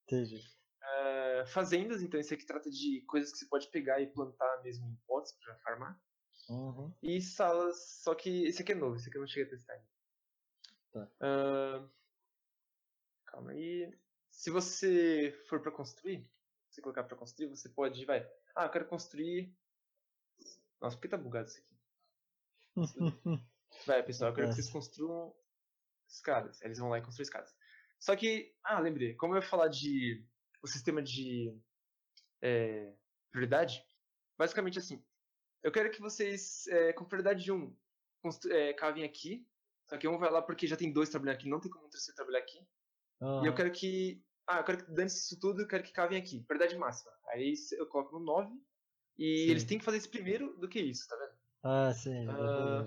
Entendi. 0.03 0.41
É, 0.82 1.45
fazendas, 1.47 2.01
então 2.01 2.20
isso 2.20 2.34
aqui 2.34 2.45
trata 2.45 2.70
de 2.70 3.01
coisas 3.07 3.32
que 3.32 3.38
você 3.38 3.47
pode 3.47 3.70
pegar 3.70 4.01
e 4.01 4.12
plantar 4.12 4.62
mesmo 4.64 4.88
em 4.88 4.95
potes 5.07 5.34
pra 5.34 5.55
farmar. 5.60 6.01
Uhum. 6.49 6.91
E 7.03 7.22
salas, 7.22 8.01
só 8.01 8.16
que 8.16 8.45
esse 8.45 8.62
aqui 8.62 8.72
é 8.72 8.76
novo, 8.76 8.95
esse 8.95 9.07
aqui 9.07 9.18
eu 9.18 9.22
não 9.22 9.28
cheguei 9.28 9.45
a 9.45 9.49
testar 9.49 9.74
ainda. 9.74 9.88
Tá. 10.91 11.12
Ah, 11.20 11.89
calma 13.26 13.51
aí. 13.51 13.95
Se 14.32 14.49
você 14.49 15.32
for 15.47 15.62
pra 15.62 15.72
construir, 15.72 16.28
se 16.70 16.76
você 16.76 16.82
colocar 16.82 17.03
pra 17.03 17.18
construir, 17.18 17.49
você 17.49 17.70
pode, 17.70 18.03
vai. 18.05 18.28
Ah, 18.55 18.66
eu 18.66 18.72
quero 18.72 18.88
construir. 18.88 19.55
Nossa, 20.82 20.95
por 20.95 21.01
que 21.03 21.10
tá 21.10 21.18
bugado 21.18 21.49
isso 21.49 21.60
aqui? 21.60 21.78
Vai, 23.86 24.01
pessoal, 24.03 24.32
eu 24.32 24.36
quero 24.36 24.47
que 24.47 24.55
vocês 24.55 24.70
construam 24.70 25.36
escadas. 26.07 26.62
Eles 26.62 26.80
vão 26.80 26.89
lá 26.89 26.97
e 26.97 27.01
construem 27.01 27.24
escadas. 27.24 27.53
Só 28.00 28.16
que, 28.16 28.54
ah, 28.64 28.80
lembrei, 28.80 29.14
como 29.16 29.34
eu 29.34 29.41
ia 29.41 29.47
falar 29.47 29.68
de 29.68 30.26
o 30.62 30.68
sistema 30.68 31.02
de 31.02 31.54
é, 32.41 32.93
prioridade, 33.32 33.84
basicamente 34.38 34.80
assim, 34.80 35.04
eu 35.62 35.72
quero 35.72 35.91
que 35.91 36.02
vocês, 36.02 36.68
é, 36.68 36.93
com 36.93 37.06
prioridade 37.06 37.43
de 37.43 37.52
um, 37.52 37.76
é, 38.50 38.74
cavem 38.74 39.04
aqui, 39.04 39.45
só 39.88 39.97
que 39.97 40.08
um 40.08 40.18
vai 40.18 40.32
lá 40.32 40.41
porque 40.41 40.68
já 40.68 40.78
tem 40.78 40.91
dois 40.91 41.10
trabalhando 41.10 41.36
aqui, 41.36 41.50
não 41.50 41.60
tem 41.60 41.72
como 41.72 41.88
um 41.88 41.89
terceiro 41.89 42.16
trabalhar 42.16 42.39
aqui. 42.39 42.60
E 43.43 43.47
eu 43.47 43.54
quero 43.54 43.72
que, 43.72 44.24
ah, 44.47 44.60
eu 44.60 44.64
quero 44.64 44.86
que 44.86 44.91
dane 44.91 45.08
isso 45.08 45.38
tudo, 45.39 45.62
eu 45.62 45.68
quero 45.68 45.84
que 45.84 45.91
cavem 45.91 46.18
aqui, 46.18 46.41
prioridade 46.43 46.78
máxima. 46.78 47.12
Aí 47.28 47.54
eu 47.74 47.86
coloco 47.88 48.18
no 48.18 48.24
9, 48.24 48.56
e 49.18 49.43
Sim. 49.45 49.52
eles 49.52 49.64
têm 49.66 49.78
que 49.78 49.84
fazer 49.84 49.97
isso 49.97 50.10
primeiro 50.10 50.58
do 50.58 50.70
que 50.70 50.80
isso, 50.80 51.06
tá 51.08 51.18
vendo? 51.18 51.34
Ah, 51.62 51.93
sim. 51.93 52.26
Ah. 52.30 52.86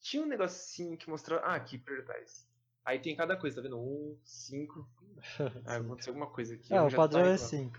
Tinha 0.00 0.22
um 0.22 0.26
negocinho 0.26 0.98
que 0.98 1.08
mostrava. 1.08 1.42
Ah, 1.46 1.54
aqui, 1.54 1.78
prioritais. 1.78 2.46
Aí 2.84 2.98
tem 2.98 3.14
cada 3.14 3.36
coisa, 3.36 3.56
tá 3.56 3.62
vendo? 3.62 3.78
Um, 3.78 4.18
cinco. 4.24 4.88
Ah, 5.66 5.76
aconteceu 5.76 6.12
alguma 6.12 6.30
coisa 6.30 6.54
aqui. 6.54 6.74
Ah, 6.74 6.82
um 6.82 6.88
o 6.88 6.94
padrão 6.94 7.20
é 7.20 7.34
entrando. 7.34 7.48
5. 7.48 7.78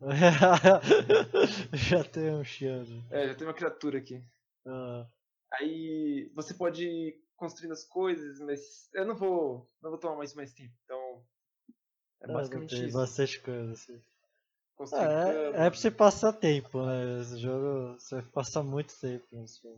já 1.74 2.04
tem 2.04 2.30
um 2.34 2.44
chiando. 2.44 3.02
É, 3.10 3.28
já 3.28 3.34
tem 3.34 3.46
uma 3.46 3.54
criatura 3.54 3.98
aqui. 3.98 4.22
Ah, 4.66 5.06
Aí 5.54 6.30
você 6.34 6.54
pode 6.54 7.18
construir 7.36 7.72
as 7.72 7.84
coisas, 7.84 8.38
mas 8.40 8.88
eu 8.94 9.04
não 9.04 9.14
vou. 9.16 9.68
Não 9.82 9.90
vou 9.90 9.98
tomar 9.98 10.16
mais 10.16 10.34
mais 10.34 10.52
tempo. 10.52 10.72
Então. 10.84 11.24
É 12.22 12.26
não, 12.26 12.34
basicamente 12.34 12.76
tem 12.76 12.86
isso. 12.86 12.96
bastante 12.96 13.40
coisa 13.40 13.72
assim. 13.72 14.00
Construir 14.76 15.02
é, 15.02 15.06
cama. 15.06 15.56
é 15.66 15.70
pra 15.70 15.78
você 15.78 15.90
passar 15.90 16.32
tempo, 16.32 16.84
né? 16.84 17.20
Esse 17.20 17.38
jogo 17.38 17.98
você 17.98 18.16
vai 18.16 18.24
passar 18.26 18.62
muito 18.62 18.98
tempo 18.98 19.24
né? 19.32 19.46
Você 19.46 19.68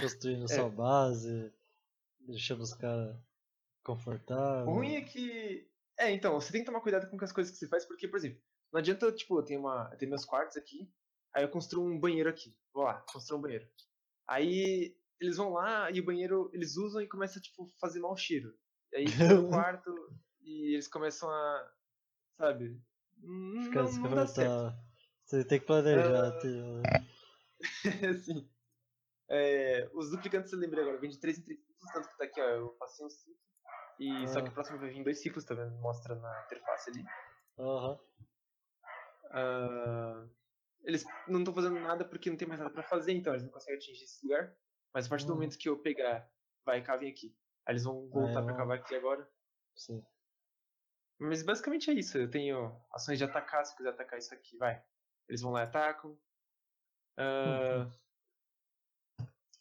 construindo 0.00 0.44
É. 0.44 0.48
sua 0.48 0.70
base, 0.70 1.52
deixando 2.20 2.62
os 2.62 2.72
caras 2.74 3.16
confortáveis. 3.82 4.68
O 4.68 4.72
ruim 4.72 4.96
é 4.96 5.02
que. 5.02 5.68
É, 5.98 6.10
então, 6.10 6.40
você 6.40 6.52
tem 6.52 6.62
que 6.62 6.66
tomar 6.66 6.80
cuidado 6.80 7.08
com 7.08 7.22
as 7.22 7.32
coisas 7.32 7.52
que 7.52 7.58
você 7.58 7.68
faz, 7.68 7.84
porque, 7.84 8.08
por 8.08 8.16
exemplo, 8.16 8.40
não 8.72 8.80
adianta, 8.80 9.12
tipo, 9.12 9.38
eu 9.38 9.44
tenho, 9.44 9.60
uma, 9.60 9.88
eu 9.92 9.98
tenho 9.98 10.10
meus 10.10 10.24
quartos 10.24 10.56
aqui, 10.56 10.90
aí 11.34 11.44
eu 11.44 11.50
construo 11.50 11.84
um 11.84 11.98
banheiro 12.00 12.28
aqui. 12.30 12.56
Vou 12.72 12.84
lá, 12.84 13.00
construo 13.12 13.38
um 13.38 13.42
banheiro. 13.42 13.68
Aí 14.26 14.96
eles 15.20 15.36
vão 15.36 15.52
lá 15.52 15.90
e 15.90 16.00
o 16.00 16.04
banheiro 16.04 16.50
eles 16.52 16.76
usam 16.76 17.00
e 17.02 17.06
começa 17.08 17.38
a, 17.38 17.42
tipo, 17.42 17.68
fazer 17.80 18.00
mau 18.00 18.16
cheiro. 18.16 18.54
E 18.92 18.96
aí 18.96 19.08
fica 19.08 19.34
no 19.34 19.48
quarto 19.50 19.90
e 20.40 20.74
eles 20.74 20.88
começam 20.88 21.28
a. 21.30 21.72
Sabe? 22.38 22.80
Não, 23.18 23.62
Fica 23.64 23.82
não 23.82 24.14
dá 24.14 24.26
certo. 24.26 24.74
Você 25.24 25.44
tem 25.44 25.60
que 25.60 25.66
planejar. 25.66 26.28
Ah. 26.28 26.40
tem- 26.40 26.82
assim. 28.10 28.48
É, 29.28 29.88
os 29.94 30.10
duplicantes 30.10 30.52
eu 30.52 30.58
lembrei 30.58 30.82
agora, 30.82 30.98
vem 30.98 31.08
de 31.08 31.18
3 31.18 31.38
em 31.38 31.42
3 31.42 31.58
ciclos, 31.60 31.92
tanto 31.92 32.08
que 32.08 32.18
tá 32.18 32.24
aqui, 32.24 32.40
ó, 32.40 32.44
eu 32.48 32.68
passei 32.78 33.06
um 33.06 33.10
ciclo. 33.10 33.34
E 33.98 34.26
só 34.28 34.40
que 34.40 34.48
Ah. 34.48 34.50
o 34.50 34.54
próximo 34.54 34.78
vai 34.78 34.88
vir 34.90 35.04
dois 35.04 35.20
ciclos, 35.20 35.44
tá 35.44 35.54
vendo? 35.54 35.74
Mostra 35.80 36.14
na 36.14 36.42
interface 36.46 36.90
ali. 36.90 37.04
Aham. 37.58 37.98
Ah, 39.30 40.26
eles 40.82 41.04
não 41.28 41.40
estão 41.40 41.54
fazendo 41.54 41.80
nada 41.80 42.04
porque 42.04 42.28
não 42.28 42.36
tem 42.36 42.46
mais 42.48 42.60
nada 42.60 42.72
pra 42.72 42.82
fazer, 42.82 43.12
então 43.12 43.32
eles 43.32 43.44
não 43.44 43.50
conseguem 43.50 43.76
atingir 43.78 44.04
esse 44.04 44.24
lugar. 44.26 44.54
Mas 44.92 45.06
a 45.06 45.08
partir 45.08 45.24
do 45.26 45.30
Uhum. 45.30 45.36
momento 45.36 45.58
que 45.58 45.68
eu 45.68 45.78
pegar, 45.78 46.30
vai, 46.64 46.82
cavem 46.82 47.10
aqui. 47.10 47.34
Aí 47.66 47.72
eles 47.72 47.84
vão 47.84 48.08
voltar 48.08 48.40
é 48.40 48.44
pra 48.44 48.52
bom. 48.52 48.58
cavar 48.58 48.78
aqui 48.78 48.94
agora. 48.94 49.30
Sim. 49.76 50.04
Mas 51.18 51.42
basicamente 51.42 51.90
é 51.90 51.94
isso. 51.94 52.18
Eu 52.18 52.28
tenho 52.28 52.76
ações 52.92 53.16
de 53.18 53.24
atacar, 53.24 53.64
se 53.64 53.76
quiser 53.76 53.90
atacar 53.90 54.18
isso 54.18 54.34
aqui, 54.34 54.56
vai. 54.56 54.82
Eles 55.28 55.40
vão 55.40 55.52
lá 55.52 55.60
e 55.60 55.64
atacam. 55.64 56.18
Ah, 57.16 57.88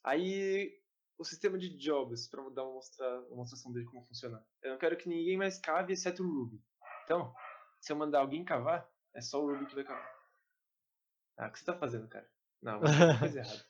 Aí 0.04 0.81
o 1.22 1.26
sistema 1.26 1.58
de 1.58 1.70
jobs, 1.78 2.28
pra 2.28 2.42
dar 2.50 2.64
uma, 2.64 2.74
mostra, 2.74 3.08
uma 3.20 3.30
demonstração 3.30 3.72
dele 3.72 3.86
como 3.86 4.06
funciona. 4.08 4.44
Eu 4.62 4.72
não 4.72 4.78
quero 4.80 4.98
que 4.98 5.08
ninguém 5.08 5.38
mais 5.38 5.60
cave 5.60 5.94
exceto 5.94 6.24
o 6.24 6.28
Ruby. 6.28 6.60
Então, 7.04 7.34
se 7.80 7.92
eu 7.92 7.96
mandar 7.96 8.20
alguém 8.20 8.44
cavar, 8.44 8.90
é 9.14 9.22
só 9.22 9.42
o 9.42 9.48
Ruby 9.52 9.68
que 9.68 9.76
vai 9.76 9.84
cavar. 9.84 10.22
Ah, 11.38 11.48
o 11.48 11.52
que 11.52 11.60
você 11.60 11.66
tá 11.66 11.78
fazendo, 11.78 12.08
cara? 12.08 12.28
Não, 12.62 12.80
marquei 12.82 13.02
alguma 13.02 13.20
coisa 13.20 13.40
errada. 13.40 13.66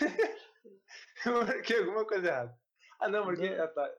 eu 1.26 1.44
marquei 1.46 1.78
alguma 1.78 2.06
coisa 2.06 2.26
errada. 2.26 2.60
Ah, 3.00 3.08
não, 3.08 3.24
marquei. 3.24 3.58
Ah, 3.58 3.68
tá. 3.68 3.94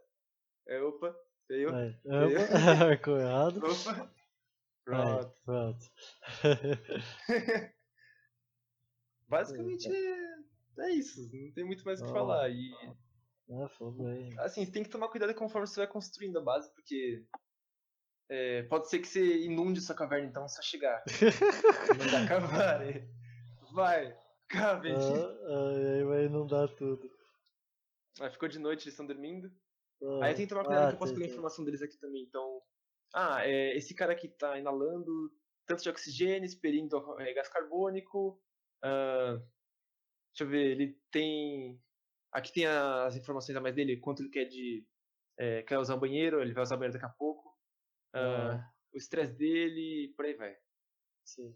É, 0.68 0.82
opa, 0.82 1.16
Eu- 1.50 1.70
opa, 1.70 1.80
marcou 2.86 3.18
errado. 3.18 3.62
Opa. 3.66 4.14
Pronto. 4.84 5.41
pronto. 5.45 5.86
Basicamente 9.28 9.88
é, 9.88 10.39
é 10.86 10.92
isso. 10.92 11.30
Não 11.34 11.52
tem 11.52 11.64
muito 11.66 11.84
mais 11.84 12.00
o 12.00 12.04
que 12.06 12.10
Ah. 12.10 12.14
falar. 12.14 12.50
E 12.50 12.72
Ah, 14.38 14.44
assim, 14.46 14.66
você 14.66 14.72
tem 14.72 14.84
que 14.84 14.90
tomar 14.90 15.10
cuidado 15.10 15.34
conforme 15.34 15.68
você 15.68 15.80
vai 15.80 15.88
construindo 15.88 16.38
a 16.38 16.42
base, 16.42 16.72
porque 16.74 17.26
é, 18.30 18.64
pode 18.64 18.88
ser 18.90 19.00
que 19.00 19.08
você 19.08 19.40
inunde 19.40 19.82
sua 19.82 19.96
caverna 19.96 20.28
então 20.28 20.48
se 20.48 20.56
você 20.58 20.64
chegar. 20.64 21.04
Mandar 21.98 22.28
cavar. 22.28 22.82
Vai, 23.74 24.16
cabe. 24.48 24.92
Ah, 24.92 25.38
ah, 25.48 25.70
aí 25.96 26.04
vai 26.04 26.26
inundar 26.26 26.70
tudo. 26.76 27.10
Aí 28.22 28.30
ficou 28.30 28.48
de 28.50 28.60
noite, 28.60 28.84
eles 28.84 28.94
estão 28.94 29.06
dormindo. 29.08 29.52
Ah, 30.02 30.26
Aí 30.26 30.36
tem 30.36 30.46
que 30.46 30.50
tomar 30.50 30.66
cuidado 30.66 30.86
ah, 30.86 30.88
que 30.90 30.96
eu 30.96 31.00
posso 31.00 31.14
pegar 31.14 31.26
a 31.26 31.30
informação 31.30 31.66
deles 31.66 31.82
aqui 31.82 31.98
também. 31.98 32.24
Então, 32.24 32.62
ah, 33.14 33.46
é, 33.48 33.76
esse 33.76 33.96
cara 33.96 34.14
aqui 34.14 34.28
tá 34.30 34.58
inalando 34.60 35.32
tanto 35.66 35.82
de 35.84 35.90
oxigênio, 35.90 36.46
expelindo 36.46 36.98
é, 37.20 37.34
gás 37.34 37.48
carbônico. 37.50 38.40
ah, 38.84 39.42
deixa 40.32 40.44
eu 40.44 40.48
ver, 40.48 40.72
ele 40.72 41.00
tem. 41.12 41.82
Aqui 42.32 42.52
tem 42.54 42.66
as 42.68 43.16
informações 43.16 43.56
a 43.56 43.62
mais 43.62 43.74
dele, 43.76 43.98
quanto 44.00 44.22
ele 44.22 44.30
quer 44.30 44.46
de. 44.46 44.86
é, 45.38 45.64
quer 45.64 45.78
usar 45.80 45.96
o 45.96 46.00
banheiro, 46.00 46.42
ele 46.42 46.54
vai 46.54 46.64
usar 46.64 46.76
o 46.76 46.78
banheiro 46.78 46.94
daqui 46.94 47.06
a 47.06 47.16
pouco. 47.18 47.58
ah, 48.14 48.54
Ah. 48.56 48.74
O 48.94 48.98
estresse 48.98 49.34
dele, 49.34 50.12
por 50.16 50.26
aí 50.26 50.34
vai. 50.34 50.56
Sim. 51.24 51.56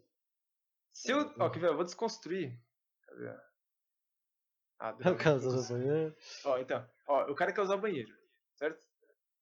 Se 0.93 1.11
eu. 1.11 1.34
Ó, 1.39 1.49
quer 1.49 1.59
ver? 1.59 1.67
Eu 1.69 1.76
vou 1.76 1.84
desconstruir. 1.84 2.59
Cadê? 3.07 3.28
Ah, 4.80 4.91
o 4.93 4.99
não 5.03 5.15
do 5.15 5.24
consigo. 5.24 5.80
banheiro. 5.80 6.15
Ó, 6.45 6.57
então, 6.59 6.89
ó, 7.07 7.32
o 7.32 7.36
cara 7.36 7.51
quer 7.53 7.61
usar 7.61 7.76
o 7.76 7.82
banheiro, 7.82 8.15
certo? 8.55 8.86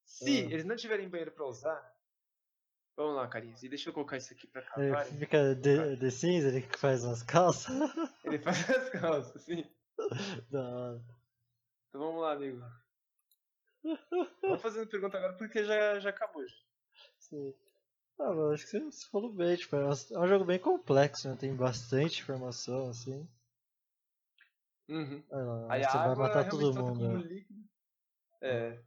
Se 0.05 0.29
Ah. 0.45 0.51
eles 0.51 0.65
não 0.65 0.75
tiverem 0.75 1.09
banheiro 1.09 1.31
pra 1.31 1.45
usar, 1.45 1.81
vamos 2.95 3.15
lá, 3.15 3.27
carinhas, 3.27 3.61
e 3.63 3.69
deixa 3.69 3.89
eu 3.89 3.93
colocar 3.93 4.17
isso 4.17 4.33
aqui 4.33 4.47
pra 4.47 4.61
cá. 4.61 4.79
Ele 4.81 4.91
vai. 4.91 5.05
fica 5.05 5.55
de, 5.55 5.95
de 5.97 6.11
cinza, 6.11 6.47
ele 6.49 6.61
que 6.61 6.77
faz 6.77 7.03
umas 7.03 7.23
calças. 7.23 7.71
Ele 8.23 8.39
faz 8.39 8.69
as 8.69 8.89
calças, 8.89 9.35
assim. 9.35 9.65
da 10.49 10.61
hora. 10.69 11.01
Então 11.89 12.01
vamos 12.01 12.21
lá, 12.21 12.33
amigo. 12.33 12.61
Vamos 14.41 14.61
fazendo 14.61 14.87
pergunta 14.87 15.17
agora 15.17 15.33
porque 15.33 15.63
já, 15.65 15.99
já 15.99 16.09
acabou. 16.11 16.47
Já. 16.47 16.55
Sim. 17.19 17.53
Ah, 18.19 18.31
mas 18.33 18.53
acho 18.53 18.65
que 18.69 18.79
você, 18.91 19.07
falou 19.09 19.33
bem, 19.33 19.55
tipo, 19.55 19.75
é 19.75 19.85
um, 19.85 19.91
é 19.91 20.27
jogo 20.27 20.45
bem 20.45 20.59
complexo, 20.59 21.27
né? 21.27 21.35
Tem 21.35 21.55
bastante 21.55 22.21
informação, 22.21 22.89
assim. 22.89 23.27
Uhum. 24.87 25.23
Lá, 25.29 25.73
Aí 25.73 25.83
você 25.83 25.97
a 25.97 26.07
vai 26.07 26.15
matar 26.15 26.49
todo 26.49 26.71
realmente 26.71 26.99
solta 26.99 27.17
mundo. 27.17 27.23
né? 27.29 27.45
É. 28.41 28.79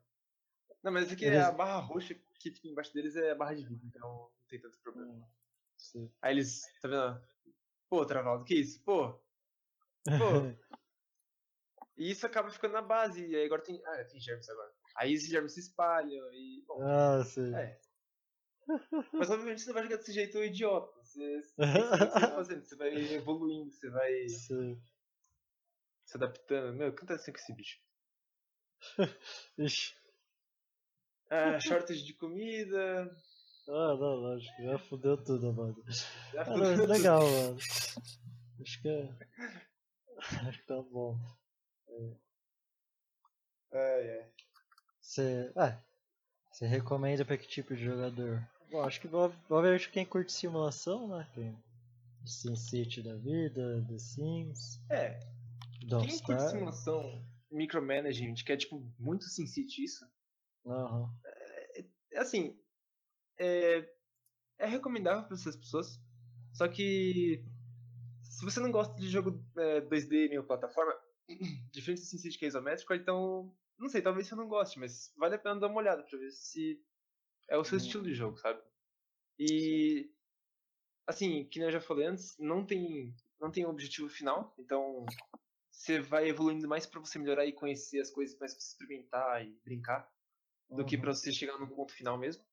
Não, 0.82 0.92
mas 0.92 1.11
aqui 1.11 1.24
Eles- 1.24 1.42
a 1.42 1.50
barra 1.50 1.80
roxa 1.80 2.14
que 2.51 2.57
fica 2.57 2.68
embaixo 2.68 2.92
deles 2.92 3.16
é 3.16 3.30
a 3.30 3.34
barra 3.34 3.55
de 3.55 3.66
vida, 3.66 3.84
então 3.86 4.09
não 4.09 4.47
tem 4.49 4.61
tanto 4.61 4.78
problema. 4.80 5.12
Hum, 5.12 5.24
sim. 5.76 6.12
Aí 6.22 6.34
eles, 6.34 6.62
tá 6.80 6.88
vendo? 6.88 7.20
Pô, 7.88 8.05
Travaldo, 8.05 8.45
que 8.45 8.55
isso? 8.55 8.82
Pô, 8.82 9.20
Pô. 10.05 10.05
E 11.97 12.11
isso 12.11 12.26
acaba 12.26 12.51
ficando 12.51 12.72
na 12.72 12.82
base, 12.82 13.24
e 13.24 13.36
aí 13.36 13.45
agora 13.45 13.62
tem. 13.62 13.80
Ah, 13.86 14.05
tem 14.05 14.18
germes 14.18 14.49
agora. 14.49 14.72
Aí 14.97 15.12
esses 15.12 15.28
germes 15.28 15.55
se 15.55 15.61
espalham 15.61 16.32
e. 16.32 16.64
Bom, 16.66 16.82
ah, 16.82 17.22
sim. 17.24 17.55
é. 17.55 17.78
Mas 19.12 19.30
obviamente 19.30 19.61
você 19.61 19.68
não 19.68 19.74
vai 19.74 19.84
jogar 19.84 19.99
desse 19.99 20.12
jeito 20.12 20.42
idiota. 20.42 20.92
Você, 21.03 21.42
você 21.42 21.55
que 21.55 21.62
você 21.62 22.20
vai 22.20 22.34
fazendo, 22.34 22.64
você 22.64 22.76
vai 22.76 22.95
evoluindo, 23.14 23.70
você 23.70 23.88
vai 23.90 24.28
sim. 24.28 24.82
se 26.05 26.16
adaptando. 26.16 26.76
Meu, 26.76 26.92
canta 26.92 27.14
assim 27.14 27.30
com 27.30 27.38
esse 27.38 27.55
bicho. 27.55 27.78
Ixi. 29.59 29.95
Ah, 31.37 31.59
shortage 31.61 32.05
de 32.05 32.14
comida. 32.14 33.11
Ah, 33.68 33.97
não, 33.97 34.14
lógico. 34.16 34.62
Já 34.62 34.78
fudeu 34.78 35.16
tudo, 35.16 35.53
mano. 35.53 35.76
Já 36.32 36.43
Ah, 36.43 36.45
fudeu 36.45 36.59
não, 36.62 36.70
mas 36.70 36.80
tudo. 36.80 36.89
legal, 36.89 37.20
mano. 37.30 37.59
Acho 38.61 38.82
que 38.82 38.89
é. 38.89 39.09
Acho 40.49 40.59
que 40.61 40.66
tá 40.66 40.80
bom. 40.82 41.18
Ai, 43.72 44.11
ai. 44.20 44.30
Você. 45.01 45.53
Ah, 45.57 45.82
você 46.53 46.66
recomenda 46.66 47.24
pra 47.24 47.37
que 47.37 47.47
tipo 47.49 47.74
de 47.74 47.85
jogador? 47.85 48.47
Bom, 48.70 48.82
acho 48.82 49.01
que 49.01 49.09
obviamente 49.51 49.91
quem 49.91 50.05
curte 50.07 50.32
simulação, 50.32 51.09
né? 51.09 51.28
Quem. 51.35 51.57
SimCity 52.24 53.03
da 53.03 53.16
vida, 53.16 53.85
The 53.87 53.99
Sims, 53.99 54.80
É, 54.91 55.20
Don't 55.87 56.09
quem 56.09 56.18
curte 56.20 56.41
Starve. 56.41 56.51
simulação 56.59 57.22
micromanagement, 57.51 58.37
que 58.45 58.51
é 58.53 58.57
tipo 58.57 58.80
muito 58.99 59.24
SimCity 59.26 59.85
isso, 59.85 60.07
Aham. 60.66 61.12
é 61.23 61.23
assim, 62.16 62.58
é, 63.38 63.88
é 64.58 64.66
recomendável 64.66 65.24
para 65.24 65.34
essas 65.34 65.56
pessoas. 65.56 66.00
Só 66.52 66.68
que 66.68 67.44
se 68.22 68.44
você 68.44 68.60
não 68.60 68.70
gosta 68.70 68.94
de 69.00 69.08
jogo 69.08 69.44
é, 69.56 69.80
2D 69.80 70.28
meio 70.28 70.44
plataforma, 70.44 70.94
diferente 71.72 72.00
do 72.00 72.06
SimCity 72.06 72.38
que 72.38 72.44
é 72.44 72.48
isométrico, 72.48 72.94
então 72.94 73.54
não 73.78 73.88
sei, 73.88 74.02
talvez 74.02 74.26
você 74.28 74.34
não 74.34 74.48
goste, 74.48 74.78
mas 74.78 75.12
vale 75.16 75.34
a 75.34 75.38
pena 75.38 75.60
dar 75.60 75.68
uma 75.68 75.78
olhada 75.80 76.02
para 76.04 76.18
ver 76.18 76.30
se 76.30 76.80
é 77.48 77.56
o 77.58 77.64
seu 77.64 77.76
Hum. 77.76 77.80
estilo 77.80 78.04
de 78.04 78.14
jogo, 78.14 78.36
sabe? 78.38 78.62
E 79.38 80.10
assim, 81.06 81.44
que 81.44 81.58
nem 81.58 81.68
eu 81.68 81.72
já 81.72 81.80
falei 81.80 82.06
antes, 82.06 82.36
não 82.38 82.64
tem 82.64 83.14
não 83.40 83.50
tem 83.50 83.66
um 83.66 83.70
objetivo 83.70 84.08
final, 84.08 84.54
então 84.58 85.04
você 85.70 86.00
vai 86.00 86.28
evoluindo 86.28 86.68
mais 86.68 86.86
para 86.86 87.00
você 87.00 87.18
melhorar 87.18 87.44
e 87.46 87.52
conhecer 87.52 88.00
as 88.00 88.10
coisas, 88.10 88.38
mais 88.38 88.54
pra 88.54 88.60
você 88.60 88.68
experimentar 88.68 89.44
e 89.44 89.58
brincar 89.64 90.10
do 90.74 90.84
que 90.84 90.96
uhum. 90.96 91.02
pra 91.02 91.14
você 91.14 91.32
chegar 91.32 91.58
no 91.58 91.68
ponto 91.74 91.92
final 91.92 92.18
mesmo. 92.18 92.44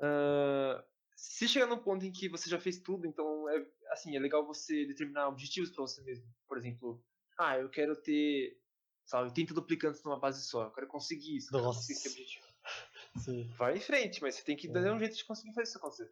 Ah, 0.00 0.84
se 1.16 1.48
chegar 1.48 1.66
no 1.66 1.82
ponto 1.82 2.04
em 2.04 2.12
que 2.12 2.28
você 2.28 2.48
já 2.48 2.60
fez 2.60 2.80
tudo, 2.80 3.06
então 3.06 3.48
é 3.48 3.66
assim, 3.92 4.16
é 4.16 4.18
legal 4.20 4.46
você 4.46 4.84
determinar 4.86 5.28
objetivos 5.28 5.70
pra 5.70 5.82
você 5.82 6.02
mesmo. 6.02 6.26
Por 6.46 6.58
exemplo, 6.58 7.04
ah, 7.38 7.58
eu 7.58 7.70
quero 7.70 7.96
ter, 8.02 8.58
sabe, 9.06 9.28
80 9.28 9.54
duplicantes 9.54 10.02
numa 10.04 10.18
base 10.20 10.44
só, 10.46 10.64
eu 10.64 10.72
quero 10.72 10.86
conseguir 10.88 11.36
isso, 11.36 11.48
eu 11.50 11.54
quero 11.54 11.68
conseguir 11.68 11.92
esse 11.94 12.08
Nossa. 12.08 12.08
objetivo. 12.08 12.46
Sim. 13.16 13.54
Vai 13.56 13.76
em 13.76 13.80
frente, 13.80 14.20
mas 14.20 14.34
você 14.36 14.44
tem 14.44 14.56
que 14.56 14.68
dar 14.68 14.82
Uhum. 14.82 14.96
um 14.96 14.98
jeito 14.98 15.16
de 15.16 15.24
conseguir 15.24 15.54
fazer 15.54 15.68
isso 15.68 15.78
acontecer. 15.78 16.10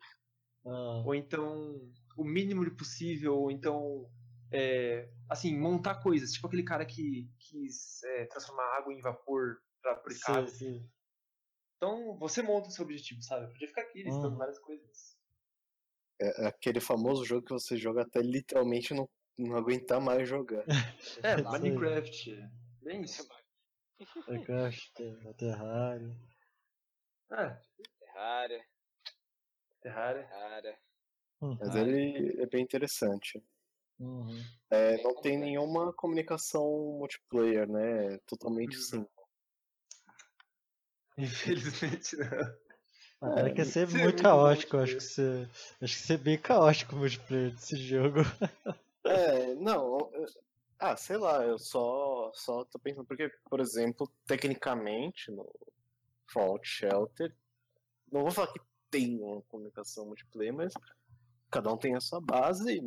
Ah, 0.67 1.05
Ou 1.05 1.15
então, 1.15 1.93
o 2.17 2.25
mínimo 2.25 2.65
de 2.65 2.71
possível, 2.71 3.37
ou 3.37 3.51
então, 3.51 4.11
é, 4.51 5.11
assim, 5.29 5.57
montar 5.59 6.03
coisas. 6.03 6.33
Tipo 6.33 6.47
aquele 6.47 6.63
cara 6.65 6.87
que 6.87 7.31
quis 7.39 8.03
é, 8.05 8.27
transformar 8.27 8.79
água 8.79 8.93
em 8.93 9.01
vapor 9.01 9.59
pra 9.85 9.97
purificar 9.97 10.37
água. 10.37 10.49
sim, 10.49 10.57
sim. 10.57 10.91
Então, 11.77 12.17
você 12.19 12.43
monta 12.43 12.69
o 12.69 12.71
seu 12.71 12.85
objetivo, 12.85 13.21
sabe? 13.23 13.53
Podia 13.53 13.69
ficar 13.69 13.83
aqui 13.83 14.03
listando 14.03 14.31
Uhum. 14.31 14.39
várias 14.39 14.59
coisas. 14.59 15.19
É 16.21 16.47
aquele 16.47 16.81
famoso 16.81 17.25
jogo 17.25 17.45
que 17.47 17.53
você 17.53 17.77
joga 17.77 18.03
até 18.03 18.21
literalmente 18.21 18.95
não, 18.95 19.09
não 19.37 19.57
aguentar 19.57 20.01
mais 20.01 20.29
jogar. 20.29 20.65
É. 21.23 21.37
Minecraft. 21.43 22.31
Bem 22.83 23.03
isso. 23.03 23.29
Minecraft, 24.29 24.93
Ter- 24.95 25.35
Terraria. 25.35 26.17
É, 27.31 27.57
Terraria, 28.01 28.65
Terraria. 29.83 30.27
Terraria. 30.29 30.79
Hum, 31.43 31.57
Mas 31.61 31.75
ele 31.75 32.41
é 32.41 32.47
bem 32.47 32.63
interessante. 32.63 33.43
uhum. 33.99 34.41
É, 34.71 34.93
não 35.03 35.03
tem 35.03 35.13
complexo. 35.15 35.39
nenhuma 35.41 35.93
comunicação 35.93 36.65
multiplayer, 36.99 37.69
né? 37.69 38.15
É 38.15 38.19
Totalmente 38.27 38.77
Uhum. 38.77 38.83
sim. 38.83 39.07
Infelizmente 41.19 42.17
não. 42.17 42.55
Ah, 43.21 43.31
cara, 43.35 43.49
É, 43.49 43.55
quer 43.55 43.65
ser 43.65 43.87
isso 43.87 43.97
é 43.97 44.01
muito 44.01 44.03
muito 44.03 44.23
caótico, 44.23 44.77
acho 44.77 44.97
que 44.97 45.03
você. 45.03 45.49
Acho 45.81 45.95
que 45.97 46.03
você 46.03 46.15
é 46.15 46.19
bem 46.19 46.39
caótico 46.39 46.95
o 46.95 46.99
multiplayer 46.99 47.53
desse 47.53 47.77
jogo. 47.77 48.21
É, 49.05 49.55
não. 49.55 50.11
eu- 50.13 50.27
Ah, 50.79 50.97
sei 50.97 51.17
lá, 51.17 51.43
eu 51.45 51.59
só, 51.59 52.31
só 52.35 52.65
tô 52.65 52.79
pensando, 52.79 53.07
porque, 53.07 53.31
por 53.49 53.61
exemplo, 53.61 54.11
tecnicamente, 54.27 55.31
no 55.31 55.49
Fallout 56.31 56.67
Shelter, 56.69 57.35
não 58.11 58.23
vou 58.23 58.31
falar 58.33 58.53
que 58.53 58.61
tem 58.91 59.19
uma 59.21 59.41
comunicação 59.43 60.07
multiplayer, 60.07 60.53
mas 60.53 60.75
cada 61.51 61.73
um 61.73 61.79
tem 61.79 61.95
a 61.95 62.01
sua 62.01 62.21
base 62.21 62.77
e, 62.79 62.83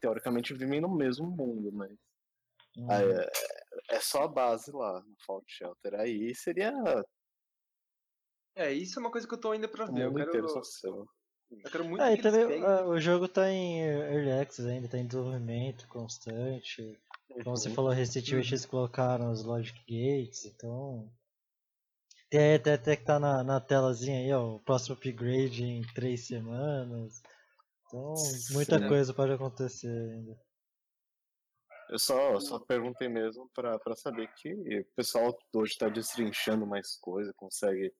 teoricamente, 0.00 0.52
vivem 0.54 0.80
no 0.80 0.94
mesmo 0.94 1.26
mundo, 1.30 1.70
mas 1.72 1.92
Uhum. 2.76 2.86
ah, 2.90 3.02
é, 3.02 3.96
é 3.96 4.00
só 4.00 4.24
a 4.24 4.28
base 4.28 4.70
lá 4.72 5.00
no 5.00 5.16
Fallout 5.26 5.50
Shelter. 5.52 5.94
Aí 5.94 6.34
seria 6.34 6.72
É, 8.54 8.72
isso 8.72 8.98
é 8.98 9.02
uma 9.02 9.10
coisa 9.10 9.26
que 9.26 9.34
eu 9.34 9.40
tô 9.40 9.52
ainda 9.52 9.68
pra 9.68 9.86
o 9.86 9.92
ver. 9.92 10.04
Eu 10.04 10.14
quero, 10.14 10.30
inteiro 10.30 10.48
só 10.48 10.62
seu. 10.62 11.06
eu 11.50 11.70
quero 11.70 11.84
muito 11.84 12.02
Ah, 12.02 12.16
que 12.16 12.22
também 12.22 12.64
ah, 12.64 12.86
o 12.86 12.98
jogo 13.00 13.28
tá 13.28 13.48
em 13.50 13.80
Early 13.80 14.32
Access 14.32 14.68
ainda, 14.68 14.88
tá 14.88 14.98
em 14.98 15.06
desenvolvimento 15.06 15.86
constante. 15.88 16.98
Como 17.28 17.56
você 17.56 17.68
Uhum. 17.68 17.74
falou, 17.74 17.90
recentemente 17.90 18.54
eles 18.54 18.66
colocaram 18.66 19.30
os 19.30 19.44
Logic 19.44 19.78
Gates, 19.80 20.44
então. 20.44 21.10
Tem 22.28 22.54
até, 22.54 22.74
até 22.74 22.96
que 22.96 23.04
tá 23.04 23.18
na, 23.18 23.42
na 23.42 23.60
telazinha 23.60 24.18
aí, 24.20 24.32
ó, 24.32 24.56
o 24.56 24.60
próximo 24.60 24.94
upgrade 24.94 25.64
em 25.64 25.82
três 25.94 26.26
semanas. 26.26 27.22
Então, 27.86 28.14
muita 28.50 28.78
Sim. 28.78 28.88
coisa 28.88 29.12
pode 29.14 29.32
acontecer 29.32 29.88
ainda. 29.88 30.38
Eu 31.90 31.98
só, 31.98 32.38
só 32.38 32.58
perguntei 32.60 33.08
mesmo 33.08 33.50
pra, 33.52 33.76
pra 33.80 33.96
saber 33.96 34.28
que 34.36 34.52
o 34.52 34.84
pessoal 34.94 35.36
hoje 35.52 35.76
tá 35.76 35.88
destrinchando 35.88 36.64
mais 36.64 36.96
coisa, 37.00 37.32
consegue 37.34 37.92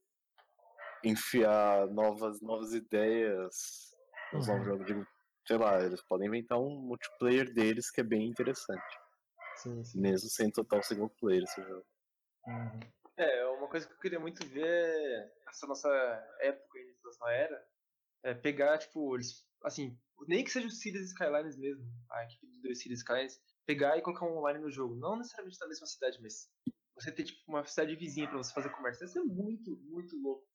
enfiar 1.04 1.86
novas, 1.88 2.40
novas 2.40 2.72
ideias 2.72 3.56
nos 4.32 4.46
Uhum. 4.46 4.54
novos 4.54 4.66
jogos 4.66 4.86
de. 4.86 5.06
Sei 5.46 5.56
lá, 5.56 5.82
eles 5.82 6.02
podem 6.02 6.28
inventar 6.28 6.60
um 6.60 6.80
multiplayer 6.80 7.52
deles 7.52 7.90
que 7.90 8.00
é 8.00 8.04
bem 8.04 8.28
interessante. 8.28 8.98
Sim, 9.56 9.82
sim. 9.82 10.00
Mesmo 10.00 10.28
sem 10.28 10.50
total 10.50 10.82
single 10.82 11.10
player 11.18 11.42
esse 11.42 11.62
jogo. 11.62 11.86
Uhum. 12.46 12.80
É, 13.16 13.46
uma 13.46 13.68
coisa 13.68 13.86
que 13.86 13.92
eu 13.92 13.98
queria 13.98 14.20
muito 14.20 14.46
ver 14.46 15.32
essa 15.48 15.66
nossa 15.66 15.88
época, 16.40 16.78
início 16.78 17.02
dessa 17.02 17.30
era, 17.30 17.68
é, 18.22 18.34
pegar, 18.34 18.78
tipo, 18.78 19.14
eles, 19.16 19.46
assim, 19.64 19.98
nem 20.28 20.44
que 20.44 20.50
seja 20.50 20.66
o 20.66 20.70
Cities 20.70 21.08
Skylines 21.08 21.56
mesmo, 21.56 21.84
a 22.10 22.24
equipe 22.24 22.46
dos 22.46 22.62
dois 22.62 22.78
Cities 22.78 23.00
Skylines, 23.00 23.40
pegar 23.66 23.96
e 23.98 24.02
colocar 24.02 24.26
um 24.26 24.38
online 24.38 24.60
no 24.60 24.70
jogo. 24.70 24.94
Não 24.94 25.18
necessariamente 25.18 25.58
na 25.60 25.68
mesma 25.68 25.86
cidade, 25.86 26.18
mas 26.22 26.50
você 26.94 27.10
ter, 27.10 27.24
tipo, 27.24 27.40
uma 27.48 27.64
cidade 27.66 27.96
vizinha 27.96 28.28
pra 28.28 28.38
você 28.38 28.52
fazer 28.52 28.70
comércio. 28.70 29.04
Isso 29.04 29.18
é 29.18 29.22
muito, 29.22 29.76
muito 29.84 30.16
louco 30.20 30.49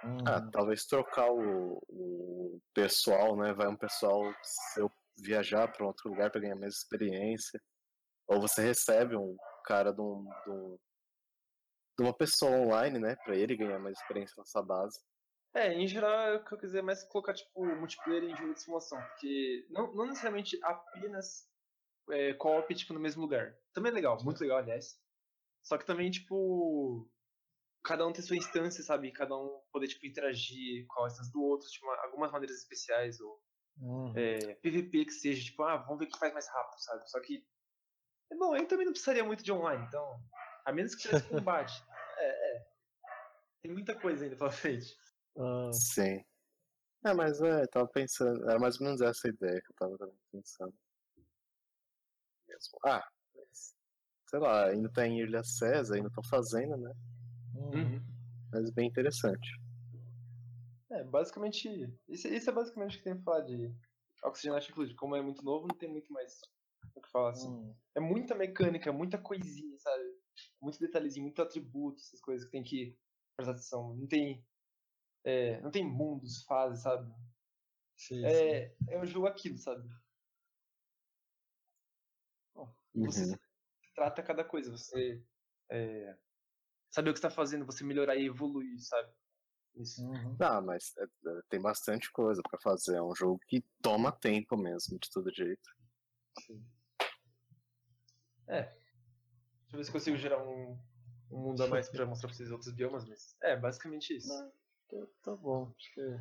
fazer 0.00 0.12
isso. 0.16 0.22
Hum, 0.22 0.24
Ah, 0.26 0.50
talvez 0.52 0.84
trocar 0.84 1.30
o, 1.30 1.78
o 1.88 2.60
pessoal, 2.74 3.36
né? 3.36 3.52
Vai 3.52 3.68
um 3.68 3.76
pessoal 3.76 4.22
seu 4.74 4.90
viajar 5.22 5.70
para 5.72 5.86
outro 5.86 6.08
lugar 6.10 6.30
para 6.30 6.40
ganhar 6.40 6.56
mais 6.56 6.74
experiência. 6.76 7.60
Ou 8.28 8.40
você 8.40 8.62
recebe 8.62 9.16
um 9.16 9.36
cara 9.64 9.92
de, 9.92 10.00
um, 10.00 10.24
de, 10.44 10.50
um- 10.50 10.78
de 11.98 12.04
uma 12.04 12.16
pessoa 12.16 12.52
online, 12.52 12.98
né? 12.98 13.16
Para 13.16 13.36
ele 13.36 13.56
ganhar 13.56 13.78
mais 13.78 13.98
experiência 13.98 14.34
nessa 14.38 14.62
base. 14.62 14.98
É, 15.54 15.72
em 15.74 15.86
geral, 15.86 16.36
o 16.36 16.44
que 16.44 16.54
eu 16.54 16.58
quiser 16.58 16.78
é 16.78 16.82
mais 16.82 17.02
colocar, 17.08 17.34
tipo, 17.34 17.64
multiplayer 17.76 18.22
em 18.24 18.36
jogo 18.36 18.54
de 18.54 18.62
simulação, 18.62 19.00
porque 19.02 19.66
não, 19.70 19.92
não 19.94 20.06
necessariamente 20.06 20.58
apenas 20.62 21.48
é, 22.10 22.34
co-op, 22.34 22.72
tipo, 22.74 22.94
no 22.94 23.00
mesmo 23.00 23.22
lugar. 23.22 23.56
Também 23.74 23.90
é 23.90 23.94
legal, 23.94 24.16
muito 24.22 24.40
legal, 24.40 24.58
aliás. 24.58 24.96
Só 25.62 25.76
que 25.76 25.84
também, 25.84 26.10
tipo, 26.10 27.10
cada 27.82 28.06
um 28.06 28.12
tem 28.12 28.22
sua 28.22 28.36
instância, 28.36 28.82
sabe? 28.82 29.12
Cada 29.12 29.36
um 29.36 29.62
poder, 29.72 29.88
tipo, 29.88 30.06
interagir 30.06 30.86
com 30.88 31.04
a 31.04 31.06
instância 31.06 31.32
do 31.32 31.42
outro, 31.42 31.68
tipo, 31.68 31.86
uma- 31.86 32.02
algumas 32.04 32.30
maneiras 32.30 32.56
especiais, 32.58 33.20
ou 33.20 33.42
hum. 33.78 34.12
é, 34.16 34.54
PVP 34.56 35.04
que 35.06 35.12
seja, 35.12 35.42
tipo, 35.44 35.62
ah, 35.62 35.76
vamos 35.78 35.98
ver 35.98 36.06
quem 36.06 36.18
faz 36.18 36.32
mais 36.32 36.48
rápido, 36.48 36.80
sabe? 36.80 37.10
Só 37.10 37.20
que, 37.20 37.44
é 38.30 38.36
bom, 38.36 38.52
aí 38.52 38.66
também 38.66 38.84
não 38.86 38.92
precisaria 38.92 39.24
muito 39.24 39.42
de 39.42 39.52
online, 39.52 39.84
então, 39.86 40.20
a 40.64 40.72
menos 40.72 40.94
que 40.94 41.02
tivesse 41.02 41.28
combate. 41.28 41.82
É, 42.18 42.56
é. 42.56 42.70
Tem 43.62 43.72
muita 43.72 43.98
coisa 43.98 44.24
ainda 44.24 44.36
pela 44.36 44.50
frente. 44.50 44.96
Ah, 45.36 45.70
Sim. 45.72 46.24
É, 47.04 47.14
mas 47.14 47.40
é, 47.40 47.66
tava 47.66 47.88
pensando, 47.88 48.48
era 48.48 48.58
mais 48.58 48.78
ou 48.78 48.84
menos 48.86 49.00
essa 49.00 49.26
a 49.26 49.30
ideia 49.30 49.60
que 49.62 49.72
eu 49.72 49.76
tava 49.76 50.12
pensando. 50.30 50.74
Mesmo. 52.46 52.78
Ah, 52.84 53.02
mas, 53.34 53.74
sei 54.28 54.38
lá, 54.38 54.66
ainda 54.66 54.92
tá 54.92 55.06
em 55.06 55.20
Ilha 55.20 55.42
César, 55.42 55.94
ainda 55.94 56.10
tô 56.10 56.22
fazendo, 56.22 56.76
né? 56.76 56.92
Hum. 57.54 58.00
Mas 58.52 58.70
bem 58.70 58.88
interessante. 58.88 59.48
É, 60.90 61.04
basicamente. 61.04 61.68
Isso, 62.08 62.28
isso 62.28 62.50
é 62.50 62.52
basicamente 62.52 62.96
o 62.96 62.98
que 62.98 63.04
tem 63.04 63.14
pra 63.14 63.22
falar 63.22 63.40
de 63.42 63.72
Oxygenation 64.24 64.70
Inclusive. 64.72 64.96
Como 64.96 65.14
é 65.16 65.22
muito 65.22 65.42
novo, 65.44 65.68
não 65.68 65.76
tem 65.76 65.88
muito 65.88 66.12
mais 66.12 66.40
o 66.94 67.00
que 67.00 67.08
falar 67.10 67.30
assim. 67.30 67.48
Hum. 67.48 67.74
É 67.94 68.00
muita 68.00 68.34
mecânica, 68.34 68.92
muita 68.92 69.18
coisinha, 69.18 69.78
sabe? 69.78 70.04
Muito 70.60 70.78
detalhezinho, 70.78 71.24
muito 71.24 71.40
atributo, 71.42 72.00
essas 72.00 72.20
coisas 72.20 72.44
que 72.46 72.52
tem 72.52 72.62
que 72.62 72.96
prestar 73.36 73.52
atenção. 73.52 73.94
Não 73.94 74.06
tem. 74.06 74.44
é, 75.24 75.60
não 75.60 75.70
tem 75.70 75.84
mundos, 75.84 76.42
fases, 76.44 76.82
sabe? 76.82 77.12
Sim, 77.96 78.16
sim. 78.16 78.26
É, 78.26 78.74
é 78.88 78.98
um 78.98 79.06
jogo 79.06 79.26
aquilo, 79.26 79.58
sabe? 79.58 79.88
Bom, 82.54 82.74
Você 82.94 83.24
Uhum. 83.24 83.38
trata 83.94 84.22
cada 84.22 84.42
coisa, 84.42 84.70
você 84.70 85.22
é, 85.70 86.16
saber 86.90 87.10
o 87.10 87.12
que 87.12 87.18
está 87.18 87.30
fazendo, 87.30 87.66
você 87.66 87.84
melhorar 87.84 88.16
e 88.16 88.26
evoluir, 88.26 88.78
sabe? 88.80 89.12
Isso. 89.76 90.04
Uhum. 90.04 90.36
Ah, 90.40 90.60
mas 90.60 90.92
é, 90.98 91.04
é, 91.04 91.42
tem 91.48 91.60
bastante 91.60 92.10
coisa 92.12 92.42
pra 92.42 92.60
fazer. 92.60 92.96
É 92.96 93.02
um 93.02 93.14
jogo 93.14 93.38
que 93.46 93.64
toma 93.80 94.12
tempo 94.12 94.56
mesmo, 94.56 94.98
de 94.98 95.08
todo 95.10 95.32
jeito. 95.32 95.70
Deixa 99.70 99.76
eu 99.76 99.78
ver 99.78 99.84
se 99.84 99.92
consigo 99.92 100.16
gerar 100.16 100.42
um, 100.42 100.78
um 101.30 101.38
mundo 101.38 101.62
a 101.62 101.68
mais 101.68 101.88
pra 101.88 102.04
mostrar 102.04 102.28
pra 102.28 102.36
vocês 102.36 102.50
outros 102.50 102.74
biomas, 102.74 103.04
mas 103.04 103.36
é 103.42 103.56
basicamente 103.56 104.16
isso. 104.16 104.28
Não. 104.28 104.52
Tá, 104.88 105.06
tá 105.22 105.36
bom, 105.36 105.72
acho 105.76 105.94
que 105.94 106.20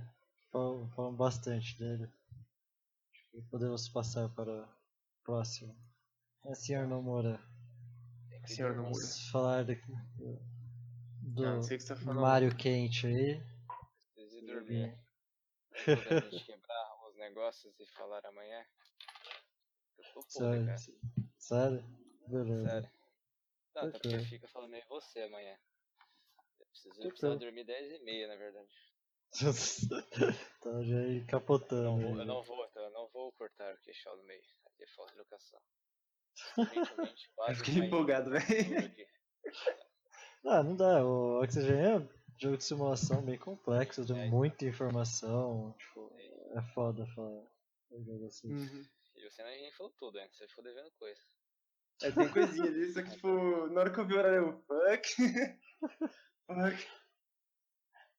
falam, 0.51 0.88
falam 0.91 1.15
bastante 1.15 1.78
dele. 1.80 2.03
Acho 3.11 3.32
que 3.32 3.41
podemos 3.49 3.89
passar 3.89 4.30
para 4.30 4.63
o 4.63 4.70
próximo. 5.24 5.76
É, 6.45 6.53
senhor 6.53 6.88
Nomura, 6.88 7.41
Senhor 8.45 8.76
Nomura. 8.76 8.93
vamos 8.93 9.30
falar 9.30 9.65
do, 9.65 9.74
do 11.36 11.46
Ah, 11.46 11.56
não 11.56 11.64
sei 11.64 11.78
o 11.78 11.80
que 11.80 11.86
você 11.86 11.94
tá 11.96 12.00
falando. 12.02 12.22
Mario 12.22 12.56
quente 12.58 13.08
aí. 13.08 13.42
Preciso 14.14 14.38
ir 14.38 14.46
dormir. 14.46 14.98
E- 15.72 15.86
Quando 15.86 16.14
a 16.26 16.30
gente 16.30 16.46
quebrar 16.46 17.08
os 17.10 17.16
negócios 17.18 17.80
e 17.80 17.86
falar 17.88 18.26
amanhã. 18.26 18.66
Eu 19.98 20.04
tô 20.14 20.22
podre, 20.22 20.28
Sério? 20.30 20.66
cara. 20.66 20.78
Sério? 21.38 21.84
Beleza. 22.28 22.70
Sério. 22.70 22.92
Não, 23.76 23.84
até 23.84 24.00
porque 24.00 24.20
fica 24.20 24.48
falando 24.48 24.74
em 24.74 24.86
você 24.88 25.22
amanhã. 25.22 25.58
Eu 26.60 26.66
preciso 26.68 26.90
eu 26.90 26.94
Tranquilo. 26.94 27.10
precisava 27.12 27.40
dormir 27.40 27.64
10 27.66 27.92
e 27.92 28.04
meia, 28.04 28.28
na 28.28 28.36
verdade. 28.36 28.70
tá 30.62 30.84
já 30.84 30.98
aí 30.98 31.20
Eu 31.20 31.26
capotando. 31.28 31.84
não 31.84 31.98
aí, 31.98 32.04
vou, 32.04 32.20
eu 32.20 32.26
não 32.26 32.44
vou, 32.44 32.66
então, 32.66 32.84
eu 32.84 32.92
não 32.92 33.08
vou 33.10 33.32
cortar 33.34 33.74
o 33.74 33.78
queixal 33.80 34.18
no 34.18 34.24
meio. 34.24 34.42
Aqui 34.66 34.84
é 34.84 34.88
falta 34.88 35.14
de 35.14 35.20
educação. 35.20 35.62
Quase 37.36 37.64
fiquei 37.64 37.86
empolgado, 37.86 38.26
do 38.32 38.40
velho. 38.40 39.08
Ah, 40.46 40.64
não 40.64 40.76
dá. 40.76 41.04
O 41.06 41.42
Oxygen 41.44 41.80
é 41.80 41.98
um 41.98 42.10
jogo 42.38 42.58
de 42.58 42.64
simulação 42.64 43.22
bem 43.22 43.38
complexo, 43.38 44.06
tem 44.06 44.18
É, 44.18 44.26
então. 44.26 44.38
muita 44.38 44.66
informação. 44.66 45.76
Tipo, 45.78 46.12
é 46.56 46.62
foda 46.74 47.06
falar 47.08 47.46
um 47.92 48.04
jogo 48.04 48.26
assim. 48.26 48.50
Uhum. 48.50 48.86
E 49.16 49.30
você 49.30 49.44
não 49.44 49.50
nem 49.50 49.72
falou 49.72 49.92
tudo, 49.98 50.18
hein? 50.20 50.30
Você 50.32 50.48
ficou 50.48 50.64
devendo 50.64 50.92
coisa. 50.92 51.20
É, 52.02 52.12
tem 52.12 52.30
coisinha 52.30 52.70
ali, 52.70 52.94
só 52.94 53.02
que 53.02 53.12
tipo, 53.12 53.68
na 53.68 53.82
hora 53.82 53.92
que 53.92 54.00
eu 54.00 54.08
vi 54.08 54.14
o 54.14 54.18
horário, 54.18 54.38
eu, 54.38 54.64
fuck. 54.64 55.16
fuck. 56.48 56.88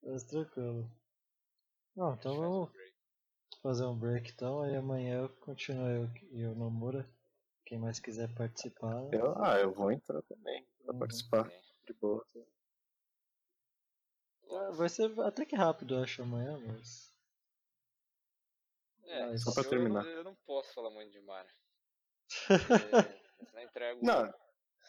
Mas 0.02 0.22
tranquilo. 0.24 0.90
Não, 1.96 2.14
então 2.14 2.36
vamos 2.36 2.70
fazer 3.62 3.84
um 3.84 3.96
break 3.98 4.30
então, 4.30 4.62
aí 4.62 4.76
amanhã 4.76 5.22
eu 5.22 5.28
continuo 5.28 5.86
eu 5.88 6.10
e 6.30 6.44
o 6.44 6.54
Nomura. 6.54 7.08
Quem 7.64 7.78
mais 7.78 7.98
quiser 7.98 8.32
participar. 8.34 9.02
Eu, 9.12 9.42
ah, 9.42 9.58
eu 9.58 9.72
vou 9.72 9.90
entrar 9.92 10.20
também 10.22 10.66
pra 10.84 10.92
Uhum. 10.92 10.98
participar 10.98 11.50
Sim. 11.50 11.69
De 11.92 11.98
boa. 11.98 12.24
Ah, 14.50 14.70
Vai 14.72 14.88
ser 14.88 15.10
até 15.20 15.44
que 15.44 15.56
rápido, 15.56 15.94
eu 15.96 16.02
acho, 16.02 16.22
amanhã, 16.22 16.58
mas. 16.66 17.10
É, 19.04 19.26
Mas- 19.26 19.42
Só 19.42 19.52
pra 19.52 19.62
eu- 19.64 19.70
terminar. 19.70 20.04
Eu, 20.06 20.24
não 20.24 20.34
posso 20.46 20.72
falar 20.72 20.90
muito 20.90 21.10
de 21.10 21.20
Mario. 21.20 21.50
Porque 22.28 22.46
senão 23.50 23.62
eu 23.62 23.68
entrego. 23.68 24.04
Não, 24.04 24.22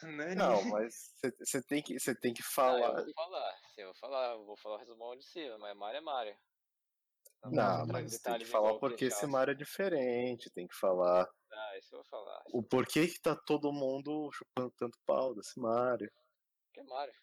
Né? 0.03 0.35
não, 0.35 0.63
mas 0.69 1.13
você 1.39 1.61
tem 1.63 1.81
que, 1.81 1.99
você 1.99 2.13
tem 2.15 2.33
que 2.33 2.41
Ah, 2.41 2.45
eu 2.45 2.51
falar. 2.53 3.03
vou 3.03 3.13
falar. 3.13 3.57
Sim, 3.75 3.81
eu 3.81 3.85
vou 3.87 3.95
falar. 3.95 4.31
Eu 4.33 4.45
vou 4.45 4.57
falar 4.57 4.75
o 4.75 4.79
resumão 4.79 5.15
de 5.15 5.23
cima, 5.25 5.57
mas 5.57 5.75
Mario 5.77 5.97
é 5.97 6.01
Mario. 6.01 6.37
Não, 7.43 7.51
trago 7.51 7.91
mas 7.93 8.19
tem 8.19 8.37
que 8.37 8.45
falar 8.45 8.77
porque 8.79 9.05
esse. 9.05 9.25
Mario 9.25 9.51
é 9.53 9.55
diferente, 9.55 10.51
tem 10.51 10.67
que 10.67 10.75
falar 10.75 11.27
Ah, 11.51 11.77
isso 11.79 11.95
eu 11.95 11.99
vou 11.99 12.05
falar. 12.05 12.43
o 12.53 12.61
porquê 12.61 13.07
que 13.07 13.19
tá 13.19 13.35
todo 13.35 13.73
mundo 13.73 14.29
chupando 14.31 14.71
tanto 14.77 14.99
pau 15.07 15.33
desse 15.33 15.59
Mario. 15.59 16.11
Que 16.73 16.79
é 16.79 16.83
Mario. 16.83 17.13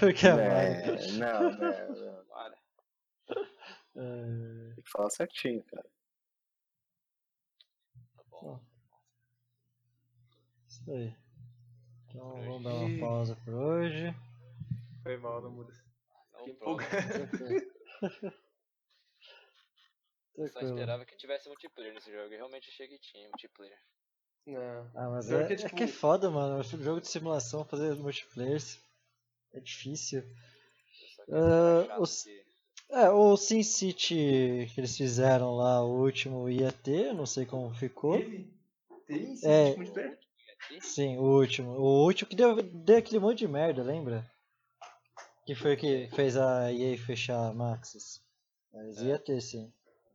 Porque 0.00 0.26
é 0.26 0.32
Mario. 0.32 0.48
É, 0.48 1.12
não, 1.12 1.50
não, 1.52 1.88
não, 1.94 2.24
Mario. 2.26 2.58
Tem 4.74 4.82
que 4.82 4.90
falar 4.90 5.10
certinho, 5.10 5.62
cara. 5.64 5.88
Tá 8.16 8.22
bom. 8.30 8.60
Isso 10.68 10.90
aí. 10.90 11.16
Então 12.08 12.30
Por 12.30 12.38
hoje. 12.38 12.46
vamos 12.48 12.64
dar 12.64 12.74
uma 12.74 13.00
pausa 13.00 13.36
por 13.44 13.54
hoje. 13.54 14.14
Foi 15.02 15.16
mal, 15.18 15.42
não 15.42 15.50
muda. 15.50 15.72
Não, 16.32 16.38
pronto. 16.38 16.50
empolgado. 16.50 17.28
Tranquilo. 17.28 17.72
Só 20.52 20.60
esperava 20.60 21.04
que 21.04 21.16
tivesse 21.16 21.48
multiplayer 21.48 21.92
nesse 21.92 22.12
jogo. 22.12 22.32
Eu 22.32 22.38
realmente 22.38 22.70
achei 22.70 22.86
que 22.86 22.98
tinha 22.98 23.28
multiplayer. 23.28 23.78
Não. 24.52 24.90
Ah, 24.94 25.10
mas 25.10 25.26
Pior 25.26 25.42
é, 25.42 25.46
que, 25.46 25.52
é 25.52 25.56
tipo- 25.56 25.76
que 25.76 25.82
é 25.84 25.86
foda, 25.88 26.30
mano. 26.30 26.62
Jogo 26.62 27.00
de 27.00 27.08
simulação 27.08 27.64
fazer 27.64 27.94
multiplayer 27.96 28.60
é 29.52 29.60
difícil. 29.60 30.22
Ah, 31.30 31.84
chato 31.86 32.02
os- 32.02 32.22
que- 32.24 32.48
É, 32.90 33.10
o 33.10 33.36
Sin 33.36 33.62
City 33.62 34.66
que 34.74 34.80
eles 34.80 34.96
fizeram 34.96 35.54
lá, 35.54 35.84
o 35.84 36.00
último 36.02 36.48
ia 36.48 36.72
ter, 36.72 37.12
não 37.12 37.26
sei 37.26 37.44
como 37.44 37.74
ficou. 37.74 38.16
Teve? 38.18 38.50
Tem 39.06 39.36
sim, 39.36 39.46
É. 39.46 39.64
tipo, 39.66 39.76
multiplayer? 39.78 40.18
Sim, 40.80 41.18
o 41.18 41.22
último. 41.38 41.70
O 41.72 42.04
último 42.06 42.30
que 42.30 42.36
deu, 42.36 42.62
deu 42.62 42.96
aquele 42.96 43.18
monte 43.20 43.40
de 43.40 43.48
merda, 43.48 43.82
lembra? 43.82 44.28
Que 45.44 45.54
foi 45.54 45.74
o 45.74 45.76
que 45.76 46.08
fez 46.14 46.36
a 46.36 46.72
EA 46.72 46.96
fechar 46.98 47.48
a 47.48 47.52
Maxis. 47.52 48.22
Mas 48.72 48.98
É. 48.98 49.04
ia 49.04 49.18
ter 49.18 49.40
sim. 49.42 49.70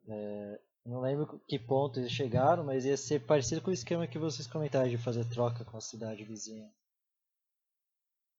É, 0.08 0.60
não 0.86 1.02
lembro 1.02 1.40
que 1.48 1.58
ponto 1.60 2.00
eles 2.00 2.12
chegaram, 2.12 2.64
mas 2.64 2.86
ia 2.86 2.98
ser 2.98 3.26
parecido 3.26 3.62
com 3.62 3.70
o 3.72 3.74
esquema 3.74 4.08
que 4.08 4.20
vocês 4.20 4.48
comentaram 4.48 4.90
de 4.90 4.98
fazer 4.98 5.24
troca 5.30 5.64
com 5.66 5.78
a 5.78 5.82
cidade 5.82 6.24
vizinha. 6.24 6.70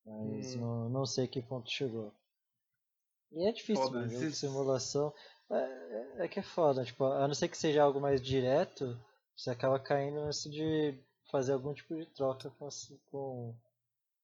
Mas 0.05 0.55
Hum. 0.55 0.61
não, 0.61 0.89
não 0.91 1.07
sei 1.07 1.27
que 1.27 1.41
ponto 1.43 1.71
chegou. 1.71 2.13
E 3.33 3.49
é 3.49 3.53
difícil, 3.53 3.83
Foda, 3.85 3.99
mano, 3.99 4.09
jogo 4.11 4.21
de 4.21 4.27
esses- 4.29 4.39
simulação. 4.39 5.13
É, 5.51 5.55
é- 5.57 6.25
é 6.25 6.29
que 6.29 6.39
é 6.39 6.43
foda, 6.43 6.85
tipo, 6.85 7.05
a 7.05 7.27
não 7.27 7.35
ser 7.35 7.49
que 7.49 7.57
seja 7.59 7.83
algo 7.83 8.01
mais 8.01 8.23
direto, 8.23 8.99
você 9.37 9.51
acaba 9.51 9.79
caindo 9.81 10.25
nessa 10.25 10.49
de 10.49 10.99
fazer 11.31 11.53
algum 11.53 11.75
tipo 11.75 11.97
de 11.97 12.07
troca 12.07 12.51
com, 12.51 12.67
as- 12.67 12.93
com 13.11 13.55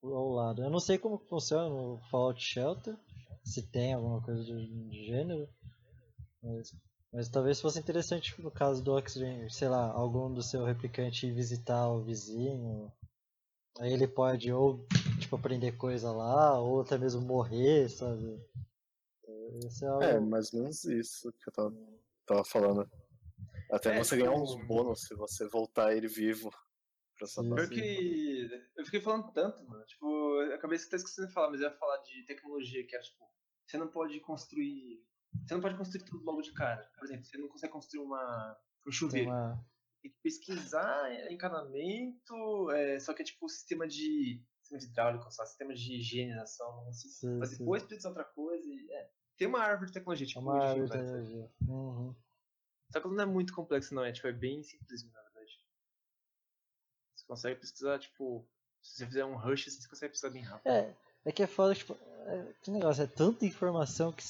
o 0.03 0.15
ao 0.15 0.29
lado. 0.31 0.63
Eu 0.63 0.71
não 0.71 0.79
sei 0.81 0.99
como 0.99 1.19
funciona 1.19 1.69
no 1.69 1.99
Fallout 2.11 2.41
Shelter, 2.41 2.97
se 3.45 3.67
tem 3.71 3.95
alguma 3.95 4.23
coisa 4.23 4.45
do, 4.45 4.67
do 4.67 4.93
gênero, 4.93 5.49
Mas, 6.43 6.73
mas 7.13 7.29
talvez 7.29 7.61
fosse 7.61 7.79
interessante 7.79 8.41
no 8.41 8.51
caso 8.51 8.83
do 8.83 8.93
Oxygen, 8.93 9.49
sei 9.49 9.69
lá, 9.69 9.91
algum 9.91 10.33
do 10.33 10.43
seu 10.43 10.65
replicante 10.65 11.27
ir 11.27 11.35
visitar 11.35 11.89
o 11.89 12.03
vizinho. 12.03 12.93
Aí 13.79 13.93
ele 13.93 14.07
pode 14.07 14.53
ou 14.53 14.87
tipo 15.19 15.37
aprender 15.37 15.77
coisa 15.77 16.13
lá, 16.13 16.59
ou 16.61 16.83
até 16.83 16.99
mesmo 16.99 17.21
morrer, 17.21 17.89
sabe? 17.89 18.39
Esse 19.65 19.85
é, 19.85 19.89
algo... 19.89 20.03
É, 20.03 20.21
mais 20.21 20.53
ou 20.53 20.61
menos 20.61 20.85
isso 20.85 21.33
que 21.33 21.49
eu 21.49 21.53
tava, 21.53 21.75
tava 22.27 22.45
falando. 22.45 22.91
Até 23.71 23.95
É, 23.95 23.99
você 23.99 24.17
ganhar 24.17 24.33
uns 24.33 24.55
bônus 24.67 25.03
se 25.03 25.15
você 25.15 25.47
voltar 25.49 25.95
ele 25.95 26.09
vivo 26.09 26.51
pra 27.17 27.27
essa 27.27 27.43
base. 27.43 27.69
Pior 27.69 27.69
que. 27.69 28.51
Eu 28.77 28.85
fiquei 28.85 29.01
falando 29.01 29.33
tanto, 29.33 29.65
mano. 29.65 29.85
Tipo, 29.87 30.43
eu 30.43 30.55
acabei 30.55 30.79
até 30.79 30.97
esquecendo 30.97 31.29
de 31.29 31.35
falar, 31.35 31.51
mas 31.51 31.61
eu 31.61 31.69
ia 31.69 31.77
falar 31.77 31.99
de 31.99 32.25
tecnologia, 32.25 32.85
que 32.87 32.95
era 32.95 33.05
tipo, 33.05 33.25
você 33.67 33.79
não 33.79 33.89
pode 33.89 34.19
construir. 34.21 35.05
Você 35.47 35.55
não 35.55 35.61
pode 35.61 35.77
construir 35.77 36.05
tudo 36.05 36.25
logo 36.25 36.43
de 36.43 36.53
cara. 36.53 36.89
Por 36.97 37.05
exemplo, 37.05 37.25
você 37.25 37.39
não 37.39 37.49
consegue 37.49 37.73
construir 37.73 38.03
uma. 38.03 38.57
um 38.81 38.85
tem 38.85 38.93
chuveiro. 38.93 39.31
uma. 39.31 39.65
Tem 40.03 40.11
que 40.11 40.19
pesquisar 40.23 41.31
encanamento, 41.31 42.71
é, 42.71 42.99
só 42.99 43.13
que 43.13 43.23
é 43.23 43.25
tipo 43.25 43.49
sistema 43.49 43.87
de. 43.87 44.43
sistema 44.61 44.79
de 44.79 44.87
hidráulico, 44.87 45.31
só 45.31 45.45
sistema 45.45 45.75
de 45.75 45.97
higienização, 45.99 46.91
Sim, 46.93 47.39
mas 47.39 47.51
sim. 47.51 47.59
depois 47.59 47.83
pesquisar 47.83 48.09
outra 48.09 48.25
coisa 48.25 48.67
e. 48.67 48.91
É. 48.93 49.11
Tem 49.37 49.49
uma 49.49 49.61
árvore 49.61 49.87
de 49.87 49.95
tecnologia, 49.95 50.27
tipo, 50.27 50.41
uma 50.41 50.59
de 50.59 50.67
árvore 50.67 50.91
de 50.91 50.99
energia. 50.99 51.51
Uhum. 51.67 52.15
Só 52.93 53.01
que 53.01 53.09
não 53.09 53.23
é 53.23 53.27
muito 53.27 53.55
complexo, 53.55 53.95
não, 53.95 54.05
é 54.05 54.13
tipo, 54.13 54.27
é 54.27 54.33
bem 54.33 54.63
simples, 54.63 55.05
na 55.11 55.23
verdade. 55.23 55.65
Você 57.15 57.27
consegue 57.27 57.61
pesquisar, 57.61 57.99
tipo, 57.99 58.47
se 58.83 58.97
você 58.97 59.07
fizer 59.07 59.25
um 59.25 59.37
rush, 59.37 59.65
você 59.65 59.89
consegue 59.89 60.13
pesquisar 60.13 60.31
bem 60.33 60.43
rápido. 60.43 60.67
É, 60.71 60.95
é 61.25 61.33
que 61.33 61.43
é 61.43 61.47
foda, 61.47 61.75
tipo, 61.75 61.95
é, 61.95 62.53
que 62.63 62.71
negócio, 62.71 63.03
é 63.03 63.07
tanta 63.07 63.47
informação 63.47 64.13
que 64.13 64.23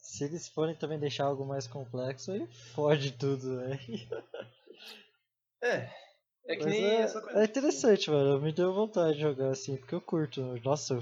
se, 0.00 0.24
eles 0.24 0.48
forem 0.48 0.74
também 0.74 0.98
deixar 0.98 1.24
algo 1.24 1.44
mais 1.44 1.66
complexo, 1.66 2.32
aí 2.32 2.46
fode 2.74 3.12
tudo, 3.12 3.56
velho. 3.58 3.78
É. 5.62 5.90
É 6.46 6.56
que 6.56 6.64
Mas 6.64 6.72
nem 6.72 6.84
é, 6.84 7.00
essa 7.02 7.20
coisa. 7.20 7.38
é 7.38 7.46
tipo, 7.46 7.58
interessante, 7.58 8.10
mano. 8.10 8.40
Me 8.40 8.52
deu 8.52 8.72
vontade 8.72 9.14
de 9.14 9.20
jogar 9.20 9.50
assim, 9.50 9.76
porque 9.76 9.94
eu 9.94 10.00
curto. 10.00 10.40
Nossa, 10.64 10.98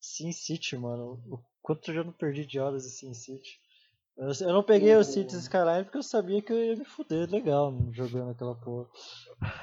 Sin 0.00 0.32
City, 0.32 0.76
mano. 0.76 1.22
O 1.30 1.38
quanto 1.62 1.90
eu 1.90 1.94
já 1.94 2.04
não 2.04 2.12
perdi 2.12 2.44
de 2.44 2.58
horas 2.58 2.84
em 2.84 2.90
Sin 2.90 3.14
City. 3.14 3.60
Eu, 4.16 4.26
eu 4.48 4.52
não 4.52 4.62
peguei 4.62 4.94
o 4.96 5.00
O- 5.00 5.04
Cities 5.04 5.42
Skyline 5.42 5.84
porque 5.84 5.98
eu 5.98 6.02
sabia 6.02 6.42
que 6.42 6.52
eu 6.52 6.58
ia 6.62 6.76
me 6.76 6.84
fuder 6.84 7.30
legal 7.30 7.72
jogando 7.92 8.32
aquela 8.32 8.54
porra. 8.56 8.90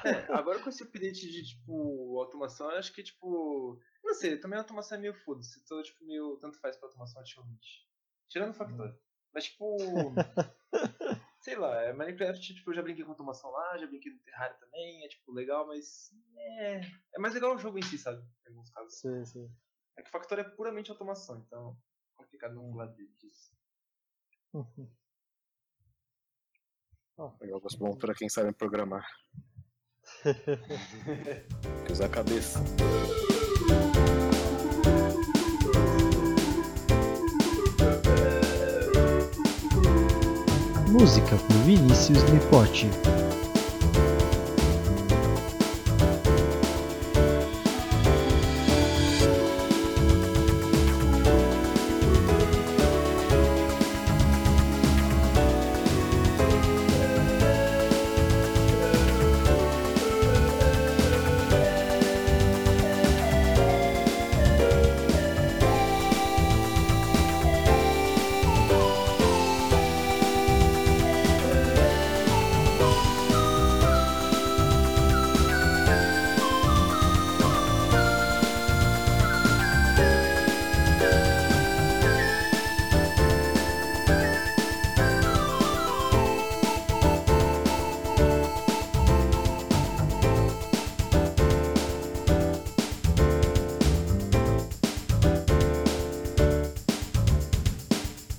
É, 0.04 0.32
agora 0.32 0.58
com 0.60 0.70
esse 0.70 0.82
update 0.82 1.30
de, 1.30 1.44
tipo, 1.44 2.18
automação, 2.18 2.70
eu 2.70 2.78
acho 2.78 2.92
que, 2.92 3.02
tipo. 3.02 3.78
Não 4.02 4.14
sei, 4.14 4.38
também 4.38 4.56
a 4.58 4.62
automação 4.62 4.96
é 4.96 5.00
meio 5.00 5.14
foda-se. 5.14 5.62
Tô, 5.66 5.80
tipo, 5.82 6.04
meio. 6.04 6.36
Tanto 6.40 6.58
faz 6.58 6.76
pra 6.76 6.88
automação 6.88 7.20
ativamente. 7.20 7.86
Tirando 8.28 8.50
o 8.50 8.54
Factory. 8.54 8.94
Mas, 9.32 9.44
tipo. 9.44 9.76
sei 11.40 11.56
lá, 11.56 11.82
é 11.82 11.92
Minecraft, 11.92 12.54
tipo, 12.54 12.70
eu 12.70 12.74
já 12.74 12.82
brinquei 12.82 13.04
com 13.04 13.10
automação 13.10 13.50
lá, 13.50 13.78
já 13.78 13.86
brinquei 13.86 14.12
no 14.12 14.18
Terraria 14.18 14.56
também, 14.58 15.04
é, 15.04 15.08
tipo, 15.08 15.32
legal, 15.32 15.66
mas. 15.66 16.12
É. 16.36 16.80
É 17.14 17.18
mais 17.18 17.34
legal 17.34 17.54
o 17.54 17.58
jogo 17.58 17.78
em 17.78 17.82
si, 17.82 17.98
sabe? 17.98 18.22
Em 18.46 18.50
alguns 18.50 18.70
casos. 18.70 19.00
Sim, 19.00 19.24
sim. 19.24 19.50
É 19.96 20.02
que 20.02 20.08
o 20.08 20.12
Factory 20.12 20.42
é 20.42 20.44
puramente 20.44 20.90
automação, 20.90 21.38
então. 21.46 21.76
é 22.18 22.22
Complicado 22.22 22.54
não 22.54 22.70
falar 22.70 22.86
disso. 22.86 23.56
Jogos 27.42 27.74
bom 27.74 27.96
pra 27.96 28.14
quem 28.14 28.28
sabe 28.28 28.52
programar. 28.52 29.06
que 31.84 31.92
usar 31.92 32.06
a 32.06 32.08
cabeça. 32.08 32.60
Música 40.98 41.36
por 41.36 41.56
Vinícius 41.64 42.24
Nipote. 42.32 42.90